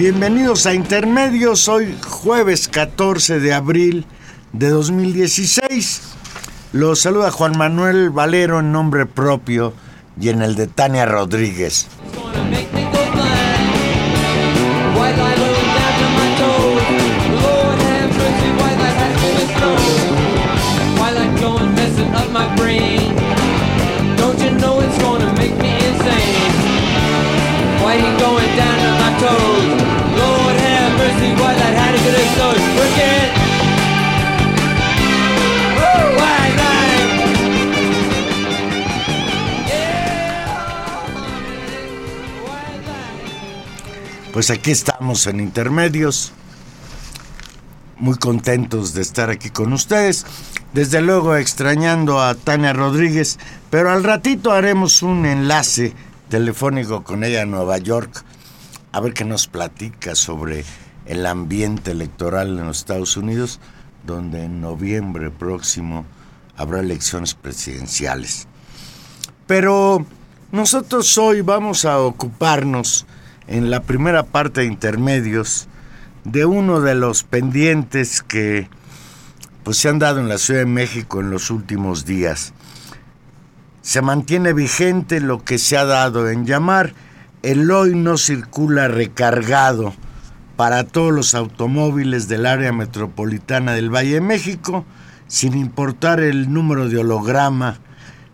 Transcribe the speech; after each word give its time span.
Bienvenidos 0.00 0.64
a 0.64 0.72
Intermedios, 0.72 1.68
hoy 1.68 1.94
jueves 2.02 2.68
14 2.68 3.38
de 3.38 3.52
abril 3.52 4.06
de 4.50 4.70
2016. 4.70 6.00
Los 6.72 7.00
saluda 7.00 7.30
Juan 7.30 7.52
Manuel 7.58 8.08
Valero 8.08 8.60
en 8.60 8.72
nombre 8.72 9.04
propio 9.04 9.74
y 10.18 10.30
en 10.30 10.40
el 10.40 10.54
de 10.56 10.68
Tania 10.68 11.04
Rodríguez. 11.04 11.86
Pues 44.40 44.48
aquí 44.48 44.70
estamos 44.70 45.26
en 45.26 45.38
Intermedios, 45.38 46.32
muy 47.98 48.16
contentos 48.16 48.94
de 48.94 49.02
estar 49.02 49.28
aquí 49.28 49.50
con 49.50 49.74
ustedes. 49.74 50.24
Desde 50.72 51.02
luego 51.02 51.36
extrañando 51.36 52.22
a 52.22 52.34
Tania 52.34 52.72
Rodríguez, 52.72 53.38
pero 53.68 53.90
al 53.90 54.02
ratito 54.02 54.52
haremos 54.52 55.02
un 55.02 55.26
enlace 55.26 55.92
telefónico 56.30 57.04
con 57.04 57.22
ella 57.22 57.42
en 57.42 57.50
Nueva 57.50 57.76
York, 57.76 58.24
a 58.92 59.00
ver 59.00 59.12
qué 59.12 59.26
nos 59.26 59.46
platica 59.46 60.14
sobre 60.14 60.64
el 61.04 61.26
ambiente 61.26 61.90
electoral 61.90 62.58
en 62.58 62.66
los 62.66 62.78
Estados 62.78 63.18
Unidos, 63.18 63.60
donde 64.06 64.44
en 64.44 64.62
noviembre 64.62 65.30
próximo 65.30 66.06
habrá 66.56 66.80
elecciones 66.80 67.34
presidenciales. 67.34 68.48
Pero 69.46 70.06
nosotros 70.50 71.18
hoy 71.18 71.42
vamos 71.42 71.84
a 71.84 71.98
ocuparnos 71.98 73.04
en 73.50 73.68
la 73.68 73.82
primera 73.82 74.22
parte 74.22 74.62
de 74.62 74.68
intermedios 74.68 75.68
de 76.24 76.46
uno 76.46 76.80
de 76.80 76.94
los 76.94 77.24
pendientes 77.24 78.22
que 78.22 78.68
pues 79.64 79.76
se 79.76 79.88
han 79.88 79.98
dado 79.98 80.20
en 80.20 80.28
la 80.28 80.38
Ciudad 80.38 80.60
de 80.60 80.66
México 80.66 81.20
en 81.20 81.30
los 81.30 81.50
últimos 81.50 82.06
días. 82.06 82.54
Se 83.82 84.02
mantiene 84.02 84.52
vigente 84.52 85.20
lo 85.20 85.44
que 85.44 85.58
se 85.58 85.76
ha 85.76 85.84
dado 85.84 86.30
en 86.30 86.46
llamar 86.46 86.94
el 87.42 87.70
hoy 87.70 87.94
no 87.94 88.18
circula 88.18 88.88
recargado 88.88 89.94
para 90.56 90.84
todos 90.84 91.12
los 91.12 91.34
automóviles 91.34 92.28
del 92.28 92.46
área 92.46 92.72
metropolitana 92.72 93.72
del 93.72 93.92
Valle 93.92 94.14
de 94.14 94.20
México, 94.20 94.84
sin 95.26 95.56
importar 95.56 96.20
el 96.20 96.52
número 96.52 96.88
de 96.88 96.98
holograma, 96.98 97.78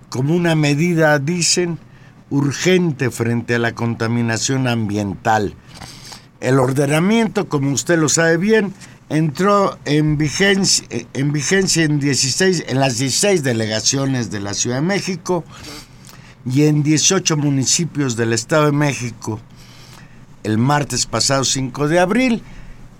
como 0.08 0.34
una 0.34 0.56
medida, 0.56 1.18
dicen, 1.20 1.78
urgente 2.30 3.10
frente 3.10 3.54
a 3.54 3.58
la 3.58 3.74
contaminación 3.74 4.68
ambiental. 4.68 5.54
El 6.40 6.58
ordenamiento, 6.58 7.48
como 7.48 7.72
usted 7.72 7.98
lo 7.98 8.08
sabe 8.08 8.36
bien, 8.36 8.74
entró 9.08 9.78
en 9.84 10.18
vigencia 10.18 10.86
en, 11.12 11.32
vigencia 11.32 11.84
en, 11.84 12.00
16, 12.00 12.64
en 12.68 12.80
las 12.80 12.98
16 12.98 13.42
delegaciones 13.42 14.30
de 14.30 14.40
la 14.40 14.54
Ciudad 14.54 14.76
de 14.76 14.82
México 14.82 15.44
y 16.44 16.64
en 16.64 16.82
18 16.82 17.36
municipios 17.36 18.16
del 18.16 18.32
Estado 18.32 18.66
de 18.66 18.72
México 18.72 19.40
el 20.46 20.58
martes 20.58 21.06
pasado 21.06 21.42
5 21.44 21.88
de 21.88 21.98
abril 21.98 22.42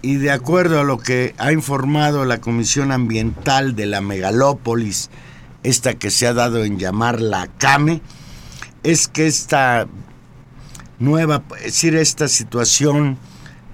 y 0.03 0.16
de 0.16 0.32
acuerdo 0.32 0.81
a 0.81 0.84
lo 0.84 0.98
que 0.98 1.32
ha 1.38 1.53
informado 1.53 2.25
la 2.25 2.41
Comisión 2.41 2.91
Ambiental 2.91 3.76
de 3.76 3.86
la 3.86 4.00
Megalópolis, 4.00 5.10
esta 5.62 5.94
que 5.94 6.10
se 6.10 6.26
ha 6.26 6.34
dado 6.34 6.65
en 6.65 6.78
llamar 6.78 7.20
la 7.20 7.47
CAME, 7.47 8.03
es 8.86 9.08
que 9.08 9.26
esta 9.26 9.88
nueva, 11.00 11.42
es 11.58 11.64
decir, 11.64 11.97
esta 11.97 12.28
situación 12.28 13.19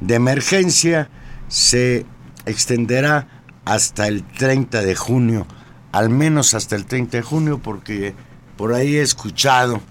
de 0.00 0.14
emergencia 0.14 1.10
se 1.48 2.06
extenderá 2.46 3.28
hasta 3.66 4.08
el 4.08 4.24
30 4.24 4.80
de 4.80 4.96
junio, 4.96 5.46
al 5.92 6.08
menos 6.08 6.54
hasta 6.54 6.76
el 6.76 6.86
30 6.86 7.18
de 7.18 7.22
junio, 7.22 7.60
porque 7.62 8.14
por 8.56 8.72
ahí 8.72 8.96
he 8.96 9.02
escuchado 9.02 9.82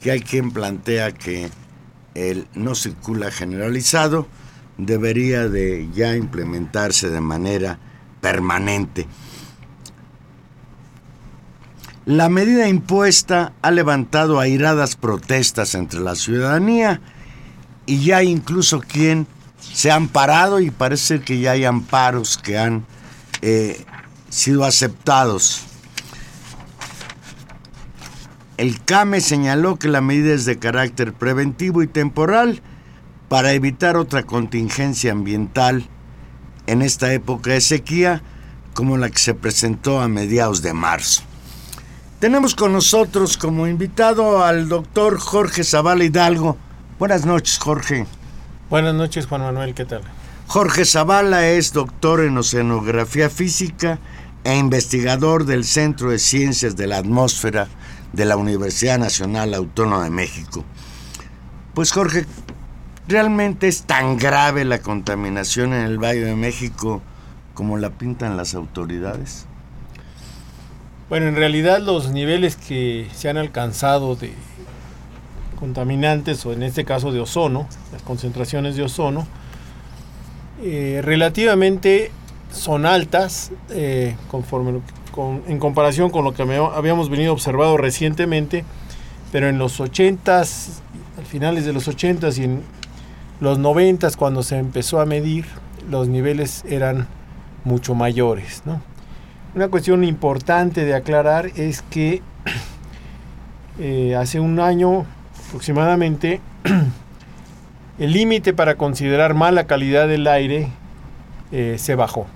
que 0.00 0.10
hay 0.10 0.20
quien 0.20 0.50
plantea 0.50 1.12
que 1.12 1.50
el 2.16 2.48
no 2.54 2.74
circula 2.74 3.30
generalizado 3.30 4.26
debería 4.76 5.48
de 5.48 5.88
ya 5.94 6.16
implementarse 6.16 7.10
de 7.10 7.20
manera 7.20 7.78
permanente. 8.20 9.06
La 12.06 12.28
medida 12.28 12.68
impuesta 12.68 13.54
ha 13.62 13.70
levantado 13.70 14.38
airadas 14.38 14.94
protestas 14.94 15.74
entre 15.74 16.00
la 16.00 16.16
ciudadanía 16.16 17.00
y 17.86 18.04
ya 18.04 18.22
incluso 18.22 18.80
quien 18.80 19.26
se 19.58 19.90
han 19.90 20.08
parado 20.08 20.60
y 20.60 20.70
parece 20.70 21.20
que 21.20 21.40
ya 21.40 21.52
hay 21.52 21.64
amparos 21.64 22.36
que 22.36 22.58
han 22.58 22.84
eh, 23.40 23.86
sido 24.28 24.64
aceptados. 24.64 25.62
El 28.58 28.84
CAME 28.84 29.22
señaló 29.22 29.78
que 29.78 29.88
la 29.88 30.02
medida 30.02 30.34
es 30.34 30.44
de 30.44 30.58
carácter 30.58 31.14
preventivo 31.14 31.82
y 31.82 31.86
temporal 31.86 32.60
para 33.30 33.52
evitar 33.52 33.96
otra 33.96 34.24
contingencia 34.24 35.10
ambiental 35.10 35.88
en 36.66 36.82
esta 36.82 37.14
época 37.14 37.52
de 37.52 37.62
sequía 37.62 38.22
como 38.74 38.98
la 38.98 39.08
que 39.08 39.18
se 39.18 39.32
presentó 39.32 40.02
a 40.02 40.08
mediados 40.08 40.60
de 40.60 40.74
marzo. 40.74 41.22
Tenemos 42.24 42.54
con 42.54 42.72
nosotros 42.72 43.36
como 43.36 43.66
invitado 43.66 44.42
al 44.42 44.66
doctor 44.66 45.18
Jorge 45.18 45.62
Zavala 45.62 46.04
Hidalgo. 46.04 46.56
Buenas 46.98 47.26
noches, 47.26 47.58
Jorge. 47.58 48.06
Buenas 48.70 48.94
noches, 48.94 49.26
Juan 49.26 49.42
Manuel, 49.42 49.74
¿qué 49.74 49.84
tal? 49.84 50.00
Jorge 50.46 50.86
Zavala 50.86 51.46
es 51.46 51.74
doctor 51.74 52.22
en 52.22 52.38
Oceanografía 52.38 53.28
Física 53.28 53.98
e 54.42 54.56
investigador 54.56 55.44
del 55.44 55.66
Centro 55.66 56.08
de 56.08 56.18
Ciencias 56.18 56.76
de 56.76 56.86
la 56.86 56.96
Atmósfera 56.96 57.68
de 58.14 58.24
la 58.24 58.38
Universidad 58.38 58.98
Nacional 58.98 59.52
Autónoma 59.52 60.04
de 60.04 60.10
México. 60.10 60.64
Pues 61.74 61.92
Jorge, 61.92 62.24
¿realmente 63.06 63.68
es 63.68 63.82
tan 63.82 64.16
grave 64.16 64.64
la 64.64 64.78
contaminación 64.78 65.74
en 65.74 65.82
el 65.82 66.02
Valle 66.02 66.24
de 66.24 66.36
México 66.36 67.02
como 67.52 67.76
la 67.76 67.90
pintan 67.90 68.38
las 68.38 68.54
autoridades? 68.54 69.46
Bueno, 71.10 71.26
en 71.26 71.36
realidad 71.36 71.80
los 71.80 72.12
niveles 72.12 72.56
que 72.56 73.08
se 73.14 73.28
han 73.28 73.36
alcanzado 73.36 74.16
de 74.16 74.32
contaminantes, 75.60 76.44
o 76.46 76.52
en 76.52 76.62
este 76.62 76.86
caso 76.86 77.12
de 77.12 77.20
ozono, 77.20 77.68
las 77.92 78.02
concentraciones 78.02 78.74
de 78.76 78.84
ozono, 78.84 79.26
eh, 80.62 81.02
relativamente 81.04 82.10
son 82.50 82.86
altas 82.86 83.50
eh, 83.70 84.16
en 85.46 85.58
comparación 85.58 86.10
con 86.10 86.24
lo 86.24 86.32
que 86.32 86.42
habíamos 86.42 87.10
venido 87.10 87.34
observado 87.34 87.76
recientemente, 87.76 88.64
pero 89.30 89.48
en 89.48 89.58
los 89.58 89.80
80s, 89.80 90.80
al 91.18 91.26
finales 91.26 91.66
de 91.66 91.74
los 91.74 91.86
80s 91.86 92.38
y 92.38 92.44
en 92.44 92.62
los 93.40 93.58
90s 93.58 94.16
cuando 94.16 94.42
se 94.42 94.56
empezó 94.56 95.00
a 95.00 95.06
medir, 95.06 95.44
los 95.90 96.08
niveles 96.08 96.64
eran 96.66 97.08
mucho 97.64 97.94
mayores. 97.94 98.62
Una 99.54 99.68
cuestión 99.68 100.02
importante 100.02 100.84
de 100.84 100.94
aclarar 100.94 101.46
es 101.54 101.82
que 101.82 102.22
eh, 103.78 104.16
hace 104.16 104.40
un 104.40 104.58
año 104.58 105.06
aproximadamente 105.46 106.40
el 107.98 108.12
límite 108.12 108.52
para 108.52 108.76
considerar 108.76 109.34
mala 109.34 109.66
calidad 109.66 110.08
del 110.08 110.26
aire 110.26 110.68
eh, 111.52 111.76
se 111.78 111.94
bajó. 111.94 112.26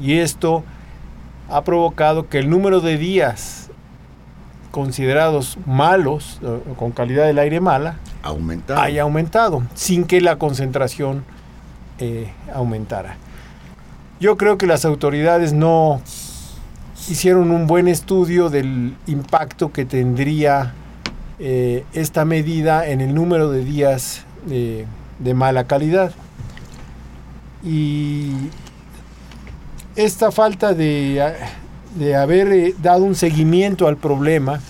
Y 0.00 0.18
esto 0.18 0.62
ha 1.48 1.64
provocado 1.64 2.28
que 2.28 2.38
el 2.38 2.48
número 2.48 2.80
de 2.80 2.96
días 2.96 3.68
considerados 4.70 5.58
malos, 5.66 6.38
eh, 6.42 6.60
con 6.76 6.92
calidad 6.92 7.26
del 7.26 7.38
aire 7.38 7.60
mala, 7.60 7.96
haya 8.76 9.02
aumentado, 9.02 9.62
sin 9.74 10.04
que 10.04 10.20
la 10.20 10.36
concentración 10.36 11.24
eh, 11.98 12.30
aumentara. 12.54 13.16
Yo 14.20 14.36
creo 14.36 14.58
que 14.58 14.66
las 14.66 14.84
autoridades 14.84 15.52
no 15.52 16.00
hicieron 17.08 17.50
un 17.50 17.66
buen 17.66 17.88
estudio 17.88 18.50
del 18.50 18.94
impacto 19.06 19.72
que 19.72 19.84
tendría 19.84 20.74
esta 21.38 22.26
medida 22.26 22.86
en 22.86 23.00
el 23.00 23.14
número 23.14 23.50
de 23.50 23.64
días 23.64 24.24
de 24.46 25.34
mala 25.34 25.64
calidad. 25.64 26.12
Y 27.64 28.32
esta 29.96 30.30
falta 30.30 30.72
de, 30.72 31.34
de 31.94 32.16
haber 32.16 32.52
eh, 32.52 32.74
dado 32.80 33.04
un 33.04 33.14
seguimiento 33.14 33.86
al 33.86 33.96
problema, 33.96 34.60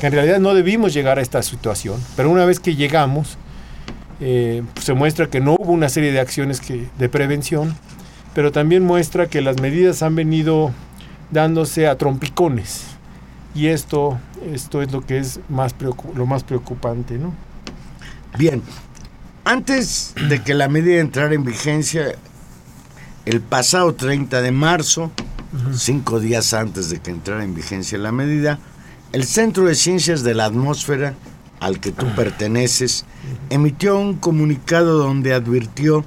que 0.00 0.06
en 0.06 0.12
realidad 0.12 0.38
no 0.38 0.54
debimos 0.54 0.94
llegar 0.94 1.18
a 1.18 1.22
esta 1.22 1.42
situación, 1.42 2.00
pero 2.16 2.30
una 2.30 2.44
vez 2.44 2.60
que 2.60 2.76
llegamos, 2.76 3.36
eh, 4.20 4.62
pues 4.72 4.86
se 4.86 4.94
muestra 4.94 5.26
que 5.28 5.40
no 5.40 5.56
hubo 5.58 5.72
una 5.72 5.88
serie 5.88 6.12
de 6.12 6.20
acciones 6.20 6.62
de 6.98 7.08
prevención, 7.08 7.74
pero 8.34 8.52
también 8.52 8.84
muestra 8.84 9.26
que 9.26 9.40
las 9.40 9.60
medidas 9.60 10.02
han 10.02 10.14
venido 10.14 10.70
dándose 11.30 11.86
a 11.86 11.96
trompicones. 11.96 12.84
Y 13.54 13.66
esto, 13.66 14.18
esto 14.52 14.82
es 14.82 14.92
lo 14.92 15.04
que 15.04 15.18
es 15.18 15.40
más 15.48 15.74
lo 16.14 16.26
más 16.26 16.44
preocupante, 16.44 17.18
¿no? 17.18 17.34
Bien, 18.38 18.62
antes 19.44 20.14
de 20.28 20.42
que 20.42 20.54
la 20.54 20.68
medida 20.68 21.00
entrara 21.00 21.34
en 21.34 21.42
vigencia, 21.44 22.14
el 23.24 23.40
pasado 23.40 23.94
30 23.94 24.42
de 24.42 24.52
marzo, 24.52 25.10
cinco 25.74 26.20
días 26.20 26.52
antes 26.52 26.90
de 26.90 27.00
que 27.00 27.10
entrara 27.10 27.44
en 27.44 27.54
vigencia 27.54 27.98
la 27.98 28.12
medida, 28.12 28.58
el 29.12 29.24
Centro 29.24 29.64
de 29.64 29.74
Ciencias 29.74 30.22
de 30.22 30.34
la 30.34 30.44
Atmósfera, 30.44 31.14
al 31.60 31.80
que 31.80 31.92
tú 31.92 32.06
perteneces, 32.14 33.06
emitió 33.48 33.98
un 33.98 34.14
comunicado 34.14 34.98
donde 34.98 35.32
advirtió 35.32 36.04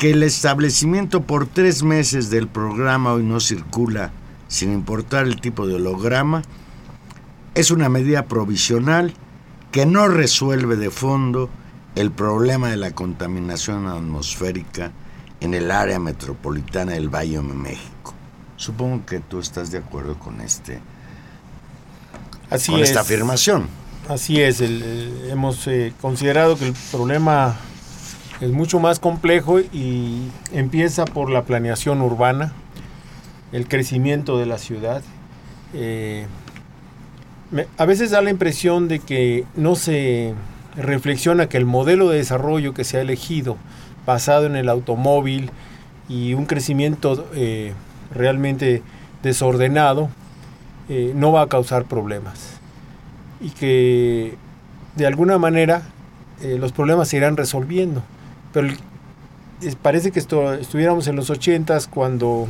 que 0.00 0.12
el 0.12 0.22
establecimiento 0.22 1.20
por 1.24 1.46
tres 1.46 1.82
meses 1.82 2.30
del 2.30 2.48
programa 2.48 3.12
Hoy 3.12 3.22
no 3.22 3.38
circula, 3.38 4.12
sin 4.48 4.72
importar 4.72 5.26
el 5.26 5.42
tipo 5.42 5.66
de 5.66 5.74
holograma, 5.74 6.40
es 7.54 7.70
una 7.70 7.90
medida 7.90 8.24
provisional 8.24 9.12
que 9.70 9.84
no 9.84 10.08
resuelve 10.08 10.76
de 10.76 10.88
fondo 10.88 11.50
el 11.96 12.10
problema 12.10 12.70
de 12.70 12.78
la 12.78 12.92
contaminación 12.92 13.88
atmosférica 13.88 14.90
en 15.38 15.52
el 15.52 15.70
área 15.70 15.98
metropolitana 15.98 16.92
del 16.92 17.14
Valle 17.14 17.36
de 17.36 17.42
México. 17.42 18.14
Supongo 18.56 19.04
que 19.04 19.20
tú 19.20 19.38
estás 19.38 19.70
de 19.70 19.78
acuerdo 19.78 20.18
con 20.18 20.40
este 20.40 20.80
Así 22.48 22.74
esta 22.80 23.02
afirmación. 23.02 23.68
Así 24.08 24.40
es, 24.40 24.62
hemos 24.62 25.66
eh, 25.66 25.92
considerado 26.00 26.56
que 26.56 26.68
el 26.68 26.74
problema 26.90 27.54
es 28.40 28.50
mucho 28.52 28.80
más 28.80 28.98
complejo 28.98 29.60
y 29.60 30.28
empieza 30.52 31.04
por 31.04 31.30
la 31.30 31.44
planeación 31.44 32.00
urbana, 32.00 32.52
el 33.52 33.68
crecimiento 33.68 34.38
de 34.38 34.46
la 34.46 34.56
ciudad. 34.56 35.02
Eh, 35.74 36.26
a 37.76 37.84
veces 37.84 38.10
da 38.10 38.22
la 38.22 38.30
impresión 38.30 38.88
de 38.88 39.00
que 39.00 39.44
no 39.56 39.74
se 39.74 40.34
reflexiona 40.74 41.48
que 41.48 41.58
el 41.58 41.66
modelo 41.66 42.08
de 42.08 42.16
desarrollo 42.16 42.72
que 42.72 42.84
se 42.84 42.96
ha 42.96 43.02
elegido, 43.02 43.56
basado 44.06 44.46
en 44.46 44.56
el 44.56 44.70
automóvil 44.70 45.50
y 46.08 46.32
un 46.32 46.46
crecimiento 46.46 47.28
eh, 47.34 47.74
realmente 48.14 48.82
desordenado, 49.22 50.08
eh, 50.88 51.12
no 51.14 51.30
va 51.30 51.42
a 51.42 51.48
causar 51.48 51.84
problemas. 51.84 52.58
Y 53.42 53.50
que 53.50 54.34
de 54.96 55.06
alguna 55.06 55.38
manera 55.38 55.82
los 56.42 56.72
problemas 56.72 57.08
se 57.08 57.18
irán 57.18 57.36
resolviendo. 57.36 58.02
Pero 58.52 58.68
parece 59.82 60.10
que 60.10 60.18
esto, 60.18 60.54
estuviéramos 60.54 61.06
en 61.06 61.16
los 61.16 61.30
80 61.30 61.78
cuando 61.90 62.46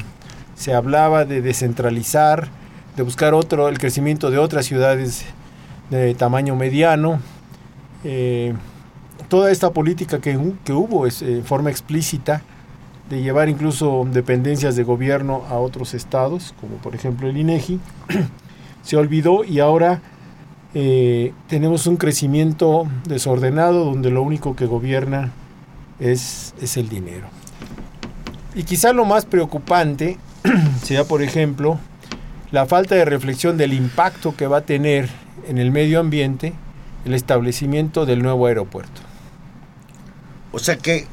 se 0.55 0.75
hablaba 0.75 1.25
de 1.25 1.43
descentralizar, 1.43 2.49
de 2.97 3.02
buscar 3.02 3.35
otro, 3.35 3.69
el 3.69 3.79
crecimiento 3.79 4.31
de 4.31 4.38
otras 4.38 4.67
ciudades 4.67 5.25
de 5.91 6.14
tamaño 6.14 6.55
mediano, 6.56 7.20
eh, 8.05 8.55
toda 9.29 9.50
esta 9.50 9.70
política 9.73 10.20
que, 10.20 10.37
hubo 10.37 11.06
es, 11.06 11.23
en 11.23 11.44
forma 11.44 11.70
explícita 11.70 12.43
de 13.08 13.22
llevar 13.22 13.48
incluso 13.48 14.06
dependencias 14.10 14.77
de 14.77 14.84
gobierno 14.84 15.44
a 15.48 15.58
otros 15.58 15.94
estados, 15.94 16.55
como 16.60 16.77
por 16.77 16.94
ejemplo 16.94 17.29
el 17.29 17.36
INEGI, 17.36 17.81
se 18.82 18.96
olvidó 18.96 19.44
y 19.44 19.58
ahora 19.60 20.01
eh, 20.75 21.32
tenemos 21.48 21.86
un 21.86 21.96
crecimiento 21.96 22.86
desordenado 23.05 23.84
donde 23.84 24.10
lo 24.10 24.22
único 24.22 24.55
que 24.55 24.67
gobierna 24.67 25.32
es, 26.01 26.55
es 26.61 26.77
el 26.77 26.89
dinero. 26.89 27.29
Y 28.55 28.65
quizá 28.65 28.93
lo 28.93 29.05
más 29.05 29.27
preocupante 29.27 30.19
sea, 30.83 31.05
por 31.05 31.23
ejemplo, 31.23 31.79
la 32.51 32.67
falta 32.67 32.95
de 32.95 33.05
reflexión 33.05 33.57
del 33.57 33.73
impacto 33.73 34.35
que 34.37 34.47
va 34.47 34.59
a 34.59 34.63
tener 34.63 35.09
en 35.47 35.59
el 35.59 35.71
medio 35.71 36.01
ambiente 36.01 36.53
el 37.05 37.15
establecimiento 37.15 38.07
del 38.07 38.23
nuevo 38.23 38.47
aeropuerto. 38.47 39.01
O 40.53 40.59
sea 40.59 40.77
que 40.77 41.07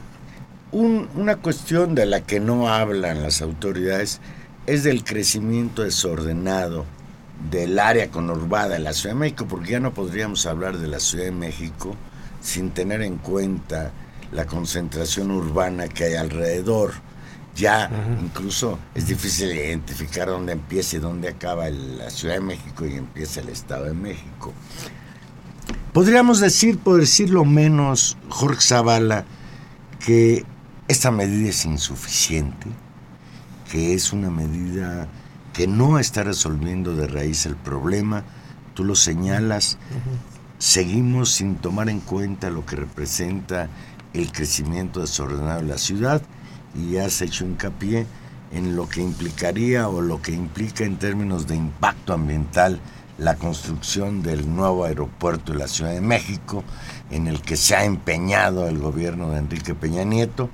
una 0.71 1.37
cuestión 1.37 1.95
de 1.95 2.05
la 2.05 2.21
que 2.21 2.39
no 2.39 2.69
hablan 2.69 3.23
las 3.23 3.41
autoridades 3.41 4.19
es 4.65 4.83
del 4.83 5.03
crecimiento 5.03 5.83
desordenado 5.83 6.85
del 7.51 7.79
área 7.79 8.09
conurbada 8.09 8.69
de 8.69 8.79
la 8.79 8.93
Ciudad 8.93 9.15
de 9.15 9.19
México, 9.19 9.45
porque 9.47 9.71
ya 9.71 9.79
no 9.79 9.93
podríamos 9.93 10.45
hablar 10.45 10.77
de 10.77 10.87
la 10.87 10.99
Ciudad 10.99 11.25
de 11.25 11.31
México 11.31 11.95
sin 12.41 12.71
tener 12.71 13.01
en 13.01 13.17
cuenta 13.17 13.91
la 14.31 14.45
concentración 14.45 15.31
urbana 15.31 15.87
que 15.87 16.05
hay 16.05 16.15
alrededor. 16.15 16.93
Ya 17.55 17.89
incluso 18.21 18.77
es 18.93 19.07
difícil 19.07 19.51
identificar 19.51 20.27
dónde 20.27 20.53
empieza 20.53 20.97
y 20.97 20.99
dónde 20.99 21.29
acaba 21.29 21.69
la 21.69 22.11
Ciudad 22.11 22.35
de 22.35 22.41
México 22.41 22.85
y 22.85 22.93
empieza 22.93 23.39
el 23.41 23.49
Estado 23.49 23.85
de 23.85 23.93
México. 23.93 24.53
Podríamos 25.91 26.39
decir, 26.39 26.77
por 26.77 26.99
decirlo 26.99 27.45
menos, 27.45 28.15
Jorge 28.29 28.61
Zavala, 28.61 29.25
que 30.05 30.45
esta 30.87 31.09
medida 31.09 31.49
es 31.49 31.65
insuficiente, 31.65 32.67
que 33.71 33.95
es 33.95 34.13
una 34.13 34.29
medida 34.29 35.07
que 35.53 35.65
no 35.65 35.97
está 35.97 36.21
resolviendo 36.21 36.95
de 36.95 37.07
raíz 37.07 37.47
el 37.47 37.55
problema. 37.55 38.23
Tú 38.75 38.83
lo 38.83 38.93
señalas, 38.93 39.79
seguimos 40.59 41.31
sin 41.31 41.55
tomar 41.55 41.89
en 41.89 41.99
cuenta 41.99 42.51
lo 42.51 42.63
que 42.67 42.75
representa 42.75 43.67
el 44.19 44.31
crecimiento 44.31 45.01
desordenado 45.01 45.61
de 45.61 45.67
la 45.67 45.77
ciudad 45.77 46.21
y 46.75 46.97
has 46.97 47.21
hecho 47.21 47.45
hincapié 47.45 48.05
en 48.51 48.75
lo 48.75 48.87
que 48.87 49.01
implicaría 49.01 49.89
o 49.89 50.01
lo 50.01 50.21
que 50.21 50.31
implica 50.31 50.83
en 50.83 50.97
términos 50.97 51.47
de 51.47 51.55
impacto 51.55 52.13
ambiental 52.13 52.79
la 53.17 53.35
construcción 53.35 54.21
del 54.21 54.53
nuevo 54.55 54.85
aeropuerto 54.85 55.51
de 55.51 55.59
la 55.59 55.67
Ciudad 55.67 55.91
de 55.91 56.01
México, 56.01 56.63
en 57.09 57.27
el 57.27 57.41
que 57.41 57.57
se 57.57 57.75
ha 57.75 57.83
empeñado 57.83 58.67
el 58.67 58.77
gobierno 58.77 59.31
de 59.31 59.39
Enrique 59.39 59.73
Peña 59.73 60.03
Nieto, 60.03 60.49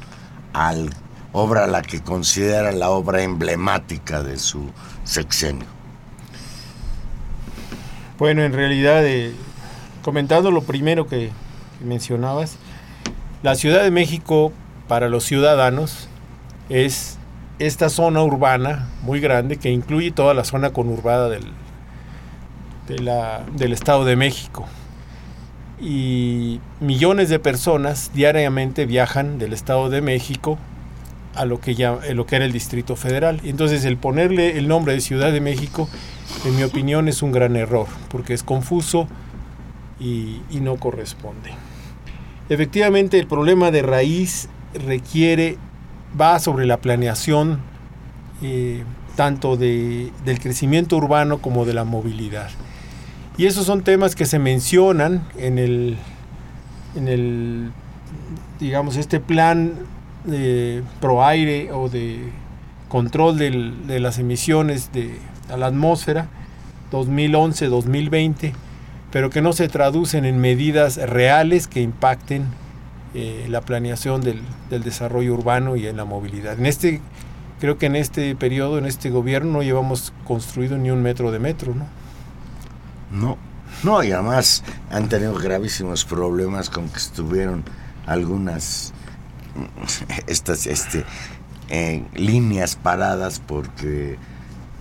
al 0.53 0.89
obra 1.34 1.67
la 1.67 1.82
que 1.82 2.01
considera 2.01 2.72
la 2.72 2.89
obra 2.89 3.24
emblemática 3.24 4.24
de 4.24 4.39
su 4.39 4.70
sexenio. 5.03 5.65
Bueno, 8.17 8.43
en 8.43 8.53
realidad, 8.53 9.05
eh, 9.05 9.34
comentando 10.03 10.51
lo 10.51 10.62
primero 10.62 11.08
que, 11.08 11.32
que 11.79 11.86
mencionabas, 11.86 12.58
la 13.43 13.55
Ciudad 13.55 13.83
de 13.83 13.91
México 13.91 14.53
para 14.88 15.09
los 15.09 15.25
ciudadanos 15.25 16.07
es 16.69 17.17
esta 17.59 17.89
zona 17.89 18.23
urbana 18.23 18.88
muy 19.03 19.19
grande 19.19 19.57
que 19.57 19.69
incluye 19.69 20.12
toda 20.12 20.33
la 20.33 20.45
zona 20.45 20.71
conurbada 20.71 21.29
del, 21.29 21.43
del 22.88 23.73
Estado 23.73 24.05
de 24.05 24.15
México. 24.15 24.65
Y 25.81 26.62
millones 26.79 27.27
de 27.27 27.38
personas 27.38 28.12
diariamente 28.13 28.85
viajan 28.85 29.38
del 29.39 29.51
Estado 29.51 29.89
de 29.89 30.01
México 30.01 30.57
a 31.35 31.43
lo 31.43 31.59
que, 31.59 31.75
ya, 31.75 32.00
lo 32.13 32.25
que 32.25 32.38
era 32.38 32.45
el 32.45 32.53
Distrito 32.53 32.95
Federal. 32.95 33.41
Entonces 33.43 33.83
el 33.83 33.97
ponerle 33.97 34.57
el 34.57 34.69
nombre 34.69 34.93
de 34.93 35.01
Ciudad 35.01 35.33
de 35.33 35.41
México, 35.41 35.89
en 36.45 36.55
mi 36.55 36.63
opinión, 36.63 37.09
es 37.09 37.21
un 37.21 37.33
gran 37.33 37.57
error, 37.57 37.88
porque 38.07 38.33
es 38.33 38.41
confuso 38.41 39.09
y, 40.00 40.41
y 40.50 40.62
no 40.62 40.77
corresponde. 40.77 41.51
Efectivamente, 42.50 43.19
el 43.19 43.27
problema 43.27 43.71
de 43.71 43.81
raíz 43.81 44.50
requiere, 44.85 45.57
va 46.19 46.39
sobre 46.39 46.65
la 46.65 46.77
planeación 46.77 47.59
eh, 48.41 48.83
tanto 49.15 49.55
de, 49.57 50.12
del 50.25 50.39
crecimiento 50.39 50.97
urbano 50.97 51.38
como 51.39 51.65
de 51.65 51.73
la 51.73 51.83
movilidad. 51.83 52.50
Y 53.38 53.45
esos 53.45 53.65
son 53.65 53.83
temas 53.83 54.15
que 54.15 54.25
se 54.25 54.39
mencionan 54.39 55.23
en 55.38 55.57
el, 55.57 55.97
en 56.95 57.07
el 57.07 57.71
digamos, 58.59 58.97
este 58.97 59.19
plan 59.19 59.73
de 60.25 60.83
pro 61.01 61.25
aire 61.25 61.71
o 61.71 61.89
de 61.89 62.19
control 62.89 63.38
del- 63.38 63.88
de 63.88 64.00
las 64.00 64.19
emisiones 64.19 64.91
de, 64.93 65.17
a 65.51 65.57
la 65.57 65.67
atmósfera 65.67 66.27
2011-2020, 66.91 68.53
pero 69.13 69.29
que 69.29 69.43
no 69.43 69.53
se 69.53 69.67
traducen 69.67 70.25
en 70.25 70.39
medidas 70.39 70.98
reales 70.98 71.67
que 71.67 71.82
impacten 71.82 72.48
eh, 73.13 73.46
la 73.48 73.62
planeación 73.62 74.22
del, 74.22 74.41
del 74.72 74.82
desarrollo 74.82 75.36
urbano 75.36 75.75
y 75.75 75.86
en 75.86 75.98
la 75.98 76.03
movilidad. 76.03 76.58
En 76.58 76.65
este, 76.65 77.00
creo 77.60 77.77
que 77.77 77.86
en 77.86 77.96
este 77.96 78.36
periodo, 78.36 78.79
en 78.79 78.88
este 78.88 79.12
gobierno, 79.12 79.51
no 79.51 79.62
llevamos 79.62 80.13
construido 80.25 80.79
ni 80.79 80.89
un 80.89 81.03
metro 81.03 81.32
de 81.32 81.38
metro, 81.38 81.75
¿no? 81.75 81.86
No, 83.12 83.38
no, 83.84 84.03
y 84.03 84.12
además 84.12 84.63
han 84.89 85.10
tenido 85.10 85.36
gravísimos 85.36 86.05
problemas 86.05 86.72
con 86.72 86.89
que 86.89 86.98
estuvieron 86.98 87.63
algunas 88.08 88.93
estas 90.25 90.65
este, 90.65 91.05
eh, 91.70 92.03
líneas 92.15 92.75
paradas 92.75 93.39
porque 93.39 94.17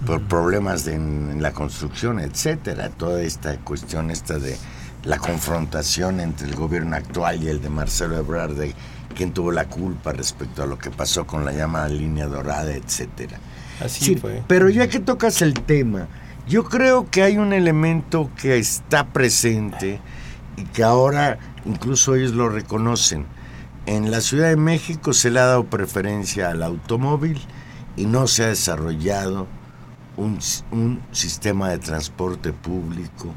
por 0.07 0.21
problemas 0.23 0.85
de- 0.85 0.95
en, 0.95 1.31
en 1.33 1.43
la 1.43 1.53
construcción, 1.53 2.19
etcétera. 2.21 2.91
Toda 2.91 3.23
esta 3.23 3.57
cuestión 3.59 4.11
esta 4.11 4.39
de 4.39 4.57
la 5.05 5.19
confrontación 5.19 6.21
entre 6.21 6.47
el 6.49 6.55
gobierno 6.55 6.97
actual 6.97 7.43
y 7.43 7.49
el 7.49 7.61
de 7.61 7.69
Marcelo 7.71 8.17
Ebrard 8.19 8.55
de 8.55 8.75
quién 9.17 9.33
tuvo 9.33 9.53
la 9.53 9.67
culpa 9.67 10.13
respecto 10.13 10.63
a 10.63 10.67
lo 10.67 10.79
que 10.79 10.91
pasó 10.91 11.27
con 11.27 11.45
la 11.45 11.53
llamada 11.53 11.89
línea 11.89 12.27
dorada, 12.27 12.73
etcétera. 12.73 13.39
Así 13.85 14.05
Sí, 14.05 14.17
fue. 14.17 14.43
pero 14.47 14.69
ya 14.69 14.89
que 14.89 15.01
tocas 15.01 15.43
el 15.43 15.55
tema, 15.55 16.07
yo 16.49 16.65
creo 16.65 17.09
que 17.11 17.23
hay 17.23 17.37
un 17.37 17.53
elemento 17.53 18.31
que 18.41 18.59
está 18.59 19.07
presente 19.09 20.01
y 20.57 20.65
que 20.65 20.83
ahora 20.83 21.39
incluso 21.65 22.15
ellos 22.15 22.33
lo 22.33 22.49
reconocen. 22.49 23.27
En 23.87 24.11
la 24.11 24.21
Ciudad 24.21 24.49
de 24.49 24.57
México 24.57 25.13
se 25.13 25.31
le 25.31 25.41
ha 25.41 25.47
dado 25.47 25.65
preferencia 25.65 26.51
al 26.51 26.63
automóvil 26.63 27.41
y 27.97 28.07
no 28.07 28.27
se 28.29 28.45
ha 28.45 28.49
desarrollado 28.49 29.47
un, 30.17 30.39
un 30.71 31.01
sistema 31.13 31.71
de 31.71 31.79
transporte 31.79 32.53
público 32.53 33.35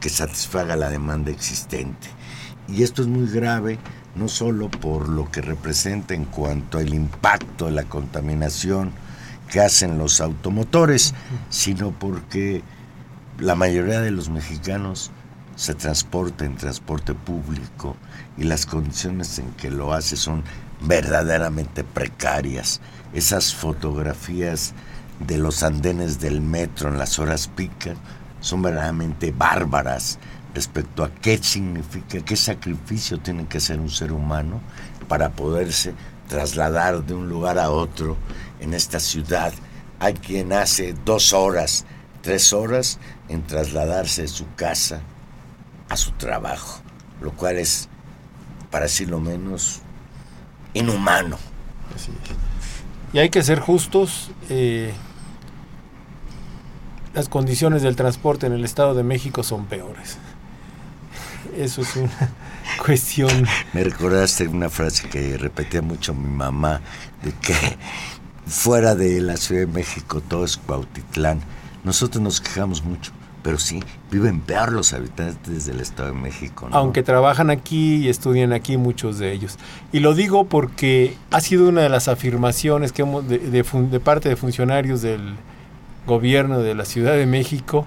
que 0.00 0.08
satisfaga 0.08 0.76
la 0.76 0.90
demanda 0.90 1.30
existente. 1.30 2.08
Y 2.68 2.82
esto 2.82 3.02
es 3.02 3.08
muy 3.08 3.28
grave, 3.28 3.78
no 4.14 4.28
solo 4.28 4.68
por 4.70 5.08
lo 5.08 5.30
que 5.30 5.40
representa 5.40 6.14
en 6.14 6.24
cuanto 6.24 6.78
al 6.78 6.92
impacto 6.92 7.66
de 7.66 7.72
la 7.72 7.84
contaminación 7.84 8.92
que 9.50 9.60
hacen 9.60 9.98
los 9.98 10.20
automotores, 10.20 11.14
sino 11.50 11.92
porque 11.92 12.62
la 13.38 13.54
mayoría 13.54 14.00
de 14.00 14.10
los 14.10 14.28
mexicanos 14.28 15.10
se 15.54 15.74
transporta 15.74 16.44
en 16.44 16.56
transporte 16.56 17.14
público 17.14 17.96
y 18.36 18.44
las 18.44 18.66
condiciones 18.66 19.38
en 19.38 19.50
que 19.52 19.70
lo 19.70 19.92
hace 19.92 20.16
son 20.16 20.42
verdaderamente 20.80 21.84
precarias. 21.84 22.80
Esas 23.14 23.54
fotografías 23.54 24.74
de 25.20 25.38
los 25.38 25.62
andenes 25.62 26.20
del 26.20 26.40
metro 26.40 26.88
en 26.88 26.98
las 26.98 27.18
horas 27.18 27.48
pica 27.48 27.94
son 28.40 28.62
verdaderamente 28.62 29.32
bárbaras 29.32 30.18
respecto 30.54 31.04
a 31.04 31.10
qué 31.10 31.38
significa, 31.38 32.20
qué 32.20 32.36
sacrificio 32.36 33.18
tiene 33.18 33.46
que 33.46 33.58
hacer 33.58 33.78
un 33.78 33.90
ser 33.90 34.12
humano 34.12 34.60
para 35.08 35.30
poderse 35.30 35.94
trasladar 36.28 37.04
de 37.04 37.14
un 37.14 37.28
lugar 37.28 37.58
a 37.58 37.70
otro 37.70 38.16
en 38.60 38.74
esta 38.74 39.00
ciudad. 39.00 39.52
Hay 39.98 40.14
quien 40.14 40.52
hace 40.52 40.94
dos 41.04 41.32
horas, 41.32 41.84
tres 42.22 42.52
horas 42.52 42.98
en 43.28 43.42
trasladarse 43.42 44.22
de 44.22 44.28
su 44.28 44.46
casa 44.54 45.00
a 45.88 45.96
su 45.96 46.12
trabajo, 46.12 46.80
lo 47.20 47.32
cual 47.32 47.58
es, 47.58 47.88
para 48.70 48.84
decirlo 48.86 49.20
menos, 49.20 49.80
inhumano. 50.74 51.38
Así 51.94 52.10
es. 52.10 52.36
Y 53.12 53.18
hay 53.18 53.30
que 53.30 53.42
ser 53.42 53.60
justos. 53.60 54.30
eh, 54.48 54.92
las 57.16 57.30
condiciones 57.30 57.80
del 57.80 57.96
transporte 57.96 58.46
en 58.46 58.52
el 58.52 58.62
Estado 58.62 58.94
de 58.94 59.02
México 59.02 59.42
son 59.42 59.64
peores. 59.64 60.18
Eso 61.56 61.80
es 61.80 61.96
una 61.96 62.12
cuestión. 62.84 63.46
Me 63.72 63.82
recordaste 63.82 64.46
una 64.46 64.68
frase 64.68 65.08
que 65.08 65.38
repetía 65.38 65.80
mucho 65.80 66.12
mi 66.12 66.28
mamá, 66.28 66.82
de 67.24 67.32
que 67.32 67.54
fuera 68.46 68.94
de 68.94 69.22
la 69.22 69.38
Ciudad 69.38 69.62
de 69.62 69.72
México 69.72 70.20
todo 70.20 70.44
es 70.44 70.58
Cuautitlán. 70.58 71.40
Nosotros 71.84 72.22
nos 72.22 72.42
quejamos 72.42 72.84
mucho, 72.84 73.12
pero 73.42 73.58
sí, 73.58 73.82
viven 74.10 74.40
peor 74.40 74.72
los 74.72 74.92
habitantes 74.92 75.64
del 75.64 75.80
Estado 75.80 76.10
de 76.10 76.20
México. 76.20 76.68
¿no? 76.68 76.76
Aunque 76.76 77.02
trabajan 77.02 77.48
aquí 77.48 77.96
y 77.96 78.08
estudian 78.10 78.52
aquí 78.52 78.76
muchos 78.76 79.18
de 79.18 79.32
ellos. 79.32 79.56
Y 79.90 80.00
lo 80.00 80.12
digo 80.12 80.44
porque 80.48 81.16
ha 81.30 81.40
sido 81.40 81.66
una 81.70 81.80
de 81.80 81.88
las 81.88 82.08
afirmaciones 82.08 82.92
que 82.92 83.00
hemos 83.00 83.26
de, 83.26 83.38
de 83.38 83.62
de 83.62 84.00
parte 84.00 84.28
de 84.28 84.36
funcionarios 84.36 85.00
del 85.00 85.36
gobierno 86.06 86.60
de 86.60 86.74
la 86.74 86.84
Ciudad 86.84 87.14
de 87.14 87.26
México 87.26 87.86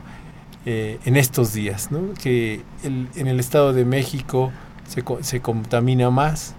eh, 0.66 1.00
en 1.06 1.16
estos 1.16 1.54
días, 1.54 1.92
¿no? 1.92 2.14
que 2.22 2.62
el- 2.84 3.08
en 3.16 3.28
el 3.28 3.40
Estado 3.40 3.74
de 3.74 3.86
México 3.86 4.52
se, 4.88 5.04
se 5.22 5.40
contamina 5.42 6.10
más 6.10 6.54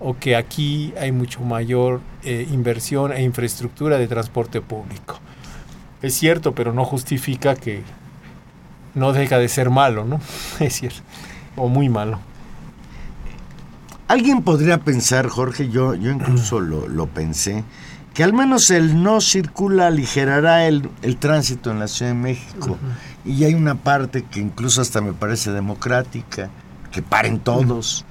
o 0.00 0.16
que 0.16 0.36
aquí 0.36 0.92
hay 1.00 1.10
mucho 1.12 1.40
mayor 1.40 2.00
eh, 2.22 2.46
inversión 2.52 3.12
e 3.12 3.22
infraestructura 3.22 3.98
de 3.98 4.06
transporte 4.06 4.60
público. 4.60 5.18
Es 6.02 6.14
cierto, 6.14 6.54
pero 6.54 6.72
no 6.72 6.84
justifica 6.84 7.56
que 7.56 7.82
no 8.94 9.12
deja 9.12 9.38
de 9.38 9.48
ser 9.48 9.70
malo, 9.70 10.04
¿no? 10.04 10.20
Es 10.60 10.74
cierto. 10.74 11.00
O 11.56 11.68
muy 11.68 11.88
malo. 11.88 12.20
Alguien 14.06 14.42
podría 14.42 14.78
pensar, 14.78 15.28
Jorge, 15.28 15.68
yo, 15.68 15.94
yo 15.94 16.10
incluso 16.10 16.60
lo, 16.60 16.88
lo 16.88 17.06
pensé, 17.08 17.62
que 18.18 18.24
al 18.24 18.32
menos 18.32 18.72
el 18.72 19.00
no 19.00 19.20
circula 19.20 19.86
aligerará 19.86 20.66
el, 20.66 20.90
el 21.02 21.18
tránsito 21.18 21.70
en 21.70 21.78
la 21.78 21.86
Ciudad 21.86 22.10
de 22.10 22.18
México. 22.18 22.76
Y 23.24 23.44
hay 23.44 23.54
una 23.54 23.76
parte 23.76 24.24
que 24.24 24.40
incluso 24.40 24.80
hasta 24.80 25.00
me 25.00 25.12
parece 25.12 25.52
democrática, 25.52 26.50
que 26.90 27.00
paren 27.00 27.38
todos. 27.38 28.04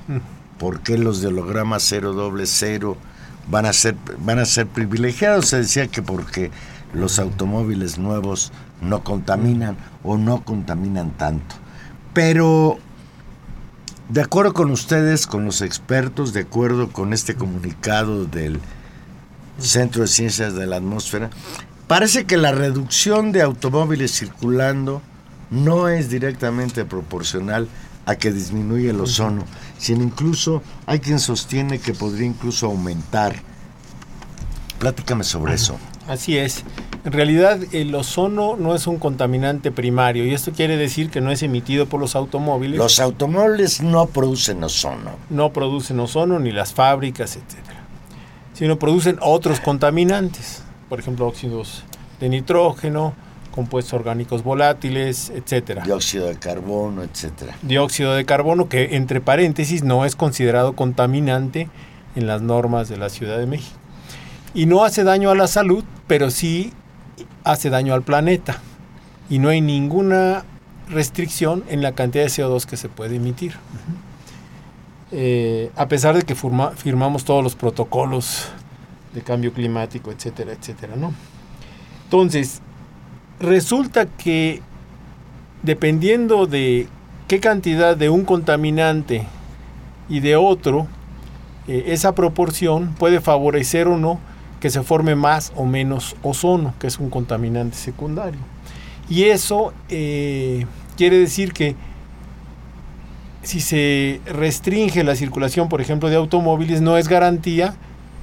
¿Por 0.59 0.79
qué 0.79 0.97
los 0.97 1.19
de 1.19 1.27
holograma 1.27 1.81
cero 1.81 2.13
doble 2.13 2.45
cero 2.45 2.95
van 3.51 3.65
a 3.65 3.73
ser 3.73 3.97
van 4.19 4.39
a 4.39 4.45
ser 4.45 4.67
privilegiados? 4.67 5.47
Se 5.47 5.57
decía 5.57 5.87
que 5.87 6.01
porque 6.01 6.51
los 6.93 7.19
automóviles 7.19 7.97
nuevos 7.97 8.53
no 8.79 9.03
contaminan 9.03 9.75
o 10.05 10.17
no 10.17 10.41
contaminan 10.45 11.11
tanto. 11.17 11.55
Pero 12.13 12.77
de 14.07 14.21
acuerdo 14.21 14.53
con 14.53 14.71
ustedes, 14.71 15.27
con 15.27 15.43
los 15.43 15.61
expertos, 15.61 16.31
de 16.31 16.43
acuerdo 16.43 16.93
con 16.93 17.11
este 17.11 17.35
comunicado 17.35 18.23
del 18.23 18.61
Centro 19.59 20.01
de 20.03 20.07
Ciencias 20.07 20.55
de 20.55 20.67
la 20.67 20.77
Atmósfera, 20.77 21.29
parece 21.87 22.25
que 22.25 22.37
la 22.37 22.51
reducción 22.51 23.31
de 23.31 23.41
automóviles 23.41 24.11
circulando 24.11 25.01
no 25.49 25.87
es 25.87 26.09
directamente 26.09 26.85
proporcional 26.85 27.67
a 28.05 28.15
que 28.15 28.31
disminuye 28.31 28.89
el 28.89 29.01
ozono, 29.01 29.43
sino 29.77 30.03
incluso 30.03 30.63
hay 30.85 30.99
quien 30.99 31.19
sostiene 31.19 31.79
que 31.79 31.93
podría 31.93 32.25
incluso 32.25 32.67
aumentar. 32.67 33.35
Pláticame 34.79 35.23
sobre 35.23 35.55
eso. 35.55 35.77
Así 36.07 36.37
es. 36.37 36.63
En 37.03 37.11
realidad 37.11 37.59
el 37.73 37.93
ozono 37.95 38.55
no 38.57 38.75
es 38.75 38.87
un 38.87 38.97
contaminante 38.97 39.71
primario 39.71 40.25
y 40.25 40.33
esto 40.33 40.51
quiere 40.51 40.77
decir 40.77 41.09
que 41.09 41.21
no 41.21 41.31
es 41.31 41.43
emitido 41.43 41.87
por 41.87 41.99
los 41.99 42.15
automóviles. 42.15 42.77
Los 42.77 42.99
automóviles 42.99 43.81
no 43.81 44.07
producen 44.07 44.63
ozono. 44.63 45.11
no 45.29 45.51
producen 45.51 45.99
ozono 45.99 46.39
ni 46.39 46.51
las 46.51 46.73
fábricas, 46.73 47.35
etcétera. 47.35 47.76
Sino 48.57 48.79
producen 48.79 49.19
otros 49.21 49.59
contaminantes, 49.59 50.63
por 50.89 50.99
ejemplo, 50.99 51.27
óxidos 51.27 51.83
de 52.19 52.27
nitrógeno, 52.27 53.13
compuestos 53.51 53.93
orgánicos 53.93 54.43
volátiles, 54.43 55.29
etcétera. 55.29 55.83
Dióxido 55.83 56.25
de 56.25 56.37
carbono, 56.37 57.03
etcétera. 57.03 57.55
Dióxido 57.61 58.15
de 58.15 58.25
carbono 58.25 58.67
que 58.67 58.95
entre 58.95 59.21
paréntesis 59.21 59.83
no 59.83 60.05
es 60.05 60.15
considerado 60.15 60.73
contaminante 60.73 61.69
en 62.15 62.25
las 62.25 62.41
normas 62.41 62.89
de 62.89 62.97
la 62.97 63.09
Ciudad 63.09 63.37
de 63.37 63.45
México. 63.45 63.77
Y 64.55 64.65
no 64.65 64.83
hace 64.83 65.03
daño 65.03 65.29
a 65.29 65.35
la 65.35 65.45
salud, 65.45 65.83
pero 66.07 66.31
sí 66.31 66.73
hace 67.43 67.69
daño 67.69 67.93
al 67.93 68.01
planeta. 68.01 68.59
Y 69.29 69.37
no 69.37 69.49
hay 69.49 69.61
ninguna 69.61 70.45
restricción 70.89 71.63
en 71.69 71.83
la 71.83 71.91
cantidad 71.91 72.23
de 72.23 72.31
CO2 72.31 72.65
que 72.65 72.77
se 72.77 72.89
puede 72.89 73.17
emitir. 73.17 73.53
Eh, 75.11 75.71
a 75.75 75.87
pesar 75.87 76.15
de 76.15 76.23
que 76.23 76.35
firmamos 76.35 77.23
todos 77.23 77.41
los 77.41 77.55
protocolos 77.55 78.49
de 79.13 79.21
cambio 79.21 79.53
climático, 79.53 80.11
etcétera, 80.11 80.51
etcétera, 80.51 80.95
¿no? 80.97 81.13
Entonces, 82.03 82.61
resulta 83.39 84.05
que 84.05 84.61
dependiendo 85.63 86.45
de 86.45 86.87
qué 87.27 87.39
cantidad 87.39 87.95
de 87.95 88.09
un 88.09 88.25
contaminante 88.25 89.25
y 90.09 90.19
de 90.19 90.35
otro, 90.35 90.87
eh, 91.67 91.85
esa 91.87 92.13
proporción 92.13 92.93
puede 92.95 93.21
favorecer 93.21 93.87
o 93.87 93.97
no 93.97 94.19
que 94.59 94.69
se 94.69 94.83
forme 94.83 95.15
más 95.15 95.53
o 95.55 95.65
menos 95.65 96.15
ozono, 96.23 96.73
que 96.79 96.87
es 96.87 96.99
un 96.99 97.09
contaminante 97.09 97.77
secundario. 97.77 98.39
Y 99.09 99.25
eso 99.25 99.73
eh, 99.89 100.65
quiere 100.97 101.17
decir 101.17 101.53
que 101.53 101.75
si 103.47 103.61
se 103.61 104.19
restringe 104.25 105.05
la 105.05 105.15
circulación, 105.15 105.69
por 105.69 105.79
ejemplo, 105.79 106.09
de 106.09 106.17
automóviles, 106.17 106.81
no 106.81 106.97
es 106.97 107.07
garantía 107.07 107.75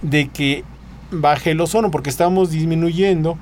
de 0.02 0.28
que 0.28 0.64
baje 1.10 1.52
el 1.52 1.62
ozono, 1.62 1.90
porque 1.90 2.10
estamos 2.10 2.50
disminuyendo 2.50 3.38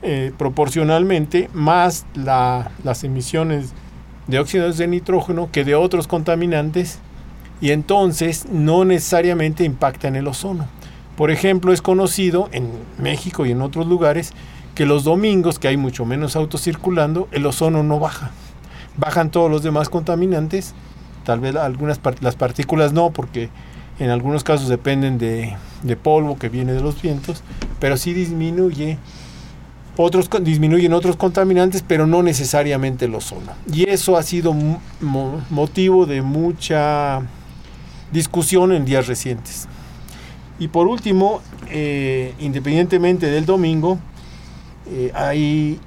eh, 0.00 0.32
proporcionalmente 0.38 1.50
más 1.52 2.06
las 2.14 3.04
emisiones 3.04 3.74
de 4.28 4.38
óxidos 4.38 4.78
de 4.78 4.88
nitrógeno 4.88 5.50
que 5.52 5.62
de 5.62 5.74
otros 5.74 6.06
contaminantes 6.06 7.00
y 7.60 7.72
entonces 7.72 8.46
no 8.50 8.86
necesariamente 8.86 9.64
impacta 9.64 10.08
en 10.08 10.16
el 10.16 10.26
ozono. 10.26 10.68
Por 11.18 11.30
ejemplo, 11.30 11.74
es 11.74 11.82
conocido 11.82 12.48
en 12.52 12.70
México 12.96 13.44
y 13.44 13.50
en 13.50 13.60
otros 13.60 13.86
lugares 13.86 14.32
que 14.74 14.86
los 14.86 15.04
domingos, 15.04 15.58
que 15.58 15.68
hay 15.68 15.76
mucho 15.76 16.06
menos 16.06 16.34
autos 16.34 16.62
circulando, 16.62 17.28
el 17.30 17.44
ozono 17.44 17.82
no 17.82 18.00
baja. 18.00 18.30
Bajan 18.96 19.30
todos 19.30 19.50
los 19.50 19.62
demás 19.62 19.90
contaminantes, 19.90 20.74
tal 21.24 21.40
vez 21.40 21.56
algunas 21.56 22.00
las 22.20 22.36
partículas 22.36 22.92
no, 22.92 23.10
porque 23.10 23.50
en 23.98 24.10
algunos 24.10 24.44
casos 24.44 24.68
dependen 24.68 25.18
de, 25.18 25.56
de 25.82 25.96
polvo 25.96 26.38
que 26.38 26.48
viene 26.48 26.72
de 26.72 26.80
los 26.80 27.00
vientos, 27.00 27.42
pero 27.78 27.96
sí 27.96 28.12
disminuye 28.12 28.98
otros 29.96 30.30
disminuyen 30.42 30.92
otros 30.92 31.16
contaminantes, 31.16 31.84
pero 31.86 32.06
no 32.06 32.22
necesariamente 32.22 33.04
el 33.04 33.14
ozono. 33.14 33.52
Y 33.72 33.88
eso 33.88 34.16
ha 34.16 34.22
sido 34.22 34.54
motivo 35.50 36.06
de 36.06 36.22
mucha 36.22 37.20
discusión 38.12 38.72
en 38.72 38.84
días 38.84 39.06
recientes. 39.06 39.68
Y 40.58 40.68
por 40.68 40.86
último, 40.86 41.40
eh, 41.70 42.34
independientemente 42.38 43.26
del 43.26 43.46
domingo, 43.46 43.98
eh, 44.86 45.10
hay 45.14 45.80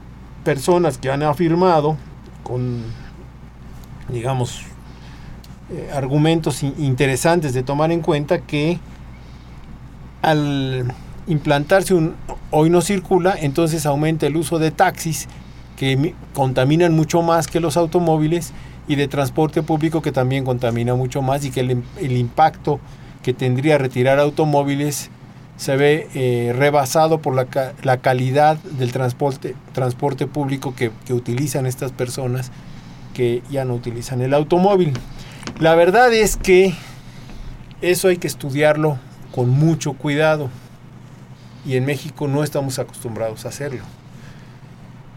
personas 0.43 0.97
que 0.97 1.11
han 1.11 1.23
afirmado 1.23 1.97
con, 2.43 2.81
digamos, 4.09 4.63
eh, 5.73 5.89
argumentos 5.91 6.61
interesantes 6.61 7.53
de 7.53 7.63
tomar 7.63 7.91
en 7.91 8.01
cuenta 8.01 8.39
que 8.39 8.79
al 10.21 10.93
implantarse 11.27 11.93
un 11.93 12.15
hoy 12.51 12.69
no 12.69 12.81
circula, 12.81 13.35
entonces 13.39 13.85
aumenta 13.87 14.27
el 14.27 14.37
uso 14.37 14.59
de 14.59 14.69
taxis 14.69 15.27
que 15.75 16.13
contaminan 16.33 16.95
mucho 16.95 17.23
más 17.23 17.47
que 17.47 17.59
los 17.59 17.75
automóviles 17.77 18.53
y 18.87 18.95
de 18.95 19.07
transporte 19.07 19.63
público 19.63 20.03
que 20.03 20.11
también 20.11 20.45
contamina 20.45 20.93
mucho 20.93 21.23
más 21.23 21.43
y 21.43 21.49
que 21.49 21.61
el, 21.61 22.11
impacto 22.17 22.79
que 23.23 23.33
tendría 23.33 23.79
retirar 23.79 24.19
automóviles 24.19 25.09
se 25.57 25.75
ve 25.75 26.07
eh, 26.13 26.53
rebasado 26.55 27.17
por 27.19 27.33
la, 27.33 27.97
calidad 27.97 28.57
del 28.57 28.91
transporte, 28.91 29.55
transporte 29.71 30.27
público 30.27 30.75
que 30.75 30.91
utilizan 31.13 31.65
estas 31.65 31.91
personas 31.91 32.51
que 33.13 33.41
ya 33.49 33.65
no 33.65 33.73
utilizan 33.73 34.21
el 34.21 34.33
automóvil. 34.33 34.93
La 35.59 35.75
verdad 35.75 36.13
es 36.13 36.35
que 36.35 36.73
eso 37.81 38.07
hay 38.07 38.17
que 38.17 38.27
estudiarlo 38.27 38.97
con 39.31 39.49
mucho 39.49 39.93
cuidado 39.93 40.49
y 41.65 41.75
en 41.75 41.85
México 41.85 42.27
no 42.27 42.43
estamos 42.43 42.79
acostumbrados 42.79 43.45
a 43.45 43.49
hacerlo. 43.49 43.83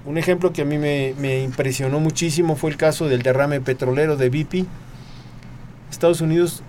Un 0.04 0.18
ejemplo 0.18 0.52
que 0.52 0.62
a 0.62 0.64
mí 0.64 0.78
me, 0.78 1.42
impresionó 1.42 1.98
muchísimo 1.98 2.54
fue 2.54 2.70
el 2.70 2.76
caso 2.76 3.08
del 3.08 3.22
derrame 3.22 3.60
petrolero 3.60 4.16
de 4.16 4.30
BP. 4.30 4.66
Estados 5.90 6.20
Unidos 6.20 6.62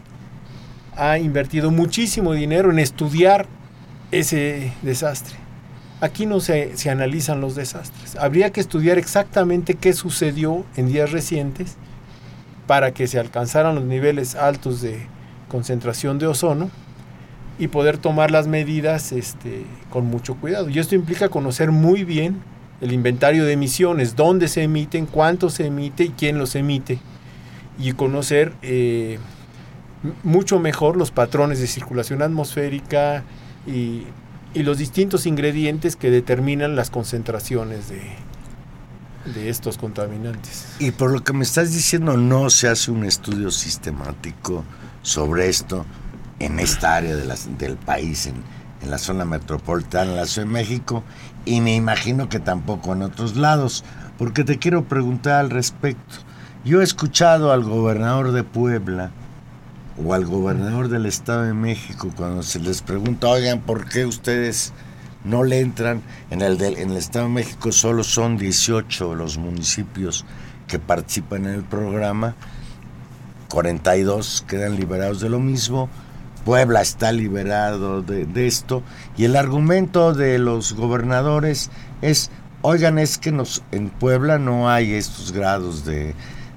ha 0.96 1.20
invertido 1.20 1.70
muchísimo 1.70 2.34
dinero 2.34 2.72
en 2.72 2.80
estudiar 2.80 3.46
ese 4.12 4.74
desastre. 4.82 5.36
Aquí 6.02 6.26
no 6.26 6.39
se, 6.39 6.76
se, 6.78 6.89
analizan 6.89 7.41
los 7.41 7.56
desastres. 7.56 8.15
Habría 8.15 8.52
que 8.52 8.60
estudiar 8.62 8.98
exactamente 8.98 9.76
qué 9.76 9.93
sucedió 9.93 10.65
en 10.76 10.88
días 10.88 11.12
recientes 11.12 11.78
para 12.67 12.93
que 12.93 13.08
se 13.08 13.17
alcanzaran 13.17 13.75
los 13.75 13.86
niveles 13.86 14.36
altos 14.36 14.82
de 14.82 15.08
concentración 15.47 16.19
de 16.19 16.27
ozono 16.27 16.69
y 17.58 17.69
poder 17.69 17.97
tomar 17.97 18.30
las 18.30 18.47
medidas 18.47 19.12
este, 19.12 19.63
con 19.89 20.06
mucho 20.06 20.36
cuidado. 20.36 20.69
Y 20.69 20.77
esto 20.77 20.93
implica 20.93 21.30
conocer 21.30 21.71
muy 21.71 22.03
bien 22.03 22.41
el 22.82 22.91
inventario 22.91 23.45
de 23.45 23.53
emisiones, 23.53 24.15
dónde 24.15 24.47
se 24.47 24.63
emiten, 24.63 25.08
cuánto 25.08 25.49
se 25.49 25.65
emite 25.65 26.03
y 26.03 26.10
quién 26.10 26.38
los 26.38 26.56
emite. 26.56 26.99
Y 27.80 27.93
conocer 27.93 28.53
eh, 28.62 29.17
mucho 30.23 30.60
mejor 30.60 30.97
los 30.97 31.10
patrones 31.10 31.60
de 31.60 31.67
circulación 31.67 32.21
atmosférica 32.21 33.23
y, 33.65 34.03
y, 34.53 34.63
los 34.63 34.77
distintos 34.77 35.25
ingredientes 35.25 35.95
que 35.95 36.12
determinan 36.12 36.75
las 36.75 36.89
concentraciones 36.89 37.89
de, 37.89 38.01
de 39.34 39.50
estos 39.50 39.78
contaminantes. 39.78 40.66
Y 40.80 40.92
por 40.92 41.12
lo 41.12 41.24
que 41.24 41.34
me 41.34 41.44
estás 41.44 41.74
diciendo, 41.74 42.18
no 42.18 42.50
se 42.50 42.68
hace 42.68 42.92
un 42.92 43.06
estudio 43.06 43.52
sistemático 43.52 44.63
sobre 45.02 45.48
esto 45.48 45.86
en 46.40 46.60
esta 46.60 46.96
área 46.96 47.16
de 47.16 47.34
del 47.58 47.78
país, 47.78 48.28
en, 48.28 48.36
en 48.82 48.92
la 48.92 48.98
zona 48.98 49.26
metropolitana 49.26 50.12
de 50.12 50.18
la 50.18 50.26
Ciudad 50.26 50.48
de 50.48 50.54
México, 50.54 51.04
y 51.46 51.62
me 51.62 51.76
imagino 51.76 52.30
que 52.30 52.40
tampoco 52.40 52.94
en 52.94 53.04
otros 53.04 53.36
lados, 53.36 53.84
porque 54.18 54.44
te 54.44 54.60
quiero 54.60 54.86
preguntar 54.86 55.40
al 55.40 55.50
respecto. 55.50 56.16
Yo 56.66 56.82
he 56.82 56.84
escuchado 56.84 57.52
al 57.52 57.63
gobernador 57.63 58.32
de 58.32 58.44
Puebla 58.44 59.12
o 60.04 60.13
al 60.13 60.26
gobernador 60.26 60.90
del 60.90 61.06
Estado 61.06 61.44
de 61.44 61.54
México 61.54 62.12
cuando 62.16 62.44
se 62.44 62.60
les 62.60 62.82
pregunta, 62.82 63.28
oigan, 63.28 63.62
¿por 63.62 63.88
qué 63.88 64.06
ustedes 64.06 64.74
no 65.28 65.44
le 65.44 65.60
entran? 65.60 66.02
En 66.30 66.42
el, 66.42 66.62
Estado 66.98 67.26
de 67.26 67.32
México 67.32 67.72
solo 67.72 68.04
son 68.04 68.38
18 68.38 69.16
los 69.16 69.38
municipios 69.38 70.26
que 70.68 70.80
participan 70.80 71.46
en 71.46 71.56
el 71.56 71.63
programa, 71.63 72.36
42 73.50 74.46
quedan 74.48 74.76
liberados 74.76 75.22
de 75.22 75.30
lo 75.30 75.40
mismo, 75.40 75.90
Puebla 76.46 76.82
está 76.82 77.12
liberado 77.12 78.02
de, 78.02 78.48
esto 78.48 78.82
y 79.18 79.26
el 79.26 79.36
argumento 79.36 80.13
de 80.13 80.40
los 80.40 80.74
gobernadores 80.74 81.70
es, 82.02 82.32
oigan, 82.62 83.00
es 83.00 83.18
que 83.18 83.36
en 83.72 83.90
Puebla 83.90 84.38
no 84.40 84.70
hay 84.70 84.94
estos 84.94 85.34
grados 85.34 85.84
de, 85.84 86.16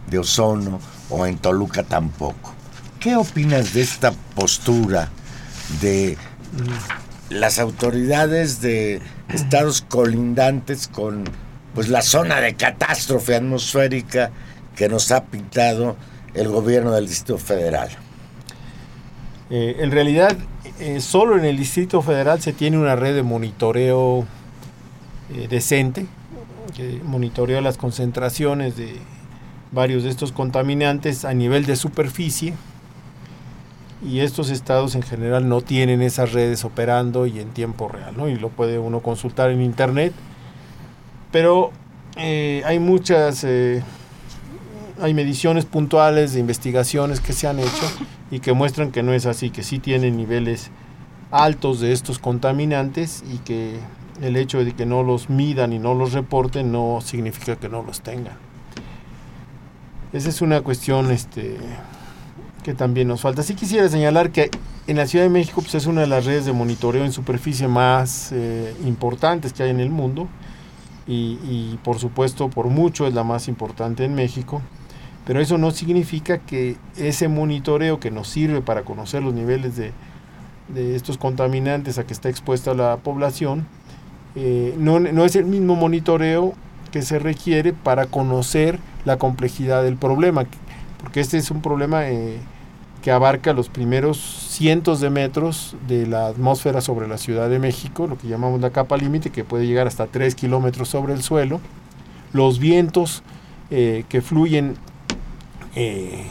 de 0.08 0.18
ozono 0.18 0.80
o 1.08 1.26
en 1.26 1.38
Toluca 1.38 1.82
tampoco. 1.82 2.54
¿Qué 3.00 3.16
opinas 3.16 3.72
de 3.72 3.80
esta 3.80 4.12
postura 4.34 5.08
de 5.80 6.16
las 7.30 7.58
autoridades 7.58 8.60
de 8.60 9.00
estados 9.32 9.82
colindantes 9.82 10.88
con 10.88 11.24
pues 11.74 11.88
la 11.88 12.02
zona 12.02 12.40
de 12.40 12.54
catástrofe 12.54 13.36
atmosférica 13.36 14.30
que 14.76 14.88
nos 14.88 15.12
ha 15.12 15.24
pintado 15.24 15.96
el 16.34 16.48
gobierno 16.48 16.92
del 16.92 17.06
Distrito 17.06 17.38
Federal? 17.38 17.88
Eh, 19.50 19.76
en 19.80 19.90
realidad, 19.90 20.36
eh, 20.78 21.00
solo 21.00 21.38
en 21.38 21.44
el 21.44 21.56
Distrito 21.56 22.02
Federal 22.02 22.40
se 22.40 22.52
tiene 22.52 22.78
una 22.78 22.96
red 22.96 23.14
de 23.14 23.22
monitoreo 23.22 24.26
eh, 25.34 25.46
decente, 25.48 26.06
que 26.76 27.00
monitorea 27.04 27.60
las 27.60 27.76
concentraciones 27.76 28.76
de 28.76 28.96
varios 29.72 30.02
de 30.02 30.10
estos 30.10 30.32
contaminantes 30.32 31.24
a 31.24 31.34
nivel 31.34 31.66
de 31.66 31.76
superficie. 31.76 32.54
Y 34.02 34.20
estos 34.20 34.50
estados 34.50 34.94
en 34.94 35.02
general 35.02 35.48
no 35.48 35.60
tienen 35.60 36.00
esas 36.00 36.32
redes 36.32 36.64
operando 36.64 37.26
y 37.26 37.38
en 37.38 37.50
tiempo 37.50 37.88
real, 37.88 38.16
¿no? 38.16 38.28
Y 38.28 38.36
lo 38.36 38.48
puede 38.48 38.78
uno 38.78 39.00
consultar 39.00 39.50
en 39.50 39.60
internet. 39.60 40.12
Pero 41.30 41.72
hay 42.16 42.78
muchas 42.78 43.44
hay 45.02 45.14
mediciones 45.14 45.64
puntuales 45.64 46.34
de 46.34 46.40
investigaciones 46.40 47.20
que 47.20 47.32
se 47.32 47.46
han 47.46 47.58
hecho 47.58 47.90
y 48.30 48.40
que 48.40 48.52
muestran 48.52 48.92
que 48.92 49.02
no 49.02 49.12
es 49.12 49.26
así, 49.26 49.50
que 49.50 49.62
sí 49.62 49.78
tienen 49.78 50.16
niveles 50.16 50.70
altos 51.30 51.80
de 51.80 51.92
estos 51.92 52.18
contaminantes 52.18 53.24
y 53.32 53.38
que 53.38 53.78
el 54.20 54.36
hecho 54.36 54.62
de 54.64 54.72
que 54.72 54.84
no 54.84 55.02
los 55.02 55.30
midan 55.30 55.72
y 55.72 55.78
no 55.78 55.94
los 55.94 56.12
reporten 56.12 56.70
no 56.70 57.00
significa 57.02 57.56
que 57.56 57.68
no 57.68 57.82
los 57.82 58.02
tengan. 58.02 58.34
Esa 60.12 60.28
es 60.28 60.42
una 60.42 60.60
cuestión 60.60 61.10
este, 61.10 61.56
que 62.62 62.74
también 62.74 63.08
nos 63.08 63.20
falta. 63.20 63.42
Sí 63.42 63.54
quisiera 63.54 63.88
señalar 63.88 64.30
que 64.30 64.50
en 64.86 64.96
la 64.96 65.06
Ciudad 65.06 65.24
de 65.24 65.30
México 65.30 65.60
pues, 65.62 65.74
es 65.74 65.86
una 65.86 66.02
de 66.02 66.06
las 66.06 66.24
redes 66.24 66.44
de 66.44 66.52
monitoreo 66.52 67.04
en 67.04 67.12
superficie 67.12 67.68
más 67.68 68.30
eh, 68.32 68.74
importantes 68.84 69.52
que 69.52 69.62
hay 69.62 69.70
en 69.70 69.80
el 69.80 69.90
mundo 69.90 70.28
y, 71.06 71.76
por 71.82 71.98
supuesto 71.98 72.50
por 72.50 72.66
mucho 72.68 73.04
es 73.06 73.14
la 73.14 73.24
más 73.24 73.48
importante 73.48 74.04
en 74.04 74.14
México. 74.14 74.62
Pero 75.26 75.40
eso 75.40 75.58
no 75.58 75.70
significa 75.70 76.38
que 76.38 76.76
ese 76.96 77.28
monitoreo 77.28 78.00
que 78.00 78.10
nos 78.10 78.28
sirve 78.28 78.62
para 78.62 78.82
conocer 78.82 79.22
los 79.22 79.34
niveles 79.34 79.76
de, 79.76 79.92
estos 80.94 81.18
contaminantes 81.18 81.98
a 81.98 82.04
que 82.04 82.12
está 82.12 82.28
expuesta 82.28 82.74
la 82.74 82.96
población, 82.98 83.66
eh, 84.36 84.74
no 84.78 85.24
es 85.24 85.34
el 85.34 85.46
mismo 85.46 85.74
monitoreo 85.74 86.54
que 86.90 87.02
se 87.02 87.18
requiere 87.18 87.72
para 87.72 88.06
conocer 88.06 88.78
la 89.04 89.16
complejidad 89.16 89.82
del 89.82 89.96
problema, 89.96 90.46
porque 91.00 91.20
este 91.20 91.38
es 91.38 91.50
un 91.50 91.62
problema 91.62 92.08
eh, 92.08 92.38
que 93.02 93.10
abarca 93.10 93.52
los 93.52 93.68
primeros 93.68 94.18
cientos 94.18 95.00
de 95.00 95.10
metros 95.10 95.76
de 95.88 96.06
la 96.06 96.26
atmósfera 96.26 96.80
sobre 96.80 97.08
la 97.08 97.18
Ciudad 97.18 97.48
de 97.48 97.58
México, 97.58 98.06
lo 98.06 98.18
que 98.18 98.28
llamamos 98.28 98.60
la 98.60 98.70
capa 98.70 98.96
límite, 98.96 99.30
que 99.30 99.44
puede 99.44 99.66
llegar 99.66 99.86
hasta 99.86 100.06
3 100.06 100.34
kilómetros 100.34 100.88
sobre 100.88 101.14
el 101.14 101.22
suelo, 101.22 101.60
los 102.32 102.58
vientos 102.58 103.22
eh, 103.70 104.04
que 104.08 104.20
fluyen 104.20 104.76
eh, 105.74 106.26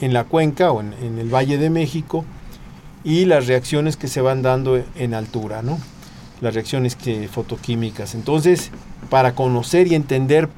en 0.00 0.12
la 0.12 0.24
cuenca 0.24 0.70
o 0.70 0.80
en, 0.80 1.18
el 1.18 1.34
Valle 1.34 1.58
de 1.58 1.70
México 1.70 2.24
y 3.04 3.24
las 3.24 3.46
reacciones 3.46 3.96
que 3.96 4.06
se 4.06 4.20
van 4.20 4.42
dando 4.42 4.82
en 4.94 5.14
altura, 5.14 5.62
¿no? 5.62 5.78
las 6.40 6.54
reacciones 6.54 6.96
fotoquímicas. 7.30 8.14
Entonces, 8.14 8.70
para 9.10 9.34
conocer 9.34 9.86
y 9.86 9.94
entender 9.94 10.48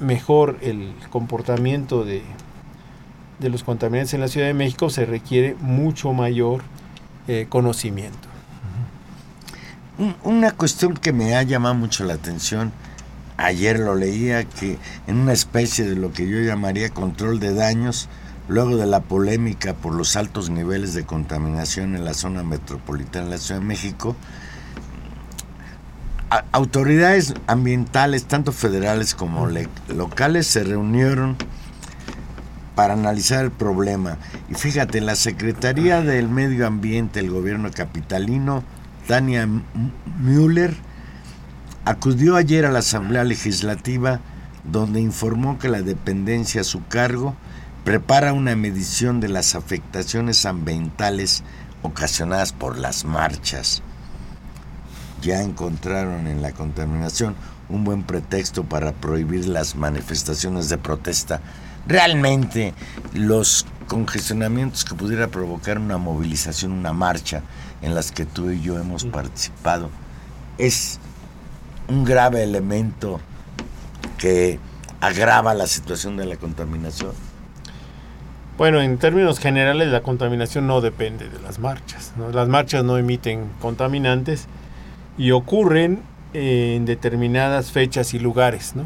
mejor 0.00 0.58
el 0.60 0.92
comportamiento 1.10 2.04
de, 2.04 2.22
de 3.40 3.48
los 3.48 3.64
contaminantes 3.64 4.14
en 4.14 4.20
la 4.20 4.28
Ciudad 4.28 4.46
de 4.46 4.54
México 4.54 4.90
se 4.90 5.06
requiere 5.06 5.56
mucho 5.60 6.12
mayor 6.12 6.62
eh, 7.28 7.46
conocimiento. 7.48 8.28
Una 10.24 10.52
cuestión 10.52 10.94
que 10.94 11.12
me 11.12 11.34
ha 11.36 11.42
llamado 11.42 11.74
mucho 11.74 12.04
la 12.04 12.14
atención, 12.14 12.72
ayer 13.36 13.78
lo 13.78 13.94
leía, 13.94 14.44
que 14.44 14.78
en 15.06 15.16
una 15.16 15.32
especie 15.32 15.84
de 15.84 15.94
lo 15.94 16.12
que 16.12 16.26
yo 16.26 16.40
llamaría 16.40 16.88
control 16.88 17.38
de 17.38 17.52
daños, 17.52 18.08
luego 18.48 18.76
de 18.76 18.86
la 18.86 19.00
polémica 19.00 19.74
por 19.74 19.94
los 19.94 20.16
altos 20.16 20.48
niveles 20.48 20.94
de 20.94 21.04
contaminación 21.04 21.94
en 21.96 22.04
la 22.04 22.14
zona 22.14 22.42
metropolitana 22.42 23.26
de 23.26 23.30
la 23.32 23.38
Ciudad 23.38 23.60
de 23.60 23.66
México, 23.66 24.16
autoridades 26.52 27.34
ambientales, 27.46 28.24
tanto 28.24 28.52
federales 28.52 29.14
como 29.14 29.48
locales, 29.88 30.46
se 30.46 30.64
reunieron 30.64 31.36
para 32.74 32.94
analizar 32.94 33.44
el 33.44 33.50
problema. 33.50 34.18
Y 34.48 34.54
fíjate, 34.54 35.00
la 35.00 35.16
Secretaría 35.16 36.02
del 36.02 36.28
Medio 36.28 36.66
Ambiente 36.66 37.20
del 37.20 37.30
gobierno 37.30 37.70
capitalino, 37.70 38.62
Tania 39.06 39.48
Müller, 40.18 40.74
acudió 41.84 42.36
ayer 42.36 42.66
a 42.66 42.70
la 42.70 42.80
Asamblea 42.80 43.24
Legislativa 43.24 44.20
donde 44.64 45.00
informó 45.00 45.58
que 45.58 45.68
la 45.68 45.82
dependencia 45.82 46.60
a 46.60 46.64
su 46.64 46.86
cargo 46.86 47.34
prepara 47.84 48.34
una 48.34 48.54
medición 48.56 49.20
de 49.20 49.28
las 49.28 49.54
afectaciones 49.54 50.44
ambientales 50.44 51.42
ocasionadas 51.82 52.52
por 52.52 52.78
las 52.78 53.06
marchas 53.06 53.82
ya 55.20 55.42
encontraron 55.42 56.26
en 56.26 56.42
la 56.42 56.52
contaminación 56.52 57.34
un 57.68 57.84
buen 57.84 58.02
pretexto 58.02 58.64
para 58.64 58.92
prohibir 58.92 59.46
las 59.46 59.76
manifestaciones 59.76 60.68
de 60.68 60.78
protesta. 60.78 61.40
Realmente 61.86 62.74
los 63.14 63.66
congestionamientos 63.88 64.84
que 64.84 64.94
pudiera 64.94 65.28
provocar 65.28 65.78
una 65.78 65.98
movilización, 65.98 66.72
una 66.72 66.92
marcha 66.92 67.42
en 67.82 67.94
las 67.94 68.12
que 68.12 68.24
tú 68.24 68.50
y 68.50 68.60
yo 68.60 68.78
hemos 68.78 69.04
participado, 69.04 69.90
es 70.58 71.00
un 71.88 72.04
grave 72.04 72.42
elemento 72.42 73.20
que 74.18 74.58
agrava 75.00 75.54
la 75.54 75.66
situación 75.66 76.16
de 76.16 76.26
la 76.26 76.36
contaminación. 76.36 77.12
Bueno, 78.58 78.82
en 78.82 78.98
términos 78.98 79.38
generales 79.38 79.88
la 79.88 80.02
contaminación 80.02 80.66
no 80.66 80.82
depende 80.82 81.28
de 81.30 81.40
las 81.40 81.58
marchas. 81.58 82.12
Las 82.32 82.46
marchas 82.46 82.84
no 82.84 82.98
emiten 82.98 83.48
contaminantes 83.60 84.46
y 85.16 85.30
ocurren 85.30 86.02
en 86.34 86.84
determinadas 86.84 87.72
fechas 87.72 88.12
y 88.12 88.18
lugares. 88.18 88.76
¿no? 88.76 88.82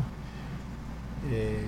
Eh, 1.33 1.67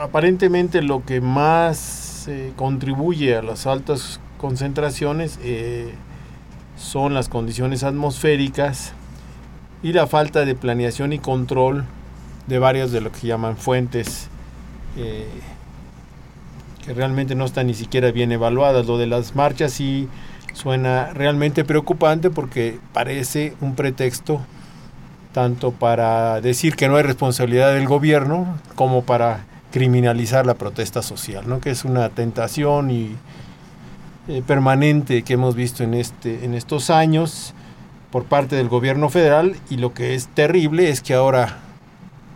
aparentemente 0.00 0.82
lo 0.82 1.04
que 1.04 1.20
más 1.20 2.26
eh, 2.28 2.52
contribuye 2.56 3.36
a 3.36 3.42
las 3.42 3.66
altas 3.66 4.20
concentraciones 4.38 5.38
eh, 5.42 5.92
son 6.76 7.14
las 7.14 7.28
condiciones 7.28 7.82
atmosféricas 7.82 8.92
y 9.82 9.92
la 9.92 10.06
falta 10.06 10.44
de 10.44 10.54
planeación 10.54 11.12
y 11.12 11.18
control 11.18 11.84
de 12.46 12.58
varias 12.58 12.92
de 12.92 13.00
lo 13.00 13.10
que 13.10 13.26
llaman 13.26 13.56
fuentes 13.56 14.28
que 16.84 16.92
realmente 16.92 17.34
no 17.34 17.44
están 17.46 17.66
ni 17.66 17.74
siquiera 17.74 18.10
bien 18.12 18.32
evaluadas. 18.32 18.86
Lo 18.86 18.98
de 18.98 19.06
las 19.06 19.34
marchas 19.34 19.80
y 19.80 20.08
suena 20.52 21.10
realmente 21.12 21.64
preocupante 21.64 22.30
porque 22.30 22.78
parece 22.92 23.54
un 23.60 23.74
pretexto 23.74 24.40
tanto 25.34 25.72
para 25.72 26.40
decir 26.40 26.76
que 26.76 26.88
no 26.88 26.96
hay 26.96 27.02
responsabilidad 27.02 27.74
del 27.74 27.86
gobierno 27.86 28.56
como 28.76 29.02
para 29.02 29.44
criminalizar 29.72 30.46
la 30.46 30.54
protesta 30.54 31.02
social, 31.02 31.48
¿no? 31.48 31.60
que 31.60 31.70
es 31.70 31.84
una 31.84 32.08
tentación 32.08 32.92
y, 32.92 33.16
eh, 34.28 34.42
permanente 34.46 35.22
que 35.22 35.34
hemos 35.34 35.56
visto 35.56 35.82
en, 35.82 35.94
este, 35.94 36.44
en 36.44 36.54
estos 36.54 36.88
años 36.88 37.52
por 38.12 38.24
parte 38.24 38.54
del 38.54 38.68
gobierno 38.68 39.10
federal 39.10 39.56
y 39.68 39.76
lo 39.76 39.92
que 39.92 40.14
es 40.14 40.28
terrible 40.28 40.88
es 40.88 41.02
que 41.02 41.14
ahora 41.14 41.58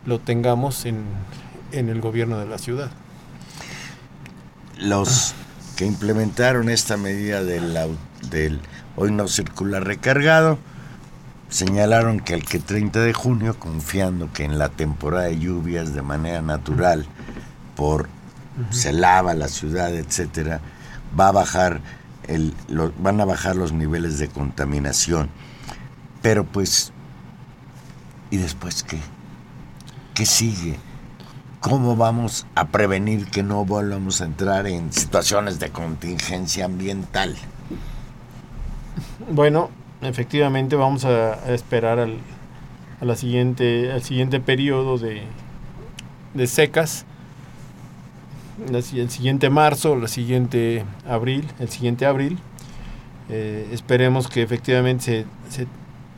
lo 0.05 0.19
tengamos 0.19 0.85
en, 0.85 1.05
en 1.71 1.89
el 1.91 2.01
gobierno 2.01 2.39
de 2.41 2.47
la 2.47 2.59
ciudad. 2.59 2.91
Los 4.77 5.35
que 5.77 5.87
implementaron 5.87 6.69
esta 6.69 6.97
medida 6.97 7.45
del, 7.45 7.79
del 8.29 8.59
hoy 8.97 9.13
no 9.13 9.29
circula 9.29 9.79
recargado 9.79 10.59
señalaron 11.49 12.21
que 12.21 12.35
el 12.35 12.45
que 12.45 12.59
30 12.59 13.01
de 13.01 13.13
junio, 13.13 13.59
confiando 13.59 14.33
que 14.33 14.45
en 14.45 14.59
la 14.59 14.69
temporada 14.69 15.25
de 15.25 15.39
lluvias 15.39 15.95
de 15.95 16.03
manera 16.03 16.43
natural, 16.43 17.07
por 17.77 18.09
se 18.71 18.93
lava 18.93 19.35
la 19.35 19.49
ciudad, 19.49 19.95
etcétera, 19.95 20.61
va 21.19 21.29
a 21.29 21.33
bajar 21.33 21.81
el, 22.27 22.55
lo, 22.69 22.93
van 22.99 23.21
a 23.21 23.25
bajar 23.25 23.57
los 23.57 23.73
niveles 23.73 24.19
de 24.19 24.29
contaminación. 24.29 25.31
Pero 26.23 26.45
pues, 26.45 26.93
¿y 28.31 28.37
después 28.37 28.83
qué? 28.83 28.99
¿Qué 30.15 30.27
sigue? 30.27 30.79
¿Cómo 31.61 31.97
vamos 31.97 32.47
a 32.55 32.69
prevenir 32.69 33.27
que 33.27 33.43
no 33.43 33.65
volvamos 33.65 34.21
a 34.21 34.27
entrar 34.27 34.67
en 34.67 34.93
situaciones 34.93 35.59
de 35.59 35.71
contingencia 35.71 36.67
ambiental? 36.67 37.37
Bueno, 39.31 39.71
efectivamente 40.03 40.77
vamos 40.77 41.05
a, 41.05 41.53
esperar 41.53 41.99
al, 41.99 42.19
a 43.01 43.05
la 43.05 43.17
siguiente, 43.17 43.93
al 43.93 44.03
siguiente 44.03 44.41
periodo 44.41 44.99
de, 44.99 45.23
de 46.35 46.47
secas, 46.47 47.05
el 48.73 49.11
siguiente 49.11 49.51
marzo, 49.51 49.95
el 49.95 50.09
siguiente 50.09 50.85
abril, 51.09 51.47
el 51.61 51.69
siguiente 51.69 52.07
abril. 52.07 52.39
Eh, 53.29 53.69
esperemos 53.73 54.29
que 54.29 54.43
efectivamente 54.43 55.05
se, 55.05 55.27
se 55.55 55.67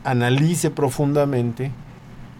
analice 0.03 0.69
profundamente 0.69 1.71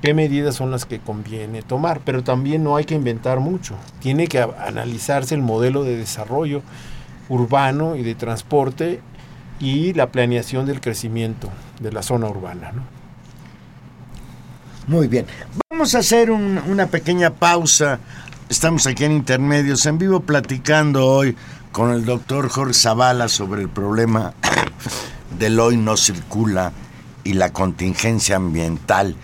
qué 0.01 0.13
medidas 0.13 0.56
son 0.56 0.71
las 0.71 0.86
que 0.86 0.99
conviene 0.99 1.62
tomar, 1.62 2.01
pero 2.04 2.23
también 2.23 2.63
no 2.63 2.75
hay 2.75 2.86
que 2.86 2.95
inventar 2.95 3.39
mucho. 3.39 3.75
Tiene 3.99 4.27
que 4.27 4.39
analizarse 4.39 5.36
el 5.36 5.41
modelo 5.41 5.84
de 5.84 5.95
desarrollo 5.97 6.62
urbano 7.30 7.95
y 7.95 8.04
de 8.04 8.15
transporte 8.15 9.01
y 9.62 9.93
la 9.93 10.12
planeación 10.12 10.65
del 10.65 10.82
crecimiento 10.82 11.50
de 11.80 11.91
la 11.91 12.02
zona 12.02 12.28
urbana. 12.28 12.71
¿no? 12.71 12.84
Muy 14.88 15.08
bien, 15.08 15.28
vamos 15.69 15.95
a 15.95 16.00
hacer 16.00 16.32
un, 16.32 16.60
una 16.67 16.88
pequeña 16.88 17.30
pausa. 17.30 18.00
Estamos 18.50 18.88
aquí 18.88 19.06
en 19.06 19.13
Intermedios 19.13 19.86
en 19.86 19.97
vivo 19.97 20.21
platicando 20.21 21.06
hoy 21.08 21.36
con 21.71 21.91
el 21.91 22.04
doctor 22.04 22.50
Jorge 22.50 22.74
Zavala 22.74 23.30
sobre 23.30 23.62
el 23.62 23.69
problema 23.69 24.34
del 25.39 25.60
hoy 25.60 25.78
no 25.78 25.95
circula 25.95 26.74
y 27.24 27.34
la 27.34 27.54
contingencia 27.54 28.36
ambiental 28.36 29.15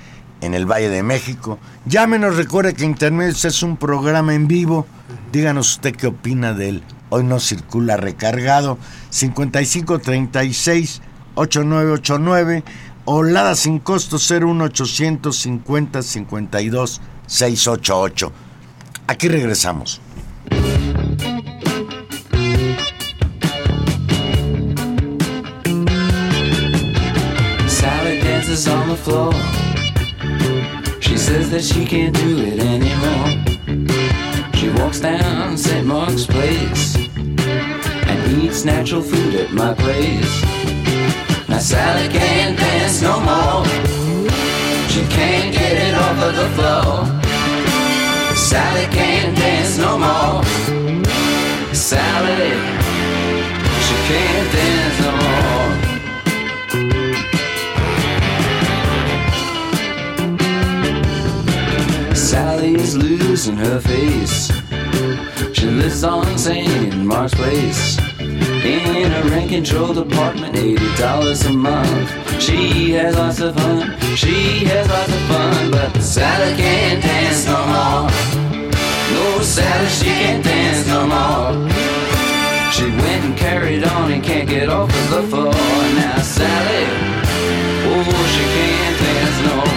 en 0.42 0.54
el 0.54 0.66
Valle 0.66 0.90
de 0.90 1.04
México. 1.04 1.58
Llámenos, 1.86 2.38
recuerde 2.38 2.76
que 2.76 2.86
Intermedios 2.86 3.44
es 3.44 3.64
un 3.64 3.76
programa 3.76 4.36
en 4.36 4.48
vivo. 4.48 4.86
Díganos 5.32 5.72
usted 5.72 5.96
qué 5.96 6.08
opina 6.08 6.54
del 6.54 6.84
Hoy 7.10 7.24
no 7.24 7.40
circula 7.40 7.98
recargado 7.98 8.78
5536 9.10 11.02
8989 11.36 12.64
o 13.06 13.24
Lada 13.24 13.56
sin 13.56 13.80
costo 13.80 14.18
01850 14.18 16.02
52 16.02 17.02
688. 17.28 18.32
Aquí 19.08 19.28
regresamos. 19.28 20.02
Dances 28.48 28.68
on 28.68 28.88
the 28.88 28.96
floor. 28.96 29.34
She 31.02 31.18
says 31.18 31.50
that 31.52 31.64
she 31.64 31.86
can't 31.86 32.16
do 32.16 32.38
it 32.38 32.60
anymore. 32.60 34.07
She 34.68 34.74
walks 34.74 35.00
down 35.00 35.58
St. 35.58 35.88
Mark's 35.88 36.26
Place 36.26 36.98
and 36.98 38.44
eats 38.44 38.66
natural 38.66 39.02
food 39.02 39.34
at 39.36 39.54
my 39.54 39.74
place. 39.74 40.44
Now 41.48 41.60
Sally 41.60 42.10
can't 42.10 42.60
dance 42.60 43.02
no 43.02 43.18
more. 43.22 43.64
She 44.90 45.08
can't 45.08 45.54
get 45.56 45.72
it 45.72 45.96
off 45.96 46.22
of 46.22 46.36
the 46.36 46.50
floor. 46.58 47.06
Sally 48.36 48.86
can't 48.88 49.38
dance 49.38 49.78
no 49.78 49.98
more. 49.98 50.44
Sally, 51.74 52.52
she 53.86 53.96
can't 54.10 54.52
dance 54.52 55.00
no 55.00 55.12
more. 55.16 55.37
Losing 62.98 63.58
her 63.58 63.80
face. 63.80 64.52
She 65.54 65.68
lives 65.68 66.04
on 66.04 66.38
St. 66.38 66.96
Mark's 66.98 67.34
Place. 67.34 67.98
In 68.20 69.12
a 69.14 69.24
rent 69.30 69.50
controlled 69.50 69.98
apartment, 69.98 70.56
$80 70.56 71.50
a 71.50 71.54
month. 71.54 72.42
She 72.42 72.92
has 72.92 73.16
lots 73.16 73.40
of 73.40 73.56
fun, 73.56 73.98
she 74.16 74.66
has 74.66 74.88
lots 74.90 75.14
of 75.14 75.22
fun, 75.22 75.72
but 75.72 76.02
Sally 76.02 76.56
can't 76.56 77.02
dance 77.02 77.46
no 77.46 77.60
more. 77.74 78.10
No, 79.14 79.42
Sally, 79.42 79.88
she 79.90 80.06
can't 80.06 80.44
dance 80.44 80.88
no 80.88 81.08
more. 81.08 81.70
She 82.72 82.86
went 82.86 83.26
and 83.26 83.38
carried 83.38 83.84
on 83.84 84.12
and 84.12 84.24
can't 84.24 84.48
get 84.50 84.70
off 84.70 84.90
of 84.90 85.10
the 85.10 85.24
floor. 85.30 85.54
Now, 85.54 86.22
Sally, 86.22 86.86
oh, 87.90 88.04
she 88.34 88.44
can't 88.56 88.98
dance 89.00 89.40
no 89.48 89.56
more. 89.56 89.77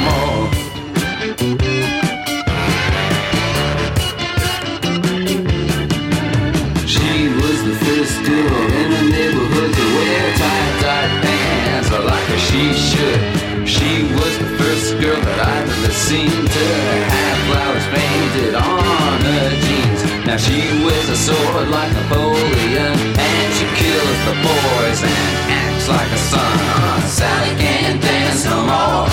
To 16.61 17.31
flowers 17.49 17.87
painted 17.95 18.55
on 18.55 19.17
her 19.25 19.51
jeans. 19.65 20.01
Now 20.27 20.37
she 20.37 20.59
wears 20.85 21.09
a 21.09 21.17
sword 21.17 21.69
like 21.69 21.91
Napoleon, 21.99 22.95
and 23.29 23.49
she 23.57 23.67
kills 23.81 24.19
the 24.29 24.35
boys 24.45 25.01
and 25.11 25.27
acts 25.63 25.89
like 25.89 26.11
a 26.19 26.21
son. 26.31 26.57
Uh, 26.77 27.01
Sally 27.19 27.53
can't 27.65 28.01
dance 28.03 28.45
no 28.45 28.59
more. 28.71 29.09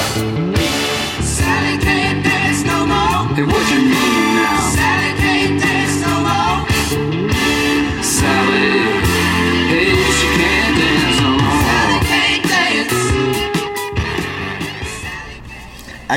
Sally 1.23 1.75
can't 1.87 2.19
dance 2.23 2.61
no 2.71 2.79
more. 2.85 3.35
Hey, 3.35 3.45
what 3.51 3.65
you 3.71 3.76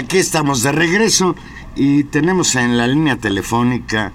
Aquí 0.00 0.16
estamos 0.16 0.62
de 0.62 0.72
regreso 0.72 1.36
y 1.76 2.04
tenemos 2.04 2.54
en 2.56 2.78
la 2.78 2.86
línea 2.86 3.16
telefónica 3.16 4.12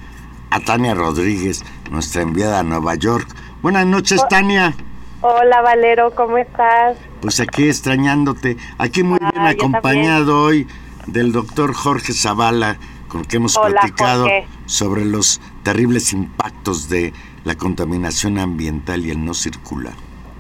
a 0.50 0.60
Tania 0.60 0.96
Rodríguez, 0.96 1.64
nuestra 1.92 2.24
enviada 2.24 2.60
a 2.60 2.64
Nueva 2.64 2.96
York. 2.96 3.28
Buenas 3.62 3.86
noches, 3.86 4.20
Tania. 4.28 4.74
Hola 5.22 5.62
Valero, 5.62 6.10
¿cómo 6.16 6.38
estás? 6.40 6.98
Pues 7.22 7.40
aquí 7.40 7.68
extrañándote. 7.68 8.58
Aquí 8.80 9.04
muy 9.04 9.20
Ah, 9.22 9.30
bien 9.32 9.46
acompañado 9.46 10.42
hoy 10.42 10.68
del 11.06 11.32
doctor 11.32 11.74
Jorge 11.76 12.14
Zavala, 12.14 12.78
con 13.08 13.22
el 13.22 13.28
que 13.28 13.38
hemos 13.38 13.56
Hola, 13.56 13.82
platicado 13.82 14.24
Jorge. 14.24 14.48
sobre 14.66 15.06
los 15.06 15.40
terribles 15.62 16.14
impactos 16.14 16.90
de 16.90 17.14
la 17.44 17.56
contaminación 17.56 18.40
ambiental 18.40 19.06
y 19.06 19.12
el 19.12 19.24
no 19.24 19.36
circular. 19.36 19.94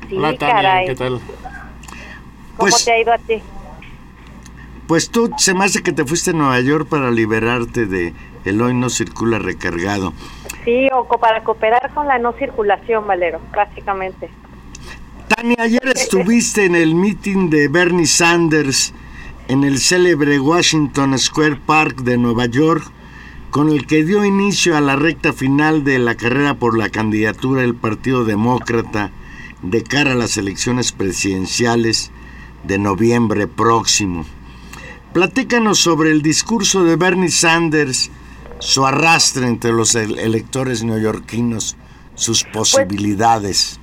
Sí, 0.09 0.15
Hola 0.17 0.35
Tania, 0.37 0.55
caray. 0.55 0.87
¿qué 0.87 0.95
tal? 0.95 1.19
¿Cómo 1.19 2.57
Pues- 2.57 2.83
te 2.83 2.91
ha 2.93 2.99
ido 2.99 3.13
a 3.13 3.17
ti? 3.19 3.41
Pues 4.87 5.09
tú 5.09 5.31
se 5.37 5.53
me 5.53 5.65
hace 5.65 5.81
que 5.81 5.91
te 5.91 6.05
fuiste 6.05 6.31
a 6.31 6.33
Nueva 6.33 6.59
York 6.61 6.87
para 6.87 7.09
liberarte 7.11 7.85
de 7.85 8.13
el 8.45 8.61
hoy 8.61 8.75
no 8.75 8.89
circula 8.89 9.39
recargado. 9.39 10.13
Sí, 10.63 10.87
o 10.93 11.07
para 11.19 11.43
cooperar 11.43 11.91
con 11.93 12.07
la 12.07 12.19
no 12.19 12.33
circulación, 12.33 13.07
Valero, 13.07 13.39
básicamente. 13.55 14.29
Tania, 15.27 15.57
ayer 15.59 15.87
estuviste 15.95 16.65
en 16.65 16.75
el 16.75 16.93
meeting 16.93 17.49
de 17.49 17.67
Bernie 17.67 18.05
Sanders 18.05 18.93
en 19.47 19.63
el 19.63 19.79
célebre 19.79 20.39
Washington 20.39 21.17
Square 21.17 21.57
Park 21.65 22.01
de 22.01 22.17
Nueva 22.17 22.45
York, 22.45 22.83
con 23.51 23.69
el 23.69 23.87
que 23.87 24.03
dio 24.03 24.25
inicio 24.25 24.75
a 24.75 24.81
la 24.81 24.95
recta 24.95 25.33
final 25.33 25.83
de 25.83 25.99
la 25.99 26.15
carrera 26.15 26.55
por 26.55 26.77
la 26.77 26.89
candidatura 26.89 27.61
del 27.61 27.75
Partido 27.75 28.25
Demócrata 28.25 29.11
de 29.61 29.83
cara 29.83 30.11
a 30.11 30.15
las 30.15 30.37
elecciones 30.37 30.91
presidenciales 30.91 32.11
de 32.63 32.77
noviembre 32.77 33.47
próximo. 33.47 34.25
Platícanos 35.15 35.79
sobre 35.79 36.11
el 36.11 36.21
discurso 36.21 36.83
de 36.83 36.97
Bernie 36.97 37.29
Sanders, 37.29 38.11
su 38.59 38.85
arrastre 38.85 39.47
entre 39.47 39.71
los 39.71 39.95
el- 39.95 40.19
electores 40.19 40.83
neoyorquinos, 40.83 41.77
sus 42.15 42.43
posibilidades. 42.43 43.79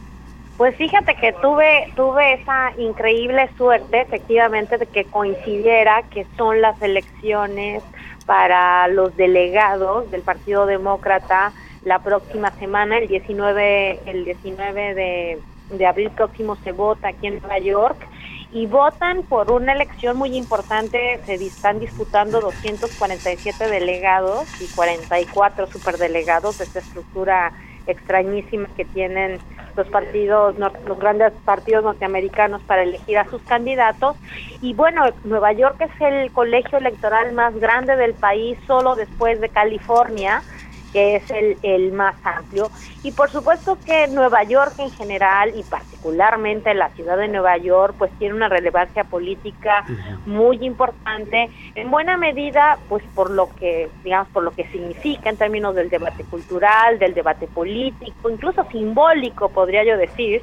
Pues 0.59 0.77
fíjate 0.77 1.15
que 1.15 1.33
tuve 1.41 1.91
tuve 1.97 2.35
esa 2.35 2.73
increíble 2.77 3.49
suerte, 3.57 4.03
efectivamente, 4.03 4.77
de 4.77 4.85
que 4.85 5.07
coincidiera 5.07 6.03
que 6.11 6.27
son 6.37 6.61
las 6.61 6.81
elecciones 6.83 7.83
para 8.27 8.87
los 8.89 9.17
delegados 9.17 10.11
del 10.11 10.21
Partido 10.21 10.67
Demócrata 10.67 11.55
la 11.87 12.01
próxima 12.01 12.51
semana, 12.59 12.99
el 12.99 13.09
19, 13.09 14.01
el 14.05 14.27
19 14.27 14.95
de, 14.95 15.39
de 15.71 15.87
abril 15.87 16.11
próximo 16.11 16.57
se 16.57 16.73
vota 16.73 17.09
aquí 17.09 17.29
en 17.29 17.39
Nueva 17.41 17.59
York 17.59 17.97
y 18.53 18.67
votan 18.67 19.23
por 19.23 19.51
una 19.51 19.73
elección 19.73 20.17
muy 20.19 20.37
importante, 20.37 21.21
se 21.25 21.35
están 21.35 21.81
disputando 21.81 22.41
247 22.41 23.67
delegados 23.67 24.49
y 24.61 24.67
44 24.67 25.67
superdelegados 25.69 26.59
de 26.59 26.65
esta 26.65 26.81
estructura 26.81 27.53
extrañísima 27.87 28.69
que 28.77 28.85
tienen 28.85 29.39
los 29.75 29.89
partidos, 29.89 30.57
los 30.59 30.99
grandes 30.99 31.33
partidos 31.45 31.83
norteamericanos 31.83 32.61
para 32.63 32.83
elegir 32.83 33.19
a 33.19 33.25
sus 33.25 33.41
candidatos. 33.43 34.17
Y 34.61 34.75
bueno, 34.75 35.03
Nueva 35.25 35.53
York 35.53 35.81
es 35.81 36.01
el 36.01 36.31
colegio 36.31 36.79
electoral 36.79 37.33
más 37.33 37.59
grande 37.59 37.97
del 37.97 38.13
país, 38.13 38.59
solo 38.67 38.95
después 38.95 39.41
de 39.41 39.49
California 39.49 40.43
que 40.93 41.17
es 41.17 41.31
el, 41.31 41.59
el 41.63 41.93
más 41.93 42.15
amplio. 42.25 42.71
Y 43.03 43.13
por 43.13 43.31
supuesto 43.31 43.79
que 43.85 44.07
Nueva 44.09 44.43
York 44.45 44.75
en 44.79 44.91
general 44.91 45.53
y 45.57 45.63
particularmente 45.63 46.75
la 46.75 46.91
ciudad 46.91 47.17
de 47.17 47.29
Nueva 47.29 47.57
York 47.57 47.95
pues 47.99 48.11
tiene 48.19 48.35
una 48.35 48.49
relevancia 48.49 49.05
política 49.05 49.85
muy 50.27 50.65
importante, 50.65 51.51
en 51.75 51.91
buena 51.91 52.17
medida 52.17 52.79
pues 52.89 53.03
por 53.15 53.31
lo 53.31 53.49
que, 53.57 53.89
digamos, 54.05 54.29
por 54.29 54.43
lo 54.43 54.51
que 54.51 54.67
significa 54.69 55.31
en 55.31 55.37
términos 55.37 55.75
del 55.75 55.89
debate 55.89 56.25
cultural, 56.25 56.99
del 56.99 57.15
debate 57.15 57.47
político, 57.47 58.31
incluso 58.31 58.65
simbólico 58.71 59.49
podría 59.49 59.85
yo 59.85 59.97
decir, 59.97 60.43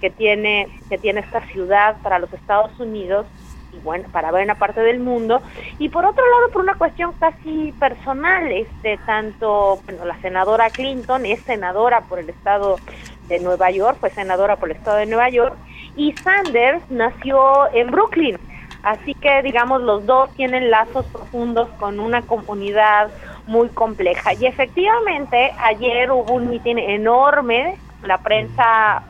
que 0.00 0.10
tiene, 0.10 0.66
que 0.88 0.96
tiene 0.96 1.20
esta 1.20 1.42
ciudad 1.48 1.96
para 2.02 2.18
los 2.18 2.32
Estados 2.32 2.78
Unidos 2.80 3.26
y 3.72 3.78
bueno, 3.78 4.08
para 4.10 4.30
buena 4.30 4.56
parte 4.56 4.80
del 4.80 5.00
mundo, 5.00 5.42
y 5.78 5.88
por 5.88 6.04
otro 6.04 6.24
lado 6.28 6.52
por 6.52 6.62
una 6.62 6.74
cuestión 6.74 7.12
casi 7.18 7.72
personal, 7.78 8.50
este 8.50 8.98
tanto, 9.06 9.80
bueno, 9.86 10.04
la 10.04 10.20
senadora 10.20 10.70
Clinton 10.70 11.26
es 11.26 11.40
senadora 11.44 12.02
por 12.02 12.18
el 12.18 12.30
estado 12.30 12.80
de 13.28 13.38
Nueva 13.38 13.70
York, 13.70 13.98
fue 14.00 14.10
senadora 14.10 14.56
por 14.56 14.70
el 14.70 14.76
estado 14.76 14.96
de 14.96 15.06
Nueva 15.06 15.28
York, 15.30 15.56
y 15.96 16.12
Sanders 16.24 16.82
nació 16.90 17.72
en 17.72 17.90
Brooklyn, 17.90 18.38
así 18.82 19.14
que 19.14 19.42
digamos 19.42 19.82
los 19.82 20.04
dos 20.06 20.34
tienen 20.34 20.70
lazos 20.70 21.06
profundos 21.06 21.68
con 21.78 22.00
una 22.00 22.22
comunidad 22.22 23.10
muy 23.46 23.68
compleja. 23.68 24.32
Y 24.34 24.46
efectivamente 24.46 25.52
ayer 25.58 26.10
hubo 26.10 26.32
un 26.32 26.50
mitin 26.50 26.78
enorme, 26.78 27.78
la 28.02 28.18
prensa 28.18 29.02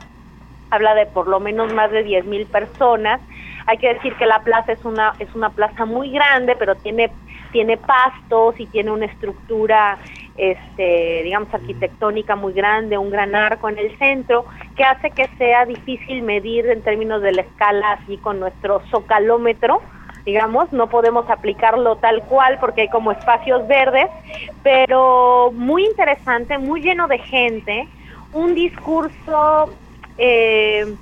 habla 0.71 0.95
de 0.95 1.05
por 1.05 1.27
lo 1.27 1.39
menos 1.39 1.73
más 1.73 1.91
de 1.91 2.03
10 2.03 2.25
mil 2.25 2.45
personas. 2.47 3.21
Hay 3.65 3.77
que 3.77 3.93
decir 3.93 4.15
que 4.15 4.25
la 4.25 4.39
plaza 4.43 4.73
es 4.73 4.83
una 4.85 5.13
es 5.19 5.33
una 5.35 5.49
plaza 5.49 5.85
muy 5.85 6.11
grande, 6.11 6.55
pero 6.57 6.75
tiene 6.75 7.11
tiene 7.51 7.77
pastos 7.77 8.55
y 8.59 8.65
tiene 8.67 8.91
una 8.91 9.05
estructura 9.05 9.97
este, 10.37 11.21
digamos, 11.23 11.53
arquitectónica 11.53 12.35
muy 12.35 12.53
grande, 12.53 12.97
un 12.97 13.11
gran 13.11 13.35
arco 13.35 13.69
en 13.69 13.77
el 13.77 13.97
centro, 13.97 14.45
que 14.75 14.83
hace 14.83 15.11
que 15.11 15.27
sea 15.37 15.65
difícil 15.65 16.23
medir 16.23 16.67
en 16.67 16.81
términos 16.81 17.21
de 17.21 17.33
la 17.33 17.41
escala 17.41 17.91
así 17.93 18.17
con 18.17 18.39
nuestro 18.39 18.81
socalómetro, 18.89 19.81
digamos, 20.25 20.71
no 20.71 20.87
podemos 20.87 21.29
aplicarlo 21.29 21.97
tal 21.97 22.23
cual 22.23 22.57
porque 22.59 22.81
hay 22.81 22.89
como 22.89 23.11
espacios 23.11 23.67
verdes, 23.67 24.07
pero 24.63 25.51
muy 25.53 25.85
interesante, 25.85 26.57
muy 26.57 26.81
lleno 26.81 27.07
de 27.07 27.17
gente, 27.19 27.87
un 28.33 28.55
discurso 28.55 29.69
eh, 30.17 30.95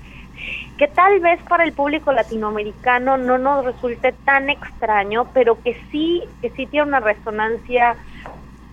que 0.79 0.87
tal 0.87 1.19
vez 1.19 1.41
para 1.43 1.65
el 1.65 1.73
público 1.73 2.13
latinoamericano 2.13 3.17
no 3.17 3.37
nos 3.37 3.65
resulte 3.65 4.13
tan 4.23 4.49
extraño, 4.49 5.27
pero 5.33 5.61
que 5.61 5.77
sí, 5.91 6.23
que 6.41 6.51
sí 6.51 6.67
tiene 6.67 6.87
una 6.87 7.01
resonancia 7.01 7.97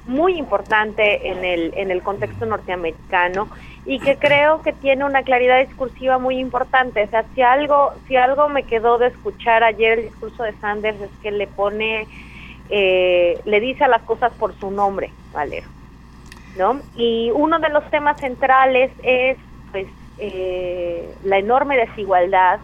muy 0.07 0.39
importante 0.39 1.29
en 1.29 1.45
el, 1.45 1.75
en 1.77 1.91
el 1.91 2.05
contexto 2.05 2.47
norteamericano 2.47 3.49
y 3.85 3.99
que 3.99 4.19
creo 4.19 4.63
que 4.63 4.73
tiene 4.73 5.05
una 5.05 5.25
claridad 5.25 5.59
discursiva 5.59 6.19
muy 6.19 6.39
importante. 6.39 7.03
O 7.03 7.09
sea, 7.09 7.25
si 7.35 7.43
algo, 7.43 7.95
si 8.07 8.15
algo 8.15 8.49
me 8.49 8.63
quedó 8.63 8.99
de 8.99 9.09
escuchar 9.09 9.65
ayer 9.65 9.99
el 9.99 10.05
discurso 10.05 10.45
de 10.45 10.53
Sanders 10.61 11.01
es 11.01 11.11
que 11.25 11.33
le 11.33 11.49
pone, 11.49 12.07
eh, 12.71 13.41
le 13.45 13.59
dice 13.59 13.83
a 13.83 13.89
las 13.89 14.03
cosas 14.03 14.33
por 14.35 14.55
su 14.61 14.71
nombre, 14.71 15.11
Valero. 15.33 15.67
¿No? 16.57 16.81
Y 16.95 17.33
uno 17.35 17.59
de 17.59 17.69
los 17.69 17.91
temas 17.91 18.17
centrales 18.21 18.93
es 19.03 19.39
pues 19.73 19.89
eh, 20.19 21.15
la 21.25 21.39
enorme 21.39 21.77
desigualdad 21.77 22.61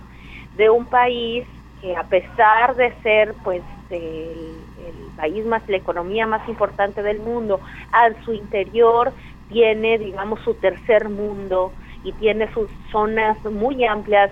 de 0.57 0.71
un 0.71 0.87
país 0.87 1.47
que 1.81 1.97
a 1.97 2.05
pesar 2.05 2.77
de 2.77 2.93
ser 3.03 3.35
pues 3.45 3.63
el, 3.91 4.63
país 5.17 5.45
más, 5.45 5.63
la 5.69 5.77
economía 5.77 6.27
más 6.27 6.49
importante 6.49 7.03
del 7.03 7.21
mundo, 7.21 7.61
a 7.93 8.09
su 8.25 8.33
interior 8.33 9.13
tiene, 9.51 9.99
digamos, 9.99 10.41
su 10.41 10.55
tercer 10.55 11.11
mundo 11.11 11.73
y 12.03 12.13
tiene 12.13 12.53
sus 12.55 12.71
zonas 12.91 13.37
muy 13.45 13.85
amplias 13.85 14.31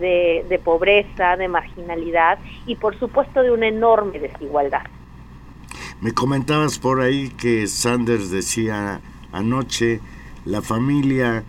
de, 0.00 0.44
de, 0.48 0.58
pobreza, 0.58 1.36
de 1.36 1.48
marginalidad 1.48 2.38
y 2.66 2.74
por 2.74 2.98
supuesto 2.98 3.42
de 3.42 3.52
una 3.52 3.68
enorme 3.68 4.18
desigualdad. 4.18 4.82
Me 6.00 6.12
comentabas 6.12 6.78
por 6.78 7.00
ahí 7.00 7.30
que 7.30 7.66
Sanders 7.66 8.30
decía 8.30 9.00
anoche, 9.32 10.00
la 10.44 10.60
familia 10.60 11.44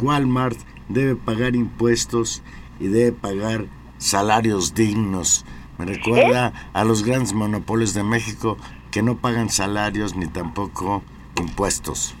Walmart 0.00 0.58
debe 0.88 1.16
pagar 1.16 1.54
impuestos 1.56 2.42
y 2.80 2.88
debe 2.88 3.12
pagar 3.12 3.66
salarios 3.98 4.74
dignos. 4.74 5.44
Me 5.78 5.86
recuerda 5.86 6.52
a 6.72 6.84
los 6.84 7.04
grandes 7.04 7.32
monopolios 7.32 7.94
de 7.94 8.02
México 8.02 8.56
que 8.90 9.02
no 9.02 9.16
pagan 9.16 9.48
salarios 9.48 10.16
ni 10.16 10.26
tampoco 10.26 11.02
impuestos. 11.38 12.14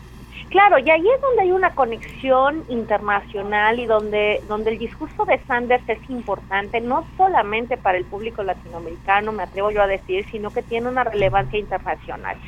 Claro, 0.50 0.78
y 0.78 0.88
ahí 0.88 1.06
es 1.06 1.20
donde 1.20 1.42
hay 1.42 1.52
una 1.52 1.74
conexión 1.74 2.64
internacional 2.68 3.78
y 3.78 3.84
donde, 3.84 4.42
donde 4.48 4.70
el 4.70 4.78
discurso 4.78 5.26
de 5.26 5.38
Sanders 5.46 5.86
es 5.86 5.98
importante, 6.08 6.80
no 6.80 7.04
solamente 7.18 7.76
para 7.76 7.98
el 7.98 8.06
público 8.06 8.42
latinoamericano, 8.42 9.32
me 9.32 9.42
atrevo 9.42 9.70
yo 9.70 9.82
a 9.82 9.86
decir, 9.86 10.24
sino 10.30 10.50
que 10.50 10.62
tiene 10.62 10.88
una 10.88 11.04
relevancia 11.04 11.58
internacional. 11.58 12.38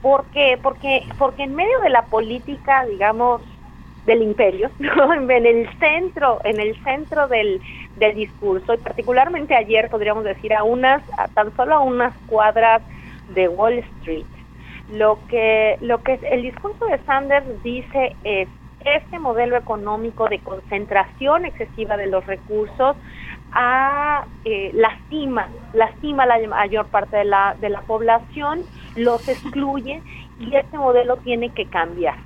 ¿Por 0.00 0.24
qué? 0.26 0.58
Porque, 0.62 1.06
porque 1.18 1.42
en 1.42 1.54
medio 1.54 1.80
de 1.80 1.90
la 1.90 2.06
política, 2.06 2.86
digamos, 2.86 3.42
del 4.10 4.22
imperio, 4.22 4.70
en 4.78 5.46
el 5.46 5.68
centro, 5.78 6.40
en 6.42 6.58
el 6.58 6.74
centro 6.82 7.28
del, 7.28 7.60
del 7.96 8.16
discurso, 8.16 8.74
y 8.74 8.78
particularmente 8.78 9.54
ayer 9.54 9.88
podríamos 9.88 10.24
decir 10.24 10.52
a 10.52 10.64
unas, 10.64 11.02
a 11.16 11.28
tan 11.28 11.54
solo 11.54 11.76
a 11.76 11.80
unas 11.80 12.12
cuadras 12.26 12.82
de 13.34 13.46
Wall 13.48 13.78
Street, 13.78 14.26
lo 14.92 15.18
que, 15.28 15.76
lo 15.80 16.02
que 16.02 16.18
el 16.28 16.42
discurso 16.42 16.86
de 16.86 16.98
Sanders 17.06 17.62
dice 17.62 18.16
es 18.24 18.48
este 18.84 19.18
modelo 19.20 19.56
económico 19.56 20.28
de 20.28 20.40
concentración 20.40 21.44
excesiva 21.44 21.96
de 21.96 22.08
los 22.08 22.26
recursos 22.26 22.96
a, 23.52 24.24
eh, 24.44 24.70
lastima, 24.74 25.48
lastima 25.72 26.26
la 26.26 26.38
mayor 26.48 26.86
parte 26.86 27.18
de 27.18 27.24
la, 27.26 27.54
de 27.60 27.68
la 27.68 27.82
población, 27.82 28.62
los 28.96 29.28
excluye 29.28 30.02
y 30.40 30.56
este 30.56 30.78
modelo 30.78 31.16
tiene 31.18 31.50
que 31.50 31.66
cambiar. 31.66 32.16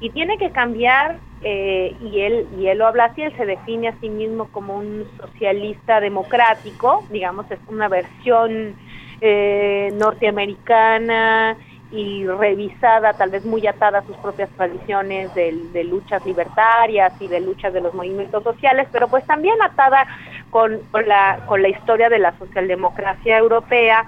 Y 0.00 0.10
tiene 0.10 0.38
que 0.38 0.50
cambiar, 0.50 1.18
eh, 1.42 1.94
y, 2.00 2.20
él, 2.20 2.46
y 2.58 2.66
él 2.66 2.78
lo 2.78 2.86
habla 2.86 3.06
así, 3.06 3.22
él 3.22 3.36
se 3.36 3.46
define 3.46 3.88
a 3.88 4.00
sí 4.00 4.08
mismo 4.08 4.48
como 4.48 4.76
un 4.76 5.04
socialista 5.20 6.00
democrático, 6.00 7.04
digamos, 7.10 7.50
es 7.50 7.58
una 7.68 7.88
versión 7.88 8.74
eh, 9.20 9.90
norteamericana, 9.94 11.56
y 11.90 12.26
revisada, 12.26 13.14
tal 13.14 13.30
vez 13.30 13.44
muy 13.44 13.66
atada 13.66 14.00
a 14.00 14.04
sus 14.04 14.16
propias 14.18 14.50
tradiciones 14.50 15.34
de, 15.34 15.56
de, 15.72 15.84
luchas 15.84 16.24
libertarias 16.26 17.14
y 17.18 17.28
de 17.28 17.40
luchas 17.40 17.72
de 17.72 17.80
los 17.80 17.94
movimientos 17.94 18.42
sociales, 18.42 18.86
pero 18.92 19.08
pues 19.08 19.24
también 19.24 19.56
atada 19.62 20.06
con, 20.50 20.80
con, 20.90 21.08
la, 21.08 21.40
con 21.46 21.62
la 21.62 21.68
historia 21.68 22.10
de 22.10 22.18
la 22.18 22.36
socialdemocracia 22.38 23.38
europea 23.38 24.04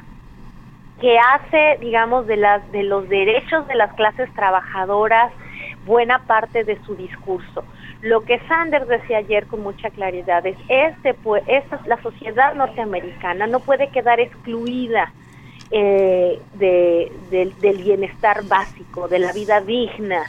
que 1.01 1.19
hace, 1.19 1.79
digamos, 1.81 2.27
de, 2.27 2.37
las, 2.37 2.71
de 2.73 2.83
los 2.83 3.09
derechos 3.09 3.67
de 3.67 3.75
las 3.75 3.95
clases 3.95 4.31
trabajadoras 4.35 5.33
buena 5.87 6.27
parte 6.27 6.65
de 6.65 6.79
su 6.85 6.95
discurso. 6.95 7.65
Lo 8.03 8.23
que 8.23 8.39
Sanders 8.49 8.89
decía 8.89 9.19
ayer 9.19 9.47
con 9.47 9.63
mucha 9.63 9.91
claridad 9.91 10.45
es, 10.47 10.57
este, 10.69 11.15
pues, 11.15 11.43
esta, 11.47 11.81
la 11.87 12.01
sociedad 12.03 12.55
norteamericana 12.55 13.47
no 13.47 13.61
puede 13.61 13.89
quedar 13.89 14.21
excluida 14.21 15.13
eh, 15.71 16.41
de, 16.55 17.13
del, 17.31 17.77
bienestar 17.79 18.43
básico, 18.45 19.07
de 19.09 19.19
la 19.19 19.33
vida 19.33 19.61
digna, 19.61 20.23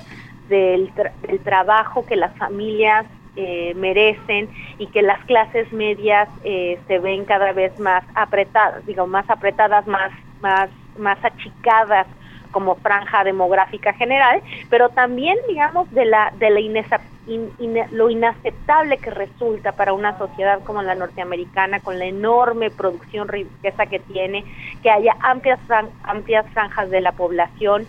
del, 0.49 0.91
tra 0.93 1.13
del 1.21 1.39
trabajo 1.39 2.05
que 2.05 2.15
las 2.15 2.35
familias 2.37 3.05
eh, 3.35 3.73
merecen 3.75 4.49
y 4.77 4.87
que 4.87 5.01
las 5.01 5.23
clases 5.25 5.71
medias 5.71 6.27
eh, 6.43 6.77
se 6.87 6.99
ven 6.99 7.23
cada 7.25 7.53
vez 7.53 7.77
más 7.79 8.03
apretadas, 8.13 8.85
digo, 8.85 9.07
más 9.07 9.29
apretadas, 9.29 9.87
más, 9.87 10.11
más, 10.41 10.69
más 10.97 11.17
achicadas 11.23 12.05
como 12.51 12.75
franja 12.75 13.23
demográfica 13.23 13.93
general, 13.93 14.41
pero 14.69 14.89
también, 14.89 15.37
digamos, 15.47 15.89
de 15.91 16.05
la, 16.05 16.31
de 16.37 16.49
la 16.49 16.59
in, 16.59 17.51
lo 17.91 18.09
inaceptable 18.09 18.97
que 18.97 19.09
resulta 19.09 19.71
para 19.71 19.93
una 19.93 20.17
sociedad 20.17 20.61
como 20.63 20.81
la 20.81 20.95
norteamericana, 20.95 21.79
con 21.79 21.99
la 21.99 22.05
enorme 22.05 22.69
producción 22.69 23.27
riqueza 23.27 23.85
que 23.85 23.99
tiene, 23.99 24.43
que 24.81 24.89
haya 24.89 25.15
amplias, 25.21 25.59
amplias 26.03 26.45
franjas 26.53 26.89
de 26.89 27.01
la 27.01 27.11
población 27.11 27.87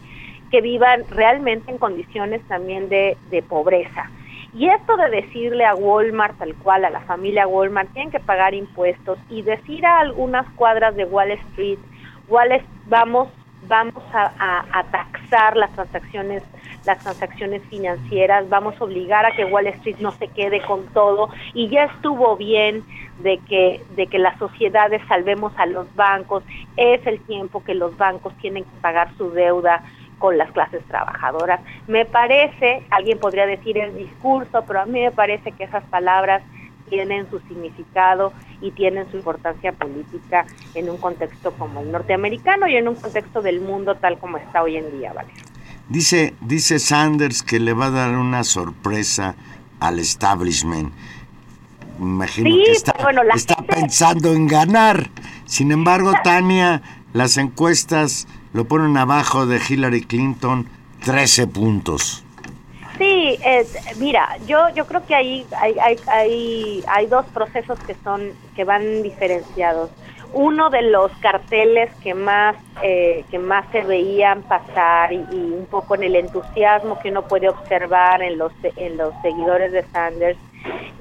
que 0.50 0.60
vivan 0.60 1.04
realmente 1.08 1.70
en 1.70 1.78
condiciones 1.78 2.42
también 2.46 2.88
de, 2.88 3.16
de 3.30 3.42
pobreza. 3.42 4.10
Y 4.54 4.68
esto 4.68 4.98
de 4.98 5.08
decirle 5.08 5.64
a 5.64 5.74
Walmart, 5.74 6.36
tal 6.38 6.54
cual, 6.56 6.84
a 6.84 6.90
la 6.90 7.00
familia 7.00 7.46
Walmart, 7.46 7.90
tienen 7.94 8.10
que 8.10 8.20
pagar 8.20 8.52
impuestos 8.52 9.18
y 9.30 9.40
decir 9.40 9.86
a 9.86 10.00
algunas 10.00 10.46
cuadras 10.52 10.94
de 10.94 11.06
Wall 11.06 11.30
Street, 11.30 11.78
Wall 12.28 12.60
vamos 12.86 13.28
vamos 13.68 14.02
a, 14.12 14.64
a, 14.72 14.84
taxar 14.84 15.56
las 15.56 15.72
transacciones 15.72 16.42
las 16.84 16.98
transacciones 16.98 17.62
financieras, 17.70 18.48
vamos 18.48 18.74
a 18.80 18.84
obligar 18.84 19.24
a 19.24 19.30
que 19.36 19.44
Wall 19.44 19.68
Street 19.68 19.98
no 20.00 20.10
se 20.10 20.26
quede 20.26 20.60
con 20.62 20.86
todo 20.88 21.30
y 21.54 21.68
ya 21.68 21.84
estuvo 21.84 22.36
bien 22.36 22.84
de 23.20 23.38
que 23.38 23.80
de 23.94 24.08
que 24.08 24.18
las 24.18 24.36
sociedades 24.38 25.00
salvemos 25.06 25.52
a 25.58 25.66
los 25.66 25.94
bancos, 25.94 26.42
es 26.76 27.06
el 27.06 27.20
tiempo 27.20 27.62
que 27.62 27.74
los 27.74 27.96
bancos 27.96 28.32
tienen 28.38 28.64
que 28.64 28.80
pagar 28.80 29.16
su 29.16 29.30
deuda 29.30 29.84
con 30.18 30.38
las 30.38 30.52
clases 30.52 30.84
trabajadoras. 30.84 31.60
Me 31.88 32.04
parece, 32.04 32.84
alguien 32.90 33.18
podría 33.18 33.44
decir 33.44 33.76
el 33.76 33.96
discurso, 33.96 34.64
pero 34.66 34.80
a 34.80 34.86
mí 34.86 35.00
me 35.00 35.10
parece 35.10 35.50
que 35.50 35.64
esas 35.64 35.82
palabras 35.84 36.42
tienen 36.92 37.26
su 37.30 37.40
significado 37.48 38.34
y 38.60 38.70
tienen 38.72 39.10
su 39.10 39.16
importancia 39.16 39.72
política 39.72 40.44
en 40.74 40.90
un 40.90 40.98
contexto 40.98 41.52
como 41.52 41.80
el 41.80 41.90
norteamericano 41.90 42.68
y 42.68 42.76
en 42.76 42.86
un 42.86 42.96
contexto 42.96 43.40
del 43.40 43.62
mundo 43.62 43.94
tal 43.94 44.18
como 44.18 44.36
está 44.36 44.62
hoy 44.62 44.76
en 44.76 44.98
día, 44.98 45.14
¿vale? 45.14 45.30
Dice, 45.88 46.34
dice 46.42 46.78
Sanders 46.78 47.42
que 47.42 47.58
le 47.60 47.72
va 47.72 47.86
a 47.86 47.90
dar 47.90 48.18
una 48.18 48.44
sorpresa 48.44 49.36
al 49.80 50.00
establishment. 50.00 50.92
Me 51.98 52.04
imagino 52.04 52.50
sí, 52.50 52.62
que 52.66 52.72
está, 52.72 52.94
bueno, 53.02 53.22
está 53.34 53.54
gente... 53.54 53.74
pensando 53.74 54.34
en 54.34 54.46
ganar. 54.46 55.08
Sin 55.46 55.72
embargo, 55.72 56.12
Tania, 56.22 56.82
las 57.14 57.38
encuestas 57.38 58.28
lo 58.52 58.66
ponen 58.66 58.98
abajo 58.98 59.46
de 59.46 59.60
Hillary 59.66 60.02
Clinton 60.02 60.68
13 61.06 61.46
puntos. 61.46 62.22
Sí, 63.02 63.36
eh, 63.44 63.66
mira, 63.96 64.28
yo 64.46 64.68
yo 64.76 64.86
creo 64.86 65.04
que 65.04 65.12
ahí 65.16 65.44
hay, 65.60 65.76
hay, 65.80 65.98
hay, 66.06 66.84
hay 66.86 67.06
dos 67.06 67.26
procesos 67.34 67.76
que 67.80 67.96
son 68.04 68.30
que 68.54 68.62
van 68.62 69.02
diferenciados. 69.02 69.90
Uno 70.32 70.70
de 70.70 70.82
los 70.82 71.10
carteles 71.20 71.90
que 72.04 72.14
más 72.14 72.54
eh, 72.80 73.24
que 73.28 73.40
más 73.40 73.66
se 73.72 73.80
veían 73.80 74.42
pasar 74.42 75.12
y, 75.12 75.16
y, 75.16 75.52
un 75.52 75.66
poco 75.68 75.96
en 75.96 76.04
el 76.04 76.14
entusiasmo 76.14 77.00
que 77.00 77.08
uno 77.10 77.22
puede 77.22 77.48
observar 77.48 78.22
en 78.22 78.38
los 78.38 78.52
en 78.76 78.96
los 78.96 79.12
seguidores 79.20 79.72
de 79.72 79.82
Sanders 79.88 80.38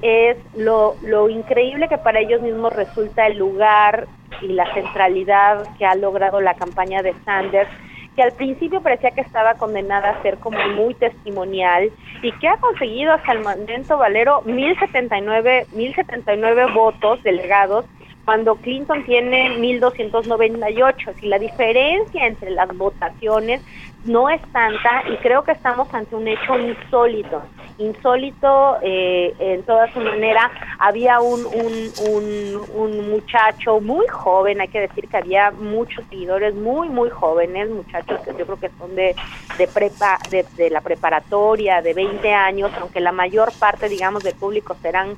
es 0.02 0.36
lo, 0.56 0.96
lo 1.02 1.28
increíble 1.28 1.88
que 1.88 1.98
para 1.98 2.18
ellos 2.18 2.42
mismos 2.42 2.72
resulta 2.72 3.28
el 3.28 3.38
lugar 3.38 4.08
y 4.40 4.48
la 4.48 4.66
centralidad 4.74 5.68
que 5.78 5.86
ha 5.86 5.94
logrado 5.94 6.40
la 6.40 6.54
campaña 6.54 7.00
de 7.00 7.14
Sanders 7.24 7.70
que 8.14 8.22
al 8.22 8.32
principio 8.32 8.82
parecía 8.82 9.10
que 9.12 9.22
estaba 9.22 9.54
condenada 9.54 10.10
a 10.10 10.22
ser 10.22 10.38
como 10.38 10.58
muy 10.68 10.94
testimonial 10.94 11.90
y 12.22 12.32
que 12.32 12.48
ha 12.48 12.56
conseguido 12.58 13.12
hasta 13.12 13.32
el 13.32 13.40
momento, 13.40 13.96
Valero, 13.96 14.42
1079, 14.44 15.66
1079 15.72 16.66
votos 16.74 17.22
delegados 17.22 17.86
cuando 18.24 18.54
Clinton 18.56 19.04
tiene 19.04 19.56
1.298. 19.58 21.14
Si 21.20 21.26
la 21.26 21.38
diferencia 21.38 22.26
entre 22.26 22.50
las 22.50 22.68
votaciones 22.76 23.62
no 24.04 24.28
es 24.28 24.40
tanta 24.52 25.02
y 25.08 25.16
creo 25.18 25.44
que 25.44 25.52
estamos 25.52 25.92
ante 25.94 26.14
un 26.16 26.26
hecho 26.26 26.58
insólito. 26.58 27.42
Insólito 27.78 28.78
eh, 28.82 29.34
en 29.38 29.62
toda 29.62 29.92
su 29.92 30.00
manera. 30.00 30.50
Había 30.78 31.20
un, 31.20 31.44
un, 31.46 32.60
un, 32.74 33.10
muchacho 33.10 33.80
muy 33.80 34.06
joven, 34.08 34.60
hay 34.60 34.68
que 34.68 34.80
decir 34.80 35.08
que 35.08 35.16
había 35.16 35.50
muchos 35.50 36.04
seguidores 36.10 36.54
muy, 36.54 36.88
muy 36.88 37.10
jóvenes, 37.10 37.70
muchachos 37.70 38.20
que 38.20 38.32
yo 38.36 38.44
creo 38.44 38.60
que 38.60 38.70
son 38.78 38.94
de, 38.94 39.14
de, 39.58 39.68
prepa, 39.68 40.18
de, 40.30 40.44
de 40.56 40.70
la 40.70 40.80
preparatoria, 40.80 41.82
de 41.82 41.94
20 41.94 42.32
años, 42.32 42.70
aunque 42.80 43.00
la 43.00 43.12
mayor 43.12 43.52
parte, 43.58 43.88
digamos, 43.88 44.22
del 44.22 44.34
público 44.34 44.76
serán 44.82 45.16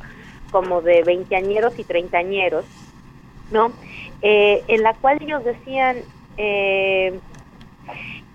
como 0.51 0.83
de 0.83 1.03
veinteañeros 1.03 1.79
y 1.79 1.85
treintañeros 1.85 2.65
¿no? 3.51 3.73
Eh, 4.23 4.65
en 4.69 4.83
la 4.83 4.95
cual 4.95 5.19
ellos 5.21 5.45
decían, 5.45 6.05
eh, 6.37 7.21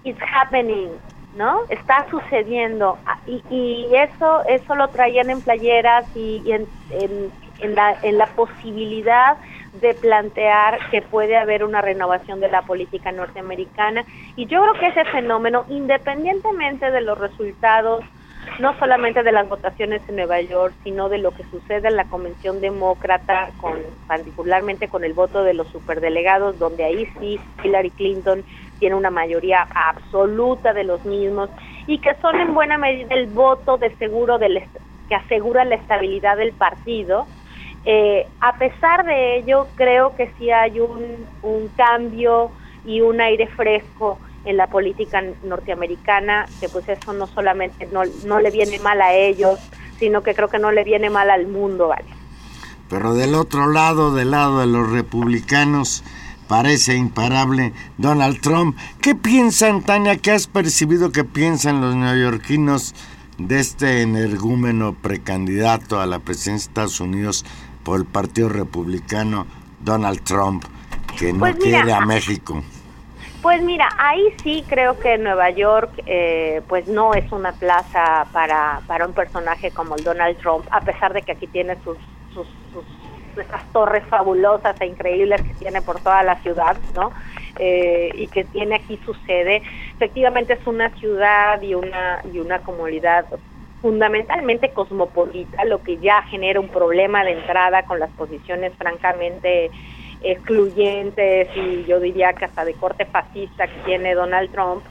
it's 0.04 0.22
happening, 0.22 0.90
¿no? 1.34 1.62
Está 1.70 2.08
sucediendo. 2.10 2.98
Ah, 3.06 3.20
y, 3.26 3.44
y, 3.50 3.88
eso 3.96 4.46
eso 4.48 4.76
lo 4.76 4.90
traían 4.90 5.30
en 5.30 5.42
playeras 5.42 6.06
y, 6.16 6.52
en, 6.52 6.68
en, 6.90 7.76
la, 7.76 7.98
en 8.02 8.18
la 8.18 8.28
posibilidad 8.36 9.38
de 9.74 9.94
plantear 9.94 10.80
que 10.90 11.02
puede 11.02 11.38
haber 11.38 11.64
una 11.64 11.82
renovación 11.82 12.40
de 12.40 12.50
la 12.50 12.64
política 12.64 13.12
norteamericana. 13.12 14.06
Y 14.36 14.48
yo 14.48 14.62
creo 14.62 14.74
que 14.76 14.88
ese 14.88 15.06
fenómeno, 15.12 15.66
independientemente 15.70 16.90
de 16.92 17.02
los 17.02 17.18
resultados 17.18 18.04
no 18.60 18.78
solamente 18.78 19.24
de 19.24 19.32
las 19.32 19.48
votaciones 19.48 20.02
en 20.08 20.18
Nueva 20.18 20.42
York, 20.42 20.74
sino 20.84 21.10
de 21.10 21.18
lo 21.18 21.32
que 21.32 21.44
sucede 21.46 21.88
en 21.88 21.96
la 21.96 22.06
Convención 22.06 22.60
Demócrata, 22.62 23.50
con, 23.58 23.80
particularmente 24.08 24.88
con 24.88 25.04
el 25.04 25.14
voto 25.14 25.44
de 25.44 25.54
los 25.54 25.68
superdelegados, 25.70 26.60
donde 26.60 26.84
ahí 26.84 27.08
sí 27.20 27.40
Hillary 27.64 27.92
Clinton 27.92 28.44
tiene 28.80 28.96
una 28.96 29.10
mayoría 29.10 29.68
absoluta 29.74 30.74
de 30.74 30.84
los 30.84 31.04
mismos 31.06 31.50
y 31.88 32.00
que 32.00 32.16
son 32.22 32.40
en 32.40 32.54
buena 32.54 32.78
medida 32.78 33.14
el 33.16 33.28
voto 33.28 33.78
de 33.78 33.96
seguro 33.96 34.38
del, 34.38 34.62
que 35.08 35.16
asegura 35.16 35.66
la 35.66 35.76
estabilidad 35.76 36.38
del 36.38 36.54
partido. 36.54 37.28
Eh, 37.86 38.28
a 38.42 38.58
pesar 38.58 39.06
de 39.06 39.38
ello, 39.38 39.68
creo 39.76 40.16
que 40.16 40.32
sí 40.38 40.52
hay 40.52 40.80
un, 40.80 41.28
un 41.42 41.68
cambio 41.70 42.52
y 42.86 43.02
un 43.02 43.20
aire 43.22 43.48
fresco 43.48 44.20
en 44.50 44.58
la 44.58 44.68
política 44.68 45.22
norteamericana, 45.44 46.48
que 46.60 46.70
pues 46.70 46.90
eso 46.90 47.14
no 47.14 47.28
solamente 47.28 47.88
no, 47.92 48.02
no 48.26 48.40
le 48.40 48.50
viene 48.50 48.80
mal 48.80 49.00
a 49.02 49.14
ellos, 49.14 49.60
sino 50.00 50.24
que 50.24 50.34
creo 50.34 50.48
que 50.48 50.58
no 50.58 50.72
le 50.72 50.84
viene 50.84 51.10
mal 51.10 51.30
al 51.30 51.48
mundo, 51.48 51.90
¿vale? 51.90 52.06
Pero 52.90 53.14
del 53.14 53.36
otro 53.36 53.68
lado, 53.72 54.16
del 54.16 54.32
lado 54.32 54.60
de 54.60 54.66
los 54.66 54.90
republicanos, 54.90 56.04
parece 56.48 56.96
imparable 56.96 57.74
Donald 58.00 58.42
Trump. 58.42 58.76
¿Qué 59.02 59.14
piensan, 59.14 59.84
Tania? 59.84 60.18
¿Qué 60.18 60.32
has 60.32 60.48
percibido 60.48 61.12
que 61.12 61.24
piensan 61.24 61.82
los 61.82 61.96
neoyorquinos 61.96 62.96
de 63.38 63.60
este 63.60 64.02
energúmeno 64.02 64.96
precandidato 64.96 66.02
a 66.02 66.08
la 66.08 66.18
presidencia 66.18 66.66
de 66.66 66.72
Estados 66.72 67.00
Unidos 67.00 67.46
por 67.84 68.00
el 68.00 68.06
Partido 68.06 68.50
Republicano, 68.50 69.46
Donald 69.80 70.22
Trump, 70.24 70.64
que 71.20 71.32
no 71.32 71.40
Pues 71.40 71.56
mira, 71.58 71.82
quiere 71.82 71.94
a 71.94 71.98
ah, 71.98 72.06
México? 72.06 72.64
Pues 73.42 73.62
mira, 73.64 73.90
ahí 73.98 74.22
sí 74.44 74.66
creo 74.68 75.00
que 75.00 75.18
Nueva 75.18 75.50
York 75.52 75.94
eh, 76.06 76.62
pues 76.68 76.88
no 76.88 77.14
es 77.14 77.32
una 77.32 77.54
plaza 77.54 78.28
para, 78.34 78.82
para 78.86 79.06
un 79.06 79.14
personaje 79.14 79.72
como 79.72 79.96
el 79.96 80.04
Donald 80.04 80.38
Trump, 80.40 80.68
a 80.72 80.84
pesar 80.84 81.14
de 81.14 81.22
que 81.22 81.32
aquí 81.32 81.48
tiene 81.48 81.78
sus, 81.82 81.98
sus, 82.34 82.48
sus 82.74 82.84
esas 83.38 83.72
torres 83.72 84.04
fabulosas 84.10 84.76
e 84.82 84.86
increíbles 84.86 85.42
que 85.42 85.54
tiene 85.54 85.82
por 85.82 86.02
toda 86.02 86.24
la 86.24 86.36
ciudad, 86.42 86.78
¿no? 86.94 87.14
Eh, 87.58 88.10
y 88.14 88.28
que 88.28 88.44
tiene 88.44 88.76
aquí 88.76 89.00
su 89.06 89.14
sede. 89.26 89.62
Efectivamente 89.96 90.54
es 90.54 90.68
una 90.68 90.90
ciudad 90.98 91.62
y 91.62 91.74
una 91.76 92.20
y 92.32 92.40
una 92.40 92.60
comunidad 92.60 93.26
fundamentalmente 93.82 94.74
cosmopolita, 94.74 95.64
lo 95.64 95.82
que 95.82 95.98
ya 95.98 96.22
genera 96.24 96.60
un 96.60 96.68
problema 96.68 97.24
de 97.24 97.32
entrada 97.32 97.84
con 97.84 98.00
las 98.00 98.10
posiciones 98.12 98.74
francamente 98.76 99.72
excluyentes 100.22 101.48
y 101.56 101.86
yo 101.86 102.00
diría 102.00 102.34
que 102.34 102.46
hasta 102.46 102.66
de 102.66 102.74
corte 102.74 103.06
fascista 103.06 103.68
que 103.68 103.80
tiene 103.86 104.16
Donald 104.16 104.52
Trump. 104.52 104.84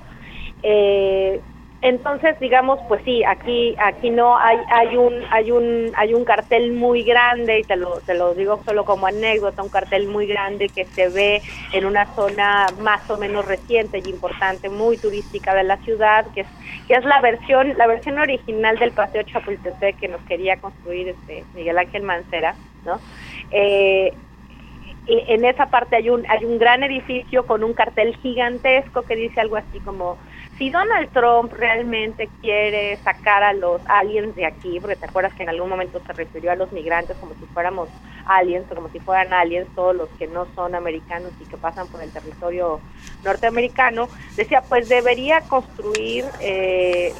Eh, 0.62 1.40
entonces, 1.80 2.36
digamos, 2.40 2.80
pues 2.88 3.00
sí, 3.04 3.22
aquí 3.24 3.76
aquí 3.78 4.10
no 4.10 4.36
hay 4.36 4.58
hay 4.68 4.96
un 4.96 5.22
hay 5.30 5.52
un 5.52 5.92
hay 5.94 6.12
un 6.12 6.24
cartel 6.24 6.72
muy 6.72 7.04
grande 7.04 7.60
y 7.60 7.62
te 7.62 7.76
lo 7.76 8.00
te 8.00 8.14
lo 8.14 8.34
digo 8.34 8.60
solo 8.64 8.84
como 8.84 9.06
anécdota, 9.06 9.62
un 9.62 9.68
cartel 9.68 10.08
muy 10.08 10.26
grande 10.26 10.68
que 10.70 10.86
se 10.86 11.08
ve 11.08 11.40
en 11.72 11.84
una 11.84 12.12
zona 12.16 12.66
más 12.80 13.08
o 13.08 13.16
menos 13.16 13.46
reciente 13.46 14.02
y 14.04 14.10
importante, 14.10 14.68
muy 14.68 14.96
turística 14.96 15.54
de 15.54 15.62
la 15.62 15.76
ciudad, 15.78 16.26
que 16.34 16.40
es 16.40 16.48
que 16.88 16.94
es 16.94 17.04
la 17.04 17.20
versión 17.20 17.78
la 17.78 17.86
versión 17.86 18.18
original 18.18 18.76
del 18.78 18.90
paseo 18.90 19.22
Chapultepec 19.22 20.00
que 20.00 20.08
nos 20.08 20.22
quería 20.22 20.56
construir 20.56 21.10
este 21.10 21.44
Miguel 21.54 21.78
Ángel 21.78 22.02
Mancera, 22.02 22.56
¿no? 22.84 22.98
Eh, 23.52 24.12
en 25.08 25.44
esa 25.46 25.66
parte 25.70 25.96
hay 25.96 26.10
un 26.10 26.24
hay 26.28 26.44
un 26.44 26.58
gran 26.58 26.82
edificio 26.82 27.46
con 27.46 27.64
un 27.64 27.72
cartel 27.72 28.14
gigantesco 28.16 29.04
que 29.04 29.16
dice 29.16 29.40
algo 29.40 29.56
así 29.56 29.80
como 29.80 30.18
si 30.58 30.70
Donald 30.70 31.10
Trump 31.12 31.52
realmente 31.52 32.28
quiere 32.40 32.98
sacar 33.04 33.44
a 33.44 33.52
los 33.52 33.80
aliens 33.86 34.34
de 34.34 34.44
aquí, 34.44 34.80
porque 34.80 34.96
te 34.96 35.06
acuerdas 35.06 35.32
que 35.34 35.44
en 35.44 35.48
algún 35.48 35.70
momento 35.70 36.02
se 36.04 36.12
refirió 36.12 36.50
a 36.50 36.56
los 36.56 36.72
migrantes 36.72 37.16
como 37.18 37.34
si 37.34 37.46
fuéramos 37.46 37.88
aliens 38.26 38.66
o 38.70 38.74
como 38.74 38.88
si 38.88 38.98
fueran 38.98 39.32
aliens 39.32 39.68
todos 39.76 39.94
los 39.94 40.08
que 40.18 40.26
no 40.26 40.46
son 40.56 40.74
americanos 40.74 41.32
y 41.38 41.44
que 41.46 41.56
pasan 41.56 41.86
por 41.86 42.02
el 42.02 42.10
territorio 42.10 42.80
norteamericano, 43.24 44.08
decía 44.36 44.64
pues 44.68 44.88
debería 44.88 45.42
construir 45.42 46.24
eh, 46.40 47.14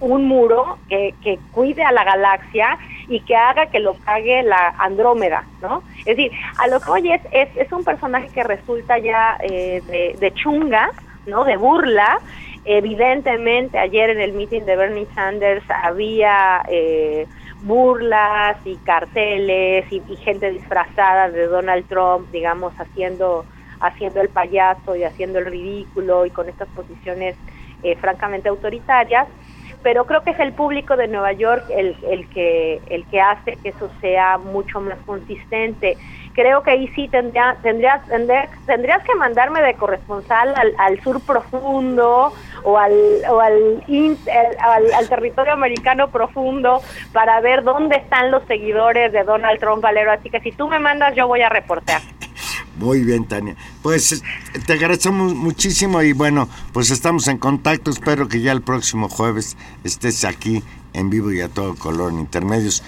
un 0.00 0.26
muro 0.26 0.78
que, 0.88 1.14
que 1.22 1.40
cuide 1.50 1.84
a 1.84 1.92
la 1.92 2.04
galaxia 2.04 2.78
y 3.06 3.20
que 3.20 3.36
haga 3.36 3.66
que 3.66 3.80
lo 3.80 3.94
pague 3.94 4.42
la 4.42 4.74
Andrómeda, 4.78 5.44
¿no? 5.60 5.84
Es 5.98 6.16
decir, 6.16 6.32
a 6.56 6.68
lo 6.68 6.80
que 6.80 6.90
hoy 6.90 7.12
es, 7.12 7.50
es, 7.54 7.72
un 7.72 7.84
personaje 7.84 8.28
que 8.30 8.42
resulta 8.42 8.98
ya 8.98 9.36
eh, 9.42 10.14
de 10.18 10.34
chunga, 10.34 10.90
¿no? 11.26 11.44
De 11.44 11.56
burla. 11.56 12.18
Evidentemente, 12.64 13.78
ayer 13.78 14.10
en 14.10 14.20
el 14.20 14.32
meeting 14.34 14.62
de 14.62 14.76
Bernie 14.76 15.08
Sanders 15.14 15.64
había 15.82 16.62
eh, 16.68 17.26
burlas 17.62 18.56
y 18.64 18.76
carteles 18.76 19.84
y, 19.90 20.00
gente 20.16 20.50
disfrazada 20.50 21.28
de 21.30 21.46
Donald 21.46 21.86
Trump, 21.88 22.30
digamos, 22.30 22.72
haciendo, 22.78 23.44
haciendo 23.80 24.20
el 24.20 24.28
payaso 24.28 24.94
y 24.94 25.02
haciendo 25.02 25.40
el 25.40 25.46
ridículo 25.46 26.24
y 26.24 26.30
con 26.30 26.48
estas 26.48 26.68
posiciones 26.68 27.34
eh, 27.82 27.96
francamente 27.96 28.48
autoritarias 28.48 29.26
pero 29.82 30.06
creo 30.06 30.22
que 30.22 30.30
es 30.30 30.40
el 30.40 30.52
público 30.52 30.96
de 30.96 31.08
Nueva 31.08 31.32
York 31.32 31.64
el, 31.70 31.96
el 32.08 32.28
que 32.28 32.80
el 32.88 33.04
que 33.06 33.20
hace 33.20 33.56
que 33.56 33.70
eso 33.70 33.90
sea 34.00 34.38
mucho 34.38 34.80
más 34.80 34.98
consistente. 35.04 35.96
Creo 36.34 36.62
que 36.62 36.70
ahí 36.70 36.88
sí 36.94 37.08
tendría, 37.08 37.56
tendrías, 37.62 38.06
tendrías, 38.06 38.48
tendrías 38.66 39.02
que 39.04 39.14
mandarme 39.14 39.60
de 39.62 39.74
corresponsal 39.74 40.54
al, 40.56 40.74
al 40.78 41.02
sur 41.02 41.20
profundo 41.20 42.32
o 42.64 42.78
al, 42.78 42.92
o 43.30 43.40
al, 43.40 43.84
al, 44.94 45.08
territorio 45.08 45.52
americano 45.52 46.08
profundo 46.10 46.80
para 47.12 47.40
ver 47.40 47.62
dónde 47.62 47.96
están 47.96 48.30
los 48.30 48.44
seguidores 48.46 49.12
de 49.12 49.24
Donald 49.24 49.60
Trump 49.60 49.82
Valero. 49.82 50.12
Así 50.12 50.30
que 50.30 50.40
si 50.40 50.52
tú 50.52 50.68
me 50.68 50.78
mandas, 50.78 51.14
yo 51.14 51.26
voy 51.26 51.42
a 51.42 51.48
reportear. 51.48 52.00
Muy 52.76 53.04
bien, 53.04 53.26
Tania. 53.26 53.56
Pues 53.82 54.22
te 54.66 54.72
agradecemos 54.72 55.34
muchísimo 55.34 56.02
y 56.02 56.12
bueno, 56.12 56.48
pues 56.72 56.90
estamos 56.90 57.28
en 57.28 57.38
contacto. 57.38 57.90
Espero 57.90 58.28
que 58.28 58.40
ya 58.40 58.52
el 58.52 58.62
próximo 58.62 59.08
jueves 59.08 59.56
estés 59.84 60.24
aquí 60.24 60.62
en 60.94 61.10
vivo 61.10 61.32
y 61.32 61.40
a 61.40 61.48
todo 61.48 61.74
color 61.74 62.12
en 62.12 62.20
Intermedios. 62.20 62.82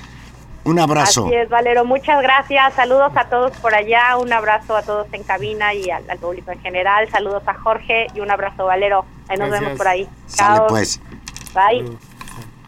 Un 0.65 0.79
abrazo. 0.79 1.27
Así 1.27 1.35
es, 1.35 1.49
Valero. 1.49 1.85
Muchas 1.85 2.23
gracias. 2.23 2.75
Saludos 2.75 3.13
a 3.17 3.27
todos 3.29 3.53
por 3.59 3.75
allá. 3.75 4.17
Un 4.17 4.33
abrazo 4.33 4.77
a 4.77 4.83
todos 4.83 5.07
en 5.13 5.23
cabina 5.23 5.75
y 5.75 5.91
al, 5.91 6.09
al 6.09 6.19
público 6.19 6.53
en 6.53 6.61
general. 6.61 7.09
Saludos 7.11 7.43
a 7.47 7.55
Jorge 7.55 8.07
y 8.15 8.21
un 8.21 8.31
abrazo, 8.31 8.65
Valero. 8.65 9.05
Ahí 9.29 9.37
nos 9.37 9.49
Gracias. 9.49 9.61
vemos 9.61 9.79
por 9.79 9.89
ahí. 9.89 10.09
Sale 10.27 10.57
Chao. 10.59 10.67
pues. 10.69 11.01
Bye. 11.55 11.99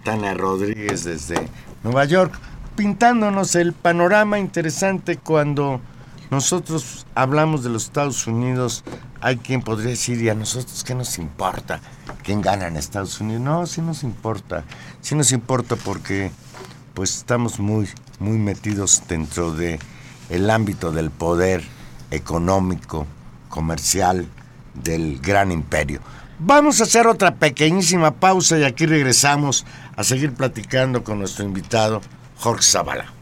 Tania 0.04 0.34
Rodríguez 0.34 1.04
desde 1.04 1.48
Nueva 1.82 2.04
York, 2.04 2.38
pintándonos 2.76 3.54
el 3.56 3.72
panorama 3.72 4.38
interesante 4.38 5.16
cuando 5.16 5.80
nosotros 6.30 7.06
hablamos 7.14 7.64
de 7.64 7.70
los 7.70 7.84
Estados 7.86 8.26
Unidos, 8.26 8.84
hay 9.20 9.36
quien 9.38 9.62
podría 9.62 9.90
decir, 9.90 10.20
¿y 10.22 10.28
a 10.28 10.34
nosotros 10.34 10.84
qué 10.84 10.94
nos 10.94 11.18
importa? 11.18 11.80
¿Quién 12.22 12.40
gana 12.40 12.68
en 12.68 12.76
Estados 12.76 13.20
Unidos? 13.20 13.42
No, 13.42 13.66
sí 13.66 13.80
nos 13.80 14.02
importa. 14.02 14.64
Sí 15.00 15.14
nos 15.14 15.32
importa 15.32 15.76
porque 15.76 16.30
pues 16.96 17.14
estamos 17.14 17.60
muy, 17.60 17.86
muy 18.20 18.38
metidos 18.38 19.02
dentro 19.06 19.52
de 19.52 19.78
el 20.30 20.48
ámbito 20.48 20.92
del 20.92 21.10
poder 21.10 21.62
económico, 22.10 23.06
comercial 23.50 24.26
del 24.72 25.20
gran 25.20 25.52
imperio. 25.52 26.00
Vamos 26.38 26.80
a 26.80 26.84
hacer 26.84 27.06
otra 27.06 27.34
pequeñísima 27.34 28.12
pausa 28.12 28.58
y 28.58 28.64
aquí 28.64 28.86
regresamos 28.86 29.66
a 29.94 30.04
seguir 30.04 30.32
platicando 30.32 31.04
con 31.04 31.18
nuestro 31.18 31.44
invitado 31.44 32.00
Jorge 32.38 32.62
Zavala. 32.62 33.15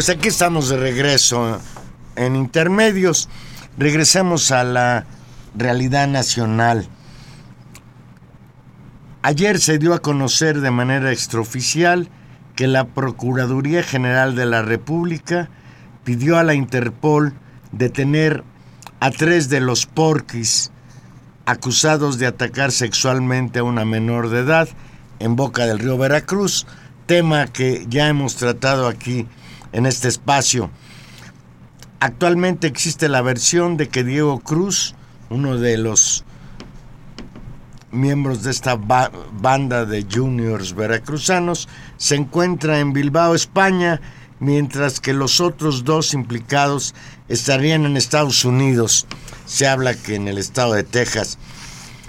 Pues 0.00 0.08
aquí 0.08 0.28
estamos 0.28 0.70
de 0.70 0.78
regreso 0.78 1.60
en 2.16 2.34
intermedios. 2.34 3.28
Regresemos 3.76 4.50
a 4.50 4.64
la 4.64 5.04
realidad 5.54 6.08
nacional. 6.08 6.88
Ayer 9.20 9.60
se 9.60 9.76
dio 9.76 9.92
a 9.92 9.98
conocer 9.98 10.62
de 10.62 10.70
manera 10.70 11.12
extraoficial 11.12 12.08
que 12.56 12.66
la 12.66 12.86
Procuraduría 12.86 13.82
General 13.82 14.34
de 14.34 14.46
la 14.46 14.62
República 14.62 15.50
pidió 16.02 16.38
a 16.38 16.44
la 16.44 16.54
Interpol 16.54 17.34
detener 17.70 18.42
a 19.00 19.10
tres 19.10 19.50
de 19.50 19.60
los 19.60 19.84
porquis 19.84 20.72
acusados 21.44 22.18
de 22.18 22.26
atacar 22.26 22.72
sexualmente 22.72 23.58
a 23.58 23.64
una 23.64 23.84
menor 23.84 24.30
de 24.30 24.38
edad 24.38 24.66
en 25.18 25.36
Boca 25.36 25.66
del 25.66 25.78
Río 25.78 25.98
Veracruz, 25.98 26.66
tema 27.04 27.48
que 27.48 27.84
ya 27.90 28.08
hemos 28.08 28.36
tratado 28.36 28.88
aquí 28.88 29.26
en 29.72 29.86
este 29.86 30.08
espacio. 30.08 30.70
Actualmente 32.00 32.66
existe 32.66 33.08
la 33.08 33.22
versión 33.22 33.76
de 33.76 33.88
que 33.88 34.04
Diego 34.04 34.40
Cruz, 34.40 34.94
uno 35.28 35.58
de 35.58 35.76
los 35.78 36.24
miembros 37.92 38.42
de 38.42 38.50
esta 38.50 38.76
ba- 38.76 39.10
banda 39.32 39.84
de 39.84 40.06
juniors 40.10 40.74
veracruzanos, 40.74 41.68
se 41.96 42.14
encuentra 42.14 42.80
en 42.80 42.92
Bilbao, 42.92 43.34
España, 43.34 44.00
mientras 44.38 45.00
que 45.00 45.12
los 45.12 45.40
otros 45.40 45.84
dos 45.84 46.14
implicados 46.14 46.94
estarían 47.28 47.84
en 47.84 47.96
Estados 47.96 48.44
Unidos. 48.44 49.06
Se 49.44 49.68
habla 49.68 49.94
que 49.94 50.14
en 50.14 50.28
el 50.28 50.38
estado 50.38 50.72
de 50.74 50.84
Texas. 50.84 51.36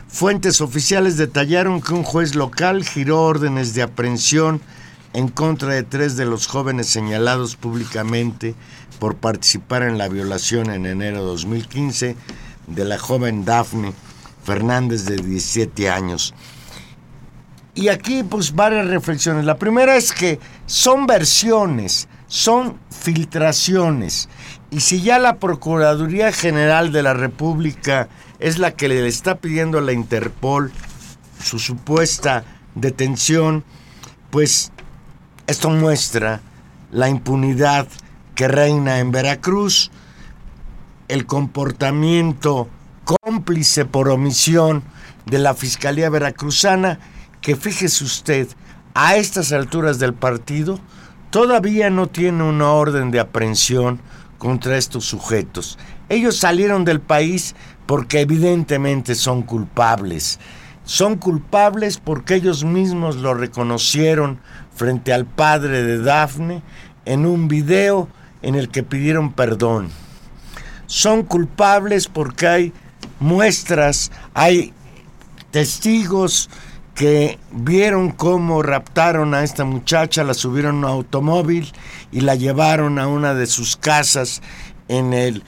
Fuentes 0.07 0.62
oficiales 0.62 1.18
detallaron 1.18 1.82
que 1.82 1.93
un 1.93 2.03
juez 2.03 2.36
local 2.36 2.86
giró 2.86 3.22
órdenes 3.24 3.74
de 3.74 3.82
aprehensión 3.82 4.62
en 5.14 5.28
contra 5.28 5.74
de 5.74 5.84
tres 5.84 6.16
de 6.16 6.26
los 6.26 6.47
jóvenes 6.47 6.88
señalados 6.88 7.55
públicamente 7.55 8.55
por 8.99 9.16
participar 9.16 9.84
en 9.84 9.97
la 9.97 10.07
violación 10.07 10.70
en 10.70 10.86
enero 10.86 11.20
de 11.20 11.26
2015 11.26 12.16
de 12.68 12.86
la 12.86 12.97
joven 12.97 13.45
Daphne 13.45 13.93
Fernández 14.43 15.05
de 15.05 15.18
17 15.18 15.89
años. 15.89 16.34
Y 17.74 17.88
aquí 17.88 18.24
pues 18.24 18.53
varias 18.53 18.88
reflexiones. 18.88 19.45
La 19.45 19.57
primera 19.57 19.95
es 19.95 20.12
que 20.12 20.39
son 20.66 21.07
versiones, 21.07 22.07
son 22.28 22.78
filtraciones. 22.89 24.30
Y 24.72 24.82
si 24.82 25.01
ya 25.01 25.20
la 25.20 25.38
Procuraduría 25.38 26.32
General 26.32 26.91
de 26.91 27.03
la 27.03 27.14
República 27.14 28.09
es 28.39 28.57
la 28.57 28.72
que 28.72 28.88
le 28.88 29.07
está 29.07 29.36
pidiendo 29.36 29.78
a 29.78 29.82
la 29.82 29.93
Interpol 29.93 30.72
su 31.41 31.59
supuesta 31.59 32.43
detención, 32.76 33.64
pues 34.30 34.72
esto 35.52 35.70
muestra 35.70 36.39
la 36.91 37.10
impunidad 37.10 37.86
que 38.36 38.47
reina 38.47 38.99
en 38.99 39.12
Veracruz, 39.12 39.91
el 41.10 41.26
comportamiento 41.26 42.70
cómplice 43.04 43.84
por 43.84 44.08
omisión 44.08 44.82
de 45.26 45.39
la 45.39 45.54
Fiscalía 45.54 46.10
Veracruzana, 46.10 46.99
que 47.41 47.58
fíjese 47.58 48.06
usted, 48.06 48.47
a 48.93 49.18
estas 49.18 49.52
alturas 49.52 49.99
del 49.99 50.14
partido, 50.14 50.80
todavía 51.32 51.89
no 51.89 52.08
tiene 52.08 52.43
una 52.43 52.72
orden 52.72 53.12
de 53.12 53.20
aprehensión 53.20 53.99
contra 54.38 54.78
estos 54.78 55.04
sujetos. 55.04 55.78
Ellos 56.08 56.38
salieron 56.38 56.86
del 56.86 57.02
país 57.02 57.56
porque 57.88 58.22
evidentemente 58.22 59.16
son 59.16 59.41
culpables. 59.41 60.39
Son 60.86 61.18
culpables 61.18 61.97
porque 61.97 62.36
ellos 62.36 62.64
mismos 62.64 63.18
lo 63.18 63.34
reconocieron 63.34 64.39
frente 64.76 65.13
al 65.13 65.26
padre 65.26 65.84
de 65.84 65.99
Dafne 65.99 66.61
en 67.05 67.26
un 67.26 67.47
video 67.47 68.07
en 68.41 68.55
el 68.55 68.69
que 68.69 68.84
pidieron 68.84 69.34
perdón. 69.34 69.89
Son 70.88 71.24
culpables 71.24 72.07
porque 72.07 72.47
hay 72.47 72.74
muestras, 73.19 74.11
hay 74.34 74.74
testigos 75.51 76.49
que 76.95 77.39
vieron 77.51 78.11
cómo 78.11 78.61
raptaron 78.61 79.34
a 79.34 79.43
esta 79.43 79.63
muchacha, 79.63 80.24
la 80.24 80.34
subieron 80.34 80.76
a 80.84 80.89
un 80.89 80.97
automóvil 80.97 81.72
y 82.11 82.22
la 82.22 82.36
llevaron 82.36 82.99
a 82.99 83.07
una 83.07 83.34
de 83.34 83.47
sus 83.47 83.78
casas 83.78 84.41
en, 84.88 85.13
el, 85.13 85.43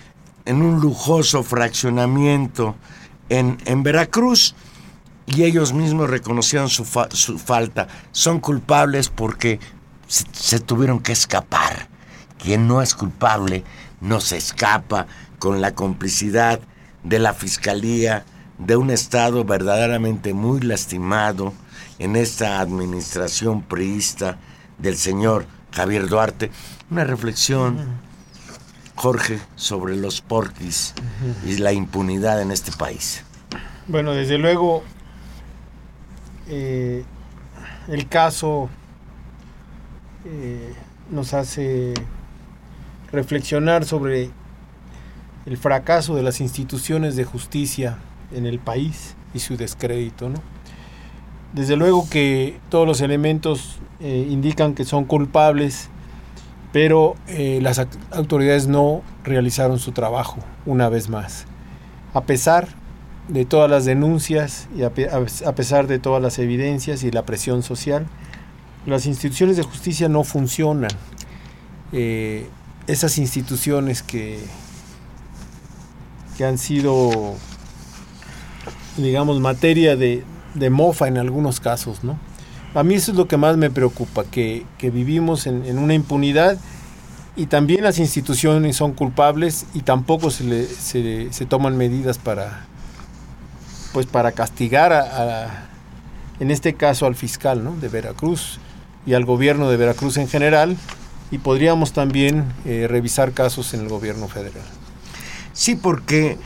en 0.46 0.62
un 0.62 0.80
lujoso 0.80 1.44
fraccionamiento 1.44 2.76
en, 3.30 3.58
en 3.66 3.84
Veracruz 3.84 4.56
y 5.26 5.44
ellos 5.44 5.74
mismos 5.74 6.10
reconocieron 6.10 6.70
su, 6.70 6.86
fa- 6.86 7.10
su 7.12 7.40
falta. 7.40 7.88
Son 8.12 8.40
culpables 8.40 9.10
porque 9.10 9.60
se, 10.08 10.26
se 10.34 10.60
tuvieron 10.60 11.00
que 11.00 11.12
escapar. 11.14 11.88
Quien 12.42 12.68
no 12.68 12.82
es 12.82 12.94
culpable 12.94 13.64
no 14.02 14.20
se 14.20 14.38
escapa 14.38 15.08
con 15.40 15.62
la 15.62 15.74
complicidad 15.74 16.60
de 17.04 17.20
la 17.20 17.34
Fiscalía 17.34 18.26
de 18.58 18.76
un 18.76 18.92
Estado 18.92 19.44
verdaderamente 19.46 20.34
muy 20.34 20.60
lastimado 20.62 21.54
en 22.00 22.16
esta 22.16 22.60
administración 22.60 23.62
priista 23.62 24.38
del 24.78 24.98
señor 24.98 25.46
Javier 25.72 26.08
Duarte. 26.08 26.52
Una 26.92 27.04
reflexión, 27.06 27.78
Jorge, 28.96 29.40
sobre 29.56 29.96
los 29.96 30.22
porquis 30.22 30.94
y 31.46 31.58
la 31.58 31.74
impunidad 31.74 32.42
en 32.42 32.52
este 32.52 32.72
país. 32.72 33.24
Bueno, 33.88 34.12
desde 34.12 34.38
luego, 34.38 34.84
eh, 36.50 37.04
el 37.88 38.08
caso 38.08 38.70
eh, 40.26 40.74
nos 41.10 41.34
hace 41.34 41.94
reflexionar 43.12 43.86
sobre 43.86 44.32
el 45.46 45.58
fracaso 45.58 46.16
de 46.16 46.24
las 46.24 46.42
instituciones 46.42 47.16
de 47.16 47.24
justicia 47.24 47.98
en 48.34 48.46
el 48.46 48.60
país 48.60 49.16
y 49.34 49.40
su 49.40 49.58
descrédito, 49.58 50.30
¿no? 50.30 50.42
Desde 51.54 51.76
luego 51.76 52.10
que 52.10 52.60
todos 52.70 52.88
los 52.88 53.02
elementos 53.02 53.78
eh, 54.00 54.28
indican 54.30 54.74
que 54.74 54.86
son 54.86 55.06
culpables, 55.06 55.90
pero 56.72 57.16
las 57.28 57.80
autoridades 58.12 58.66
no 58.66 59.04
realizaron 59.24 59.78
su 59.78 59.92
trabajo 59.92 60.40
una 60.66 60.90
vez 60.90 61.08
más. 61.08 61.46
A 62.16 62.22
pesar 62.22 62.68
de 63.28 63.46
todas 63.46 63.70
las 63.70 63.86
denuncias 63.86 64.68
y 64.76 64.84
a, 64.84 64.88
a 65.46 65.56
pesar 65.56 65.88
de 65.88 66.00
todas 66.00 66.22
las 66.22 66.40
evidencias 66.40 67.04
y 67.04 67.12
la 67.12 67.26
presión 67.26 67.64
social, 67.64 68.06
las 68.86 69.06
instituciones 69.06 69.56
de 69.58 69.64
justicia 69.64 70.10
no 70.10 70.24
funcionan. 70.24 70.92
Eh, 71.94 72.48
esas 72.88 73.18
instituciones 73.18 74.04
que, 74.04 74.40
que 76.38 76.44
han 76.46 76.58
sido, 76.58 77.36
digamos, 78.98 79.40
materia 79.40 79.96
de, 79.96 80.24
de 80.54 80.70
mofa 80.70 81.08
en 81.08 81.18
algunos 81.18 81.60
casos, 81.60 82.04
¿no? 82.04 82.18
A 82.76 82.84
mí 82.84 82.96
eso 82.96 83.12
es 83.12 83.18
lo 83.18 83.28
que 83.28 83.38
más 83.38 83.56
me 83.56 83.70
preocupa, 83.70 84.24
que, 84.26 84.66
que 84.80 84.90
vivimos 84.90 85.46
en, 85.46 85.64
en 85.66 85.78
una 85.78 85.94
impunidad 85.94 86.58
y 87.36 87.46
también 87.46 87.84
las 87.84 88.00
instituciones 88.00 88.76
son 88.76 88.94
culpables 88.94 89.66
y 89.76 89.82
tampoco 89.82 90.32
se, 90.32 90.44
le- 90.44 90.66
se, 90.66 91.32
se 91.32 91.46
toman 91.46 91.78
medidas 91.78 92.18
para, 92.18 92.66
pues 93.94 94.08
para 94.08 94.32
castigar 94.32 94.92
a, 94.92 95.68
en 96.40 96.52
este 96.52 96.74
caso 96.74 97.06
al 97.06 97.16
fiscal 97.16 97.64
¿no? 97.64 97.76
de 97.78 97.88
Veracruz 97.88 98.60
y 99.06 99.14
al 99.14 99.24
gobierno 99.24 99.70
de 99.70 99.78
Veracruz 99.78 100.18
en 100.18 100.28
general, 100.28 100.76
y 101.32 101.38
podríamos 101.38 101.94
también 101.94 102.46
eh, 102.66 102.88
revisar 102.90 103.34
casos 103.34 103.74
en 103.74 103.82
el 103.82 103.90
gobierno 103.90 104.28
federal. 104.28 104.64
Sí, 105.52 105.76
porque, 105.76 106.38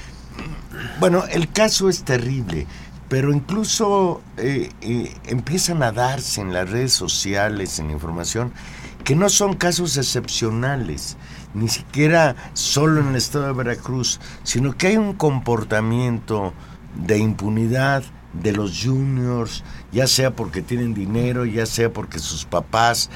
bueno, 1.00 1.24
el 1.30 1.52
caso 1.52 1.90
es 1.90 2.04
terrible, 2.04 2.68
pero 3.10 3.34
incluso 3.34 4.22
eh, 4.38 4.70
eh, 4.82 5.14
empiezan 5.26 5.84
a 5.84 5.92
darse 5.92 6.42
en 6.42 6.54
las 6.54 6.70
redes 6.70 6.94
sociales, 6.94 7.80
en 7.80 7.88
la 7.88 7.94
información, 7.94 8.54
que 9.04 9.16
no 9.16 9.30
son 9.30 9.56
casos 9.56 9.98
excepcionales, 9.98 11.18
ni 11.54 11.70
siquiera 11.70 12.36
solo 12.54 13.02
en 13.02 13.08
el 13.10 13.16
estado 13.16 13.48
de 13.48 13.54
Veracruz, 13.54 14.20
sino 14.44 14.78
que 14.78 14.88
hay 14.88 14.98
un 14.98 15.14
comportamiento 15.14 16.54
de 17.06 17.18
impunidad 17.18 18.04
de 18.34 18.52
los 18.52 18.84
juniors, 18.84 19.64
ya 19.92 20.08
sea 20.08 20.36
porque 20.36 20.62
tienen 20.62 20.94
dinero, 20.94 21.46
ya 21.46 21.66
sea 21.66 21.92
porque 21.92 22.20
sus 22.20 22.46
papás 22.46 23.10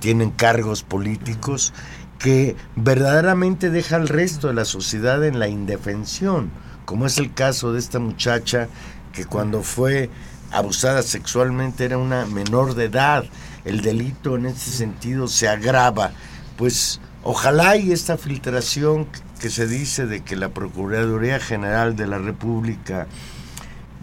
tienen 0.00 0.30
cargos 0.30 0.82
políticos, 0.82 1.72
que 2.18 2.56
verdaderamente 2.76 3.70
deja 3.70 3.96
al 3.96 4.08
resto 4.08 4.48
de 4.48 4.54
la 4.54 4.64
sociedad 4.64 5.24
en 5.24 5.38
la 5.38 5.48
indefensión, 5.48 6.50
como 6.84 7.06
es 7.06 7.18
el 7.18 7.34
caso 7.34 7.72
de 7.72 7.78
esta 7.78 7.98
muchacha 7.98 8.68
que 9.12 9.24
cuando 9.24 9.62
fue 9.62 10.10
abusada 10.50 11.02
sexualmente 11.02 11.84
era 11.84 11.98
una 11.98 12.26
menor 12.26 12.74
de 12.74 12.84
edad. 12.84 13.24
El 13.64 13.80
delito 13.80 14.36
en 14.36 14.46
ese 14.46 14.70
sentido 14.70 15.26
se 15.28 15.48
agrava. 15.48 16.12
Pues 16.56 17.00
ojalá 17.22 17.76
y 17.76 17.92
esta 17.92 18.16
filtración 18.16 19.06
que 19.40 19.50
se 19.50 19.66
dice 19.66 20.06
de 20.06 20.22
que 20.22 20.36
la 20.36 20.50
Procuraduría 20.50 21.40
General 21.40 21.96
de 21.96 22.06
la 22.06 22.18
República 22.18 23.06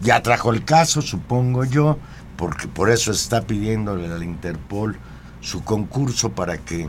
ya 0.00 0.22
trajo 0.22 0.52
el 0.52 0.64
caso, 0.64 1.02
supongo 1.02 1.64
yo, 1.64 1.98
porque 2.36 2.68
por 2.68 2.90
eso 2.90 3.12
está 3.12 3.42
pidiéndole 3.42 4.12
al 4.12 4.22
Interpol 4.22 4.98
su 5.40 5.62
concurso 5.64 6.32
para 6.32 6.58
que 6.58 6.88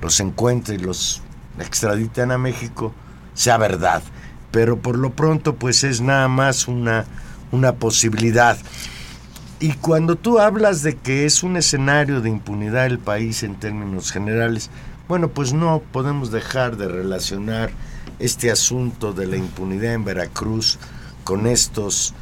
los 0.00 0.20
encuentre 0.20 0.76
y 0.76 0.78
los 0.78 1.22
extraditen 1.58 2.30
a 2.30 2.38
México, 2.38 2.92
sea 3.34 3.56
verdad. 3.56 4.02
Pero 4.50 4.78
por 4.78 4.98
lo 4.98 5.10
pronto, 5.10 5.56
pues 5.56 5.84
es 5.84 6.00
nada 6.00 6.28
más 6.28 6.68
una, 6.68 7.04
una 7.52 7.74
posibilidad. 7.74 8.56
Y 9.60 9.72
cuando 9.74 10.16
tú 10.16 10.40
hablas 10.40 10.82
de 10.82 10.96
que 10.96 11.24
es 11.24 11.42
un 11.42 11.56
escenario 11.56 12.20
de 12.20 12.30
impunidad 12.30 12.86
el 12.86 12.98
país 12.98 13.42
en 13.42 13.54
términos 13.54 14.12
generales, 14.12 14.70
bueno, 15.08 15.28
pues 15.28 15.52
no 15.52 15.82
podemos 15.92 16.30
dejar 16.30 16.76
de 16.76 16.88
relacionar 16.88 17.70
este 18.18 18.50
asunto 18.50 19.12
de 19.12 19.26
la 19.26 19.36
impunidad 19.36 19.94
en 19.94 20.04
Veracruz 20.04 20.78
con 21.24 21.46
estos 21.46 22.14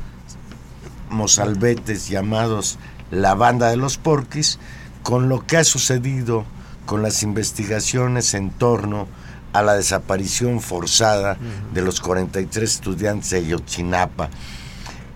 mozalbetes 1.10 2.08
llamados 2.08 2.78
la 3.10 3.34
banda 3.34 3.68
de 3.68 3.76
los 3.76 3.98
porquis, 3.98 4.58
con 5.02 5.28
lo 5.28 5.46
que 5.46 5.58
ha 5.58 5.64
sucedido 5.64 6.44
con 6.86 7.02
las 7.02 7.22
investigaciones 7.22 8.34
en 8.34 8.50
torno 8.50 9.06
a 9.52 9.62
la 9.62 9.74
desaparición 9.74 10.60
forzada 10.60 11.36
de 11.74 11.82
los 11.82 12.00
43 12.00 12.68
estudiantes 12.68 13.30
de 13.30 13.46
Yotzinapa. 13.46 14.30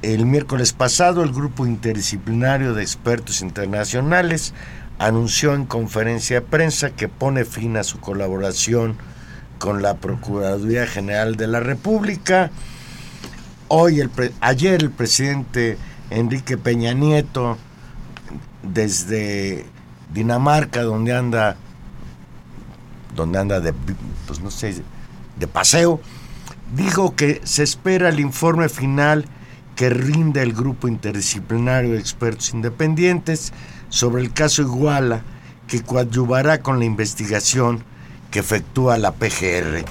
El 0.02 0.26
miércoles 0.26 0.72
pasado, 0.74 1.22
el 1.22 1.32
grupo 1.32 1.66
interdisciplinario 1.66 2.74
de 2.74 2.82
expertos 2.82 3.40
internacionales 3.40 4.52
anunció 4.98 5.54
en 5.54 5.66
conferencia 5.66 6.40
de 6.40 6.46
prensa 6.46 6.90
que 6.90 7.08
pone 7.08 7.44
fin 7.44 7.76
a 7.76 7.84
su 7.84 8.00
colaboración 8.00 8.96
con 9.58 9.82
la 9.82 9.96
Procuraduría 9.96 10.86
General 10.86 11.36
de 11.36 11.46
la 11.46 11.60
República. 11.60 12.50
Hoy, 13.68 14.00
el 14.00 14.10
ayer, 14.40 14.82
el 14.82 14.90
presidente 14.90 15.76
Enrique 16.10 16.56
Peña 16.56 16.92
Nieto, 16.92 17.58
desde 18.62 19.66
Dinamarca, 20.12 20.82
donde 20.82 21.14
anda, 21.14 21.56
donde 23.14 23.38
anda 23.38 23.60
de, 23.60 23.72
pues 24.26 24.40
no 24.40 24.50
sé, 24.50 24.82
de 25.38 25.46
paseo, 25.46 26.00
dijo 26.74 27.14
que 27.14 27.40
se 27.44 27.62
espera 27.62 28.08
el 28.08 28.20
informe 28.20 28.68
final 28.68 29.26
que 29.74 29.90
rinde 29.90 30.42
el 30.42 30.54
grupo 30.54 30.88
interdisciplinario 30.88 31.92
de 31.92 31.98
expertos 31.98 32.54
independientes 32.54 33.52
sobre 33.88 34.22
el 34.22 34.32
caso 34.32 34.62
Iguala, 34.62 35.22
que 35.66 35.82
coadyuvará 35.82 36.62
con 36.62 36.78
la 36.78 36.84
investigación 36.84 37.82
que 38.30 38.38
efectúa 38.38 38.98
la 38.98 39.12
PGR. 39.12 39.84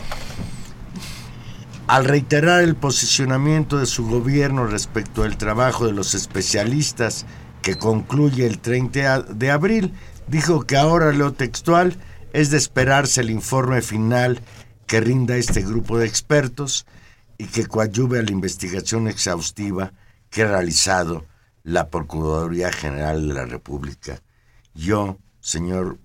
Al 1.87 2.05
reiterar 2.05 2.63
el 2.63 2.75
posicionamiento 2.75 3.77
de 3.77 3.85
su 3.85 4.07
gobierno 4.07 4.65
respecto 4.65 5.23
al 5.23 5.37
trabajo 5.37 5.85
de 5.85 5.93
los 5.93 6.15
especialistas 6.15 7.25
que 7.61 7.77
concluye 7.77 8.47
el 8.47 8.59
30 8.59 9.21
de 9.21 9.51
abril, 9.51 9.93
dijo 10.27 10.61
que 10.65 10.77
ahora 10.77 11.11
lo 11.11 11.33
textual 11.33 11.95
es 12.33 12.49
de 12.49 12.57
esperarse 12.57 13.21
el 13.21 13.29
informe 13.29 13.81
final 13.81 14.39
que 14.87 14.99
rinda 14.99 15.37
este 15.37 15.61
grupo 15.61 15.97
de 15.97 16.07
expertos 16.07 16.85
y 17.37 17.45
que 17.45 17.67
coadyuve 17.67 18.19
a 18.19 18.23
la 18.23 18.31
investigación 18.31 19.07
exhaustiva 19.07 19.93
que 20.29 20.43
ha 20.43 20.47
realizado 20.47 21.25
la 21.65 21.89
Procuraduría 21.89 22.71
General 22.71 23.27
de 23.27 23.33
la 23.33 23.45
República. 23.45 24.21
Yo, 24.75 25.17
señor 25.39 25.97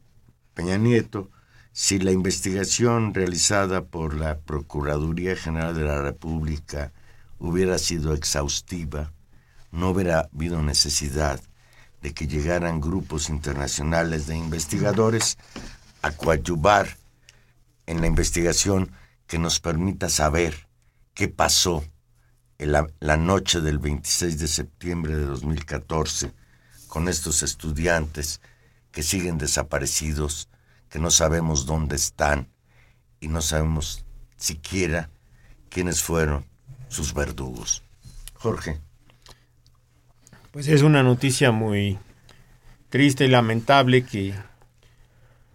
Peña 0.54 0.78
Nieto, 0.78 1.30
si 1.72 1.98
la 1.98 2.12
investigación 2.12 3.12
realizada 3.12 3.84
por 3.84 4.14
la 4.14 4.38
Procuraduría 4.38 5.36
General 5.36 5.74
de 5.74 5.84
la 5.84 6.00
República 6.00 6.94
hubiera 7.38 7.76
sido 7.78 8.14
exhaustiva, 8.14 9.12
no 9.70 9.90
hubiera 9.90 10.30
habido 10.32 10.62
necesidad 10.62 11.42
de 12.00 12.14
que 12.14 12.26
llegaran 12.26 12.80
grupos 12.80 13.28
internacionales 13.28 14.26
de 14.26 14.38
investigadores 14.38 15.36
a 16.00 16.10
coadyuvar 16.10 16.96
en 17.84 18.00
la 18.00 18.06
investigación 18.06 18.92
que 19.26 19.38
nos 19.38 19.60
permita 19.60 20.08
saber 20.08 20.68
qué 21.12 21.28
pasó 21.28 21.84
la, 22.66 23.16
noche 23.16 23.60
del 23.60 23.78
26 23.78 24.38
de 24.38 24.48
septiembre 24.48 25.16
de 25.16 25.24
2014 25.24 26.32
con 26.88 27.08
estos 27.08 27.42
estudiantes 27.42 28.40
que 28.92 29.02
siguen 29.02 29.38
desaparecidos, 29.38 30.48
que 30.88 30.98
no 30.98 31.10
sabemos 31.10 31.64
dónde 31.64 31.96
están 31.96 32.48
y 33.20 33.28
no 33.28 33.40
sabemos 33.40 34.04
siquiera 34.36 35.10
quiénes 35.68 36.02
fueron 36.02 36.44
sus 36.88 37.14
verdugos. 37.14 37.82
Jorge. 38.34 38.78
Pues 40.50 40.66
es 40.68 40.82
una 40.82 41.02
noticia 41.02 41.52
muy 41.52 41.98
triste 42.88 43.24
y 43.24 43.28
lamentable 43.28 44.04
que, 44.04 44.34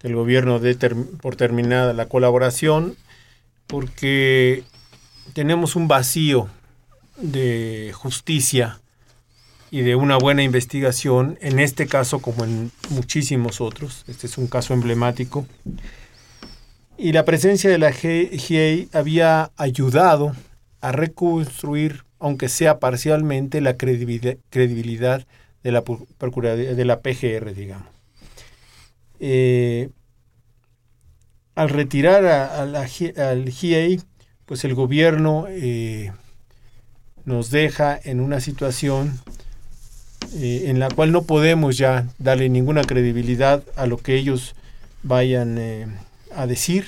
el 0.01 0.13
gobierno 0.13 0.59
dé 0.59 0.75
por 1.19 1.35
terminada 1.35 1.91
la 1.93 2.07
colaboración 2.07 2.95
porque 3.65 4.63
tenemos 5.33 5.75
un 5.75 5.87
vacío 5.87 6.47
de 7.17 7.91
justicia 7.93 8.79
y 9.71 9.81
de 9.81 9.95
una 9.95 10.17
buena 10.17 10.43
investigación, 10.43 11.37
en 11.41 11.59
este 11.59 11.87
caso 11.87 12.19
como 12.19 12.43
en 12.43 12.71
muchísimos 12.89 13.61
otros, 13.61 14.03
este 14.07 14.27
es 14.27 14.37
un 14.37 14.47
caso 14.47 14.73
emblemático, 14.73 15.47
y 16.97 17.11
la 17.11 17.25
presencia 17.25 17.69
de 17.69 17.77
la 17.77 17.91
GIA 17.91 18.87
había 18.93 19.51
ayudado 19.57 20.33
a 20.79 20.91
reconstruir 20.91 22.05
aunque 22.19 22.49
sea 22.49 22.79
parcialmente, 22.79 23.61
la 23.61 23.77
credibilidad 23.77 25.27
de 25.63 25.71
la, 25.71 25.81
de 25.81 26.85
la 26.85 26.99
PGR, 27.01 27.53
digamos. 27.53 27.87
Eh, 29.19 29.89
al 31.55 31.69
retirar 31.69 32.25
a, 32.25 32.65
la, 32.65 32.87
al 33.17 33.49
GIA, 33.49 33.99
pues 34.45 34.63
el 34.65 34.73
gobierno 34.73 35.45
eh, 35.49 36.13
nos 37.25 37.49
deja 37.49 37.99
en 38.03 38.19
una 38.19 38.39
situación 38.39 39.19
eh, 40.35 40.65
en 40.67 40.79
la 40.79 40.89
cual 40.89 41.11
no 41.11 41.23
podemos 41.23 41.77
ya 41.77 42.07
darle 42.19 42.49
ninguna 42.49 42.83
credibilidad 42.83 43.63
a 43.75 43.87
lo 43.87 43.97
que 43.97 44.15
ellos 44.15 44.55
vayan 45.03 45.59
a 46.35 46.47
decir. 46.47 46.85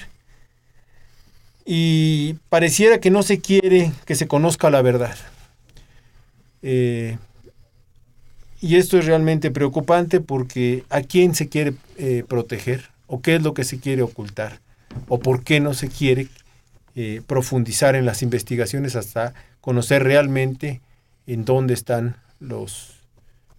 Y 1.66 2.36
pareciera 2.50 3.00
que 3.00 3.12
no 3.12 3.24
se 3.24 3.40
quiere 3.40 3.92
que 4.06 4.16
se 4.16 4.28
conozca 4.28 4.70
la 4.70 4.82
verdad. 4.82 5.18
Eh, 6.62 7.18
y 8.60 8.78
esto 8.78 8.98
es 8.98 9.06
realmente 9.06 9.52
preocupante 9.52 10.20
porque 10.20 10.84
a 10.90 11.02
quién 11.02 11.36
se 11.36 11.48
quiere 11.48 11.74
eh, 11.98 12.24
proteger 12.28 12.90
o 13.06 13.22
qué 13.22 13.36
es 13.36 13.42
lo 13.44 13.54
que 13.54 13.64
se 13.64 13.80
quiere 13.80 14.02
ocultar 14.02 14.60
o 15.08 15.20
por 15.20 15.44
qué 15.44 15.60
no 15.60 15.74
se 15.74 15.90
quiere 15.90 16.28
eh, 16.96 17.22
profundizar 17.28 17.96
en 17.96 18.06
las 18.06 18.24
investigaciones 18.24 18.96
hasta 18.96 19.34
conocer 19.68 20.02
realmente 20.02 20.80
en 21.26 21.44
dónde 21.44 21.74
están 21.74 22.16
los 22.40 23.02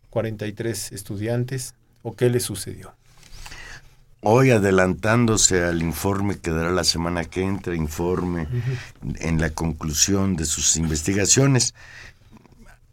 43 0.08 0.92
estudiantes 0.92 1.74
o 2.02 2.16
qué 2.16 2.30
les 2.30 2.44
sucedió. 2.44 2.94
Hoy 4.22 4.50
adelantándose 4.50 5.62
al 5.64 5.82
informe 5.82 6.38
que 6.38 6.50
dará 6.50 6.70
la 6.70 6.84
semana 6.84 7.26
que 7.26 7.42
entra, 7.42 7.74
informe 7.74 8.48
en 9.16 9.38
la 9.38 9.50
conclusión 9.50 10.34
de 10.34 10.46
sus 10.46 10.78
investigaciones, 10.78 11.74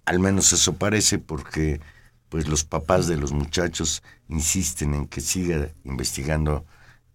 al 0.03 0.19
menos 0.19 0.51
eso 0.51 0.73
parece 0.73 1.17
porque 1.17 1.79
pues 2.27 2.49
los 2.49 2.65
papás 2.65 3.07
de 3.07 3.15
los 3.15 3.31
muchachos 3.31 4.03
insisten 4.27 4.93
en 4.93 5.07
que 5.07 5.21
siga 5.21 5.69
investigando 5.85 6.65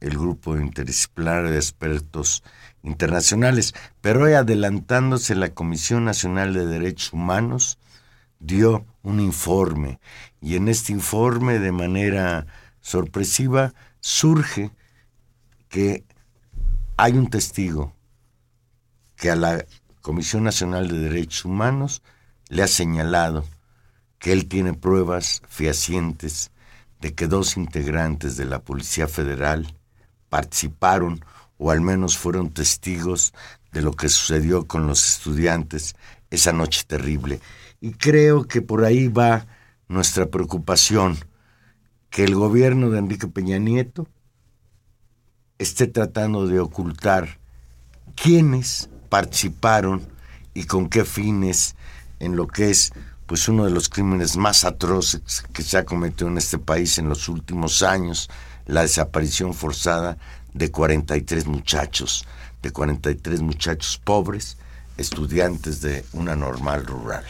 el 0.00 0.18
grupo 0.18 0.56
interdisciplinar 0.56 1.48
de 1.48 1.56
expertos 1.56 2.42
internacionales, 2.82 3.74
pero 4.00 4.24
hoy 4.24 4.32
adelantándose 4.32 5.34
la 5.34 5.50
Comisión 5.50 6.04
Nacional 6.04 6.54
de 6.54 6.66
Derechos 6.66 7.12
Humanos 7.12 7.78
dio 8.38 8.86
un 9.02 9.20
informe 9.20 10.00
y 10.40 10.56
en 10.56 10.68
este 10.68 10.92
informe 10.92 11.58
de 11.58 11.72
manera 11.72 12.46
sorpresiva 12.80 13.74
surge 14.00 14.70
que 15.68 16.04
hay 16.96 17.12
un 17.12 17.28
testigo 17.28 17.94
que 19.16 19.30
a 19.30 19.36
la 19.36 19.64
Comisión 20.00 20.44
Nacional 20.44 20.88
de 20.88 20.98
Derechos 20.98 21.44
Humanos 21.44 22.02
le 22.48 22.62
ha 22.62 22.66
señalado 22.66 23.44
que 24.18 24.32
él 24.32 24.48
tiene 24.48 24.72
pruebas 24.72 25.42
fehacientes 25.48 26.50
de 27.00 27.14
que 27.14 27.26
dos 27.26 27.56
integrantes 27.56 28.36
de 28.36 28.46
la 28.46 28.60
Policía 28.60 29.06
Federal 29.06 29.79
participaron 30.30 31.22
o 31.58 31.70
al 31.70 31.82
menos 31.82 32.16
fueron 32.16 32.48
testigos 32.48 33.34
de 33.72 33.82
lo 33.82 33.92
que 33.92 34.08
sucedió 34.08 34.66
con 34.66 34.86
los 34.86 35.06
estudiantes 35.06 35.94
esa 36.30 36.52
noche 36.52 36.84
terrible. 36.86 37.40
Y 37.80 37.92
creo 37.92 38.44
que 38.44 38.62
por 38.62 38.84
ahí 38.84 39.08
va 39.08 39.46
nuestra 39.88 40.26
preocupación, 40.26 41.18
que 42.08 42.24
el 42.24 42.34
gobierno 42.34 42.90
de 42.90 42.98
Enrique 42.98 43.28
Peña 43.28 43.58
Nieto 43.58 44.08
esté 45.58 45.86
tratando 45.86 46.46
de 46.46 46.60
ocultar 46.60 47.38
quiénes 48.14 48.88
participaron 49.08 50.08
y 50.54 50.64
con 50.64 50.88
qué 50.88 51.04
fines 51.04 51.76
en 52.18 52.36
lo 52.36 52.46
que 52.46 52.70
es 52.70 52.92
pues 53.26 53.48
uno 53.48 53.64
de 53.64 53.70
los 53.70 53.88
crímenes 53.88 54.36
más 54.36 54.64
atroces 54.64 55.44
que 55.52 55.62
se 55.62 55.78
ha 55.78 55.84
cometido 55.84 56.28
en 56.28 56.38
este 56.38 56.58
país 56.58 56.98
en 56.98 57.08
los 57.08 57.28
últimos 57.28 57.82
años, 57.82 58.28
la 58.66 58.82
desaparición 58.82 59.54
forzada 59.54 60.18
de 60.54 60.70
43 60.70 61.46
muchachos, 61.46 62.26
de 62.62 62.70
43 62.70 63.40
muchachos 63.40 64.00
pobres, 64.02 64.56
estudiantes 64.96 65.80
de 65.80 66.04
una 66.12 66.36
normal 66.36 66.84
rural. 66.86 67.24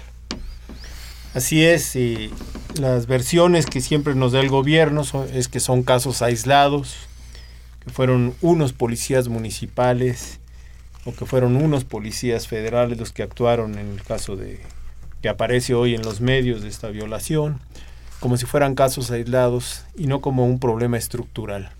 Así 1.33 1.65
es, 1.65 1.95
y 1.95 2.33
las 2.75 3.07
versiones 3.07 3.67
que 3.67 3.81
siempre 3.81 4.17
nos 4.17 4.33
da 4.33 4.41
el 4.41 4.49
gobierno 4.49 5.03
es 5.33 5.47
que 5.47 5.61
son 5.61 5.85
casos 5.85 6.23
aislados, 6.23 6.97
que 7.85 7.91
fueron 7.91 8.35
unos 8.41 8.73
policías 8.73 9.29
municipales 9.29 10.41
o 11.05 11.15
que 11.15 11.27
fueron 11.27 11.57
unos 11.57 11.85
policías 11.85 12.49
federales 12.49 12.99
los 12.99 13.13
que 13.13 13.23
actuaron 13.23 13.79
en 13.79 13.91
el 13.93 14.03
caso 14.03 14.37
de 14.37 14.61
que 15.23 15.29
aparece 15.29 15.75
hoy 15.75 15.95
en 15.95 16.03
los 16.03 16.21
medios 16.21 16.63
de 16.63 16.69
esta 16.69 16.89
violación, 16.89 17.61
como 18.21 18.37
si 18.37 18.47
fueran 18.47 18.75
casos 18.75 19.11
aislados 19.11 19.85
y 19.97 20.07
no 20.07 20.21
como 20.21 20.47
un 20.47 20.61
problema 20.61 20.99
estructural. 20.99 21.71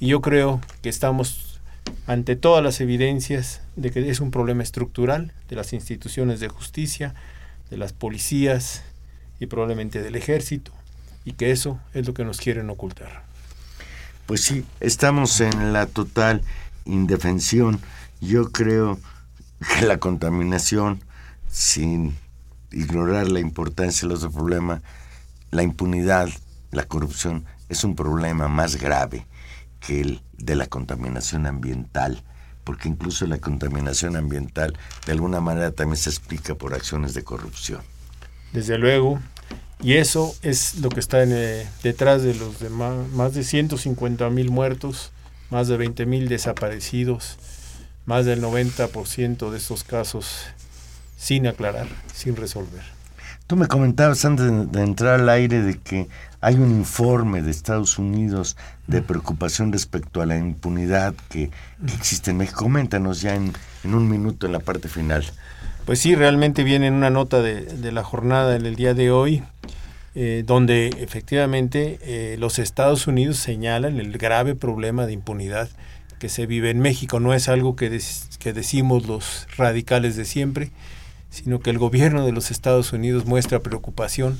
Y 0.00 0.08
yo 0.08 0.20
creo 0.20 0.60
que 0.82 0.88
estamos 0.88 1.60
ante 2.06 2.34
todas 2.34 2.64
las 2.64 2.80
evidencias 2.80 3.60
de 3.76 3.90
que 3.90 4.10
es 4.10 4.20
un 4.20 4.30
problema 4.30 4.62
estructural 4.62 5.32
de 5.48 5.56
las 5.56 5.72
instituciones 5.72 6.40
de 6.40 6.48
justicia, 6.48 7.14
de 7.70 7.76
las 7.76 7.92
policías 7.92 8.82
y 9.38 9.46
probablemente 9.46 10.02
del 10.02 10.16
ejército, 10.16 10.72
y 11.24 11.32
que 11.32 11.50
eso 11.50 11.78
es 11.94 12.06
lo 12.06 12.14
que 12.14 12.24
nos 12.24 12.38
quieren 12.38 12.70
ocultar. 12.70 13.24
Pues 14.26 14.42
sí, 14.42 14.64
estamos 14.80 15.40
en 15.40 15.72
la 15.72 15.86
total 15.86 16.42
indefensión. 16.84 17.80
Yo 18.20 18.50
creo 18.50 18.98
que 19.60 19.86
la 19.86 19.98
contaminación, 19.98 21.02
sin 21.50 22.16
ignorar 22.72 23.28
la 23.28 23.40
importancia 23.40 24.08
del 24.08 24.16
otro 24.16 24.30
problema, 24.30 24.82
la 25.56 25.62
impunidad, 25.62 26.28
la 26.70 26.84
corrupción, 26.84 27.46
es 27.70 27.82
un 27.82 27.96
problema 27.96 28.46
más 28.46 28.76
grave 28.76 29.26
que 29.80 30.02
el 30.02 30.20
de 30.36 30.54
la 30.54 30.66
contaminación 30.66 31.46
ambiental, 31.46 32.22
porque 32.62 32.90
incluso 32.90 33.26
la 33.26 33.38
contaminación 33.38 34.16
ambiental 34.16 34.76
de 35.06 35.12
alguna 35.12 35.40
manera 35.40 35.70
también 35.70 35.96
se 35.96 36.10
explica 36.10 36.54
por 36.54 36.74
acciones 36.74 37.14
de 37.14 37.24
corrupción. 37.24 37.80
Desde 38.52 38.76
luego, 38.76 39.18
y 39.80 39.94
eso 39.94 40.34
es 40.42 40.76
lo 40.76 40.90
que 40.90 41.00
está 41.00 41.22
eh, 41.22 41.66
detrás 41.82 42.22
de 42.22 42.34
los 42.34 42.60
demás, 42.60 43.08
más 43.12 43.32
de 43.32 43.42
150 43.42 44.28
mil 44.28 44.50
muertos, 44.50 45.10
más 45.48 45.68
de 45.68 45.78
20 45.78 46.04
mil 46.04 46.28
desaparecidos, 46.28 47.38
más 48.04 48.26
del 48.26 48.42
90% 48.42 49.50
de 49.50 49.56
estos 49.56 49.84
casos 49.84 50.42
sin 51.16 51.46
aclarar, 51.46 51.88
sin 52.14 52.36
resolver. 52.36 52.95
Tú 53.46 53.56
me 53.56 53.68
comentabas 53.68 54.24
antes 54.24 54.46
de, 54.46 54.66
de 54.66 54.82
entrar 54.82 55.20
al 55.20 55.28
aire 55.28 55.62
de 55.62 55.78
que 55.78 56.08
hay 56.40 56.56
un 56.56 56.70
informe 56.70 57.42
de 57.42 57.50
Estados 57.50 57.98
Unidos 57.98 58.56
de 58.86 59.02
preocupación 59.02 59.72
respecto 59.72 60.20
a 60.20 60.26
la 60.26 60.36
impunidad 60.36 61.14
que, 61.28 61.50
que 61.86 61.94
existe 61.94 62.32
en 62.32 62.38
México. 62.38 62.64
Coméntanos 62.64 63.20
ya 63.20 63.34
en, 63.34 63.52
en, 63.84 63.94
un 63.94 64.08
minuto 64.08 64.46
en 64.46 64.52
la 64.52 64.60
parte 64.60 64.88
final. 64.88 65.24
Pues 65.84 66.00
sí, 66.00 66.16
realmente 66.16 66.64
viene 66.64 66.88
en 66.88 66.94
una 66.94 67.10
nota 67.10 67.40
de, 67.40 67.62
de 67.62 67.92
la 67.92 68.02
jornada 68.02 68.56
en 68.56 68.66
el 68.66 68.74
día 68.74 68.94
de 68.94 69.12
hoy, 69.12 69.44
eh, 70.16 70.42
donde 70.44 70.88
efectivamente 70.98 71.98
eh, 72.02 72.36
los 72.38 72.58
Estados 72.58 73.06
Unidos 73.06 73.36
señalan 73.36 74.00
el 74.00 74.18
grave 74.18 74.56
problema 74.56 75.06
de 75.06 75.12
impunidad 75.12 75.68
que 76.18 76.28
se 76.28 76.46
vive 76.46 76.70
en 76.70 76.80
México. 76.80 77.20
No 77.20 77.34
es 77.34 77.48
algo 77.48 77.76
que, 77.76 77.90
des, 77.90 78.28
que 78.40 78.52
decimos 78.52 79.06
los 79.06 79.46
radicales 79.56 80.16
de 80.16 80.24
siempre, 80.24 80.70
sino 81.36 81.60
que 81.60 81.70
el 81.70 81.78
gobierno 81.78 82.24
de 82.24 82.32
los 82.32 82.50
Estados 82.50 82.92
Unidos 82.92 83.26
muestra 83.26 83.60
preocupación 83.60 84.38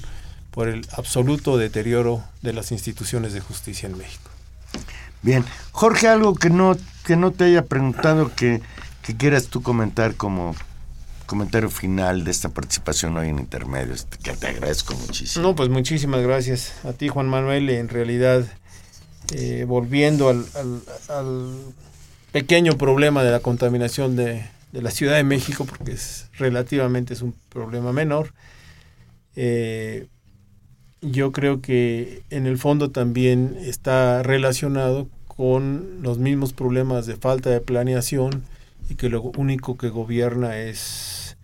por 0.51 0.69
el 0.69 0.87
absoluto 0.97 1.59
deterioro 1.59 2.25
de 2.41 2.55
las 2.55 2.73
instituciones 2.73 3.35
de 3.35 3.41
justicia 3.41 3.89
en 3.89 3.99
México. 3.99 4.31
Bien, 5.23 5.45
Jorge, 5.73 6.09
algo 6.09 6.35
que 6.35 6.49
no, 6.49 6.77
que 7.05 7.17
no 7.17 7.31
te 7.31 7.45
haya 7.45 7.67
preguntado 7.67 8.35
que, 8.35 8.63
que 9.03 9.17
quieras 9.17 9.49
tú 9.49 9.63
comentar 9.63 10.15
como 10.15 10.55
comentario 11.27 11.69
final 11.69 12.25
de 12.25 12.31
esta 12.31 12.49
participación 12.49 13.17
hoy 13.17 13.29
en 13.29 13.39
Intermedios, 13.39 14.07
que 14.23 14.33
te 14.33 14.47
agradezco 14.47 14.95
muchísimo. 14.95 15.43
No, 15.43 15.55
pues 15.55 15.69
muchísimas 15.69 16.23
gracias 16.23 16.73
a 16.85 16.93
ti, 16.93 17.09
Juan 17.09 17.29
Manuel. 17.29 17.69
En 17.69 17.89
realidad, 17.89 18.47
eh, 19.35 19.65
volviendo 19.67 20.29
al, 20.29 20.47
al, 20.55 20.83
al, 21.09 21.57
pequeño 22.33 22.79
problema 22.79 23.23
de 23.25 23.31
la 23.31 23.41
contaminación 23.41 24.17
de, 24.17 24.47
de, 24.77 24.83
la 24.83 24.91
Ciudad 24.91 25.16
de 25.16 25.24
México, 25.24 25.64
porque 25.64 25.93
es 25.93 26.31
relativamente 26.39 27.14
es 27.14 27.22
un 27.22 27.35
problema 27.49 27.93
menor, 27.93 28.33
eh, 29.35 30.07
yo 31.03 31.33
creo 31.33 31.61
que 31.61 32.22
en 32.31 32.47
el 32.47 32.59
fondo 32.59 32.91
también 32.91 33.57
está 33.61 34.22
relacionado 34.22 35.09
con 35.27 36.03
los 36.03 36.18
mismos 36.18 36.53
problemas 36.53 37.07
de 37.07 37.16
falta 37.16 37.51
de 37.51 37.61
planeación 37.61 38.45
y 38.89 38.95
que 38.95 39.09
lo 39.09 39.22
único 39.22 39.77
que 39.77 39.91
gobierna 39.91 40.59
es 40.59 41.37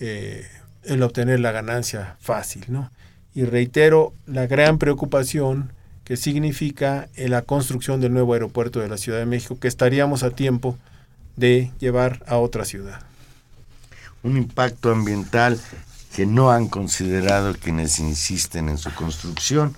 eh, 0.00 0.46
el 0.84 1.02
obtener 1.02 1.40
la 1.40 1.52
ganancia 1.52 2.16
fácil, 2.20 2.64
¿no? 2.68 2.90
Y 3.34 3.44
reitero 3.44 4.12
la 4.26 4.46
gran 4.46 4.78
preocupación 4.78 5.72
que 6.04 6.16
significa 6.16 7.08
la 7.16 7.42
construcción 7.42 8.00
del 8.00 8.12
nuevo 8.12 8.34
aeropuerto 8.34 8.80
de 8.80 8.88
la 8.88 8.98
Ciudad 8.98 9.18
de 9.18 9.26
México, 9.26 9.58
que 9.58 9.68
estaríamos 9.68 10.22
a 10.22 10.30
tiempo 10.30 10.78
de 11.36 11.70
llevar 11.78 12.22
a 12.26 12.38
otra 12.38 12.64
ciudad. 12.64 13.00
Un 14.22 14.36
impacto 14.36 14.90
ambiental 14.90 15.60
que 16.14 16.26
no 16.26 16.50
han 16.50 16.68
considerado 16.68 17.54
quienes 17.54 17.98
insisten 17.98 18.68
en 18.68 18.78
su 18.78 18.92
construcción, 18.94 19.76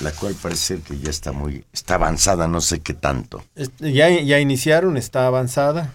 la 0.00 0.10
cual 0.12 0.34
parece 0.40 0.80
que 0.80 0.98
ya 0.98 1.10
está 1.10 1.32
muy 1.32 1.64
está 1.72 1.94
avanzada, 1.94 2.48
no 2.48 2.60
sé 2.60 2.80
qué 2.80 2.94
tanto. 2.94 3.44
Ya, 3.78 4.08
ya 4.08 4.40
iniciaron, 4.40 4.96
está 4.96 5.26
avanzada 5.26 5.94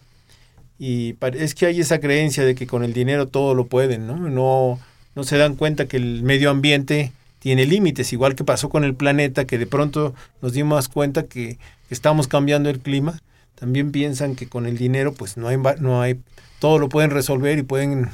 y 0.77 1.15
es 1.33 1.55
que 1.55 1.67
hay 1.67 1.79
esa 1.79 1.99
creencia 1.99 2.43
de 2.43 2.55
que 2.55 2.67
con 2.67 2.83
el 2.83 2.93
dinero 2.93 3.27
todo 3.27 3.53
lo 3.55 3.65
pueden, 3.65 4.07
¿no? 4.07 4.17
No, 4.17 4.79
no 5.15 5.23
se 5.23 5.37
dan 5.37 5.55
cuenta 5.55 5.87
que 5.87 5.97
el 5.97 6.21
medio 6.23 6.49
ambiente 6.49 7.11
tiene 7.39 7.65
límites, 7.65 8.11
igual 8.11 8.35
que 8.35 8.43
pasó 8.43 8.69
con 8.69 8.83
el 8.83 8.95
planeta, 8.95 9.45
que 9.45 9.57
de 9.57 9.67
pronto 9.67 10.13
nos 10.41 10.53
dimos 10.53 10.89
cuenta 10.89 11.23
que 11.23 11.57
estamos 11.89 12.27
cambiando 12.27 12.69
el 12.69 12.79
clima. 12.79 13.19
También 13.55 13.91
piensan 13.91 14.35
que 14.35 14.47
con 14.47 14.65
el 14.65 14.77
dinero, 14.77 15.13
pues 15.13 15.37
no 15.37 15.47
hay, 15.47 15.57
no 15.79 16.01
hay, 16.01 16.21
todo 16.59 16.77
lo 16.77 16.89
pueden 16.89 17.11
resolver 17.11 17.57
y 17.57 17.63
pueden 17.63 18.09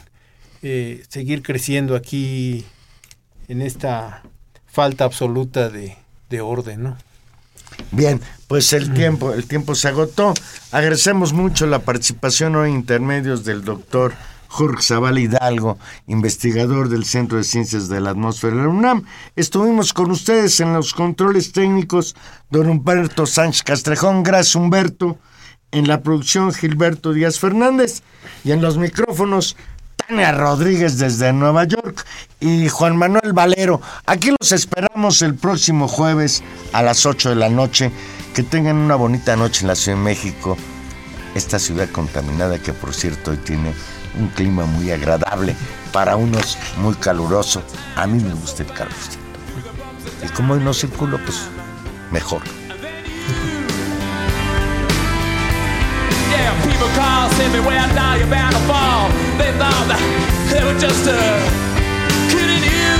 eh, 0.62 1.04
seguir 1.10 1.42
creciendo 1.42 1.96
aquí 1.96 2.66
en 3.48 3.62
esta 3.62 4.24
falta 4.68 5.04
absoluta 5.04 5.70
de, 5.70 5.98
de 6.30 6.42
orden, 6.42 6.84
¿no? 6.84 6.98
Bien, 7.92 8.22
pues 8.48 8.74
el 8.74 8.94
tiempo, 8.94 9.34
el 9.34 9.46
tiempo 9.46 9.76
se 9.76 9.88
agotó. 9.88 10.34
Agradecemos 10.72 11.34
mucho 11.34 11.66
la 11.66 11.80
participación 11.80 12.56
hoy 12.56 12.70
intermedios 12.70 13.44
del 13.44 13.64
doctor 13.64 14.14
Jorge 14.48 14.84
Zavala 14.84 15.20
Hidalgo, 15.20 15.78
investigador 16.08 16.89
del 16.89 17.06
Centro 17.06 17.38
de 17.38 17.46
Ciencias 17.46 17.88
de 17.88 18.02
la 18.02 18.10
Atmósfera 18.10 18.56
de 18.58 18.64
la 18.64 18.68
UNAM. 18.68 19.06
Estuvimos 19.38 19.94
con 19.94 20.12
ustedes 20.12 20.60
en 20.60 20.74
los 20.74 20.94
controles 20.94 21.54
técnicos, 21.54 22.16
don 22.50 22.68
Humberto 22.68 23.26
Sánchez 23.26 23.64
Castrejón, 23.64 24.24
gracias 24.24 24.56
Humberto, 24.56 25.18
en 25.72 25.88
la 25.88 26.02
producción 26.02 26.54
Gilberto 26.54 27.14
Díaz 27.14 27.40
Fernández 27.40 28.02
y 28.44 28.52
en 28.52 28.62
los 28.62 28.78
micrófonos 28.78 29.56
Tania 29.96 30.32
Rodríguez 30.32 30.98
desde 30.98 31.32
Nueva 31.34 31.64
York 31.66 32.06
y 32.40 32.68
Juan 32.70 32.98
Manuel 32.98 33.34
Valero. 33.34 33.82
Aquí 34.06 34.34
los 34.40 34.52
esperamos 34.52 35.22
el 35.22 35.36
próximo 35.36 35.88
jueves 35.88 36.44
a 36.74 36.82
las 36.82 37.06
8 37.06 37.30
de 37.30 37.36
la 37.36 37.50
noche. 37.50 37.92
Que 38.34 38.44
tengan 38.44 38.78
una 38.78 38.96
bonita 38.96 39.36
noche 39.36 39.62
en 39.62 39.68
la 39.68 39.76
Ciudad 39.76 39.98
de 39.98 40.04
México, 40.06 40.56
esta 41.36 41.60
ciudad 41.60 41.90
contaminada 41.90 42.60
que 42.60 42.72
por 42.72 42.94
cierto 42.94 43.32
hoy 43.32 43.38
tiene 43.38 43.74
un 44.18 44.30
clima 44.30 44.66
muy 44.66 44.90
agradable, 44.90 45.54
para 45.92 46.16
unos 46.16 46.58
muy 46.78 46.96
caluroso. 46.96 47.62
A 47.98 48.08
mí 48.08 48.24
me 48.24 48.34
gusta 48.34 48.64
el 48.64 48.72
calor. 48.72 48.94
Y 50.24 50.30
como 50.30 50.54
hoy 50.54 50.62
no 50.62 50.74
circulo, 50.74 51.20
pues 51.26 51.42
mejor. 52.10 52.42
everywhere. 57.42 57.82
Now 57.94 58.16
you're 58.16 58.30
bound 58.30 58.54
to 58.54 58.62
fall. 58.70 59.10
They 59.38 59.52
thought 59.58 59.86
that 59.89 60.02
they 60.54 60.62
were 60.64 60.78
just 60.78 61.08
a 61.10 61.18
kidding 62.30 62.62
you. 62.62 62.94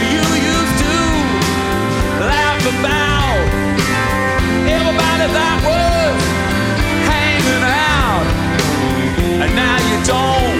You 0.00 0.24
used 0.56 0.76
to 0.84 0.96
laugh 2.24 2.64
about 2.64 3.44
everybody 4.64 5.26
that 5.36 5.58
was 5.68 6.16
hanging 7.04 7.64
out, 7.64 8.24
and 9.44 9.50
now 9.52 9.76
you 9.84 9.96
don't 10.08 10.56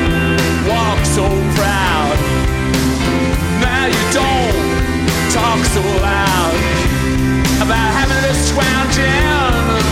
walk 0.68 1.00
so 1.16 1.24
proud. 1.56 2.16
Now 3.64 3.88
you 3.88 4.04
don't 4.12 4.58
talk 5.32 5.60
so 5.72 5.82
loud 6.04 6.54
about 7.64 7.88
having 7.96 8.20
this 8.28 8.52
crown 8.52 8.86
down. 8.92 9.89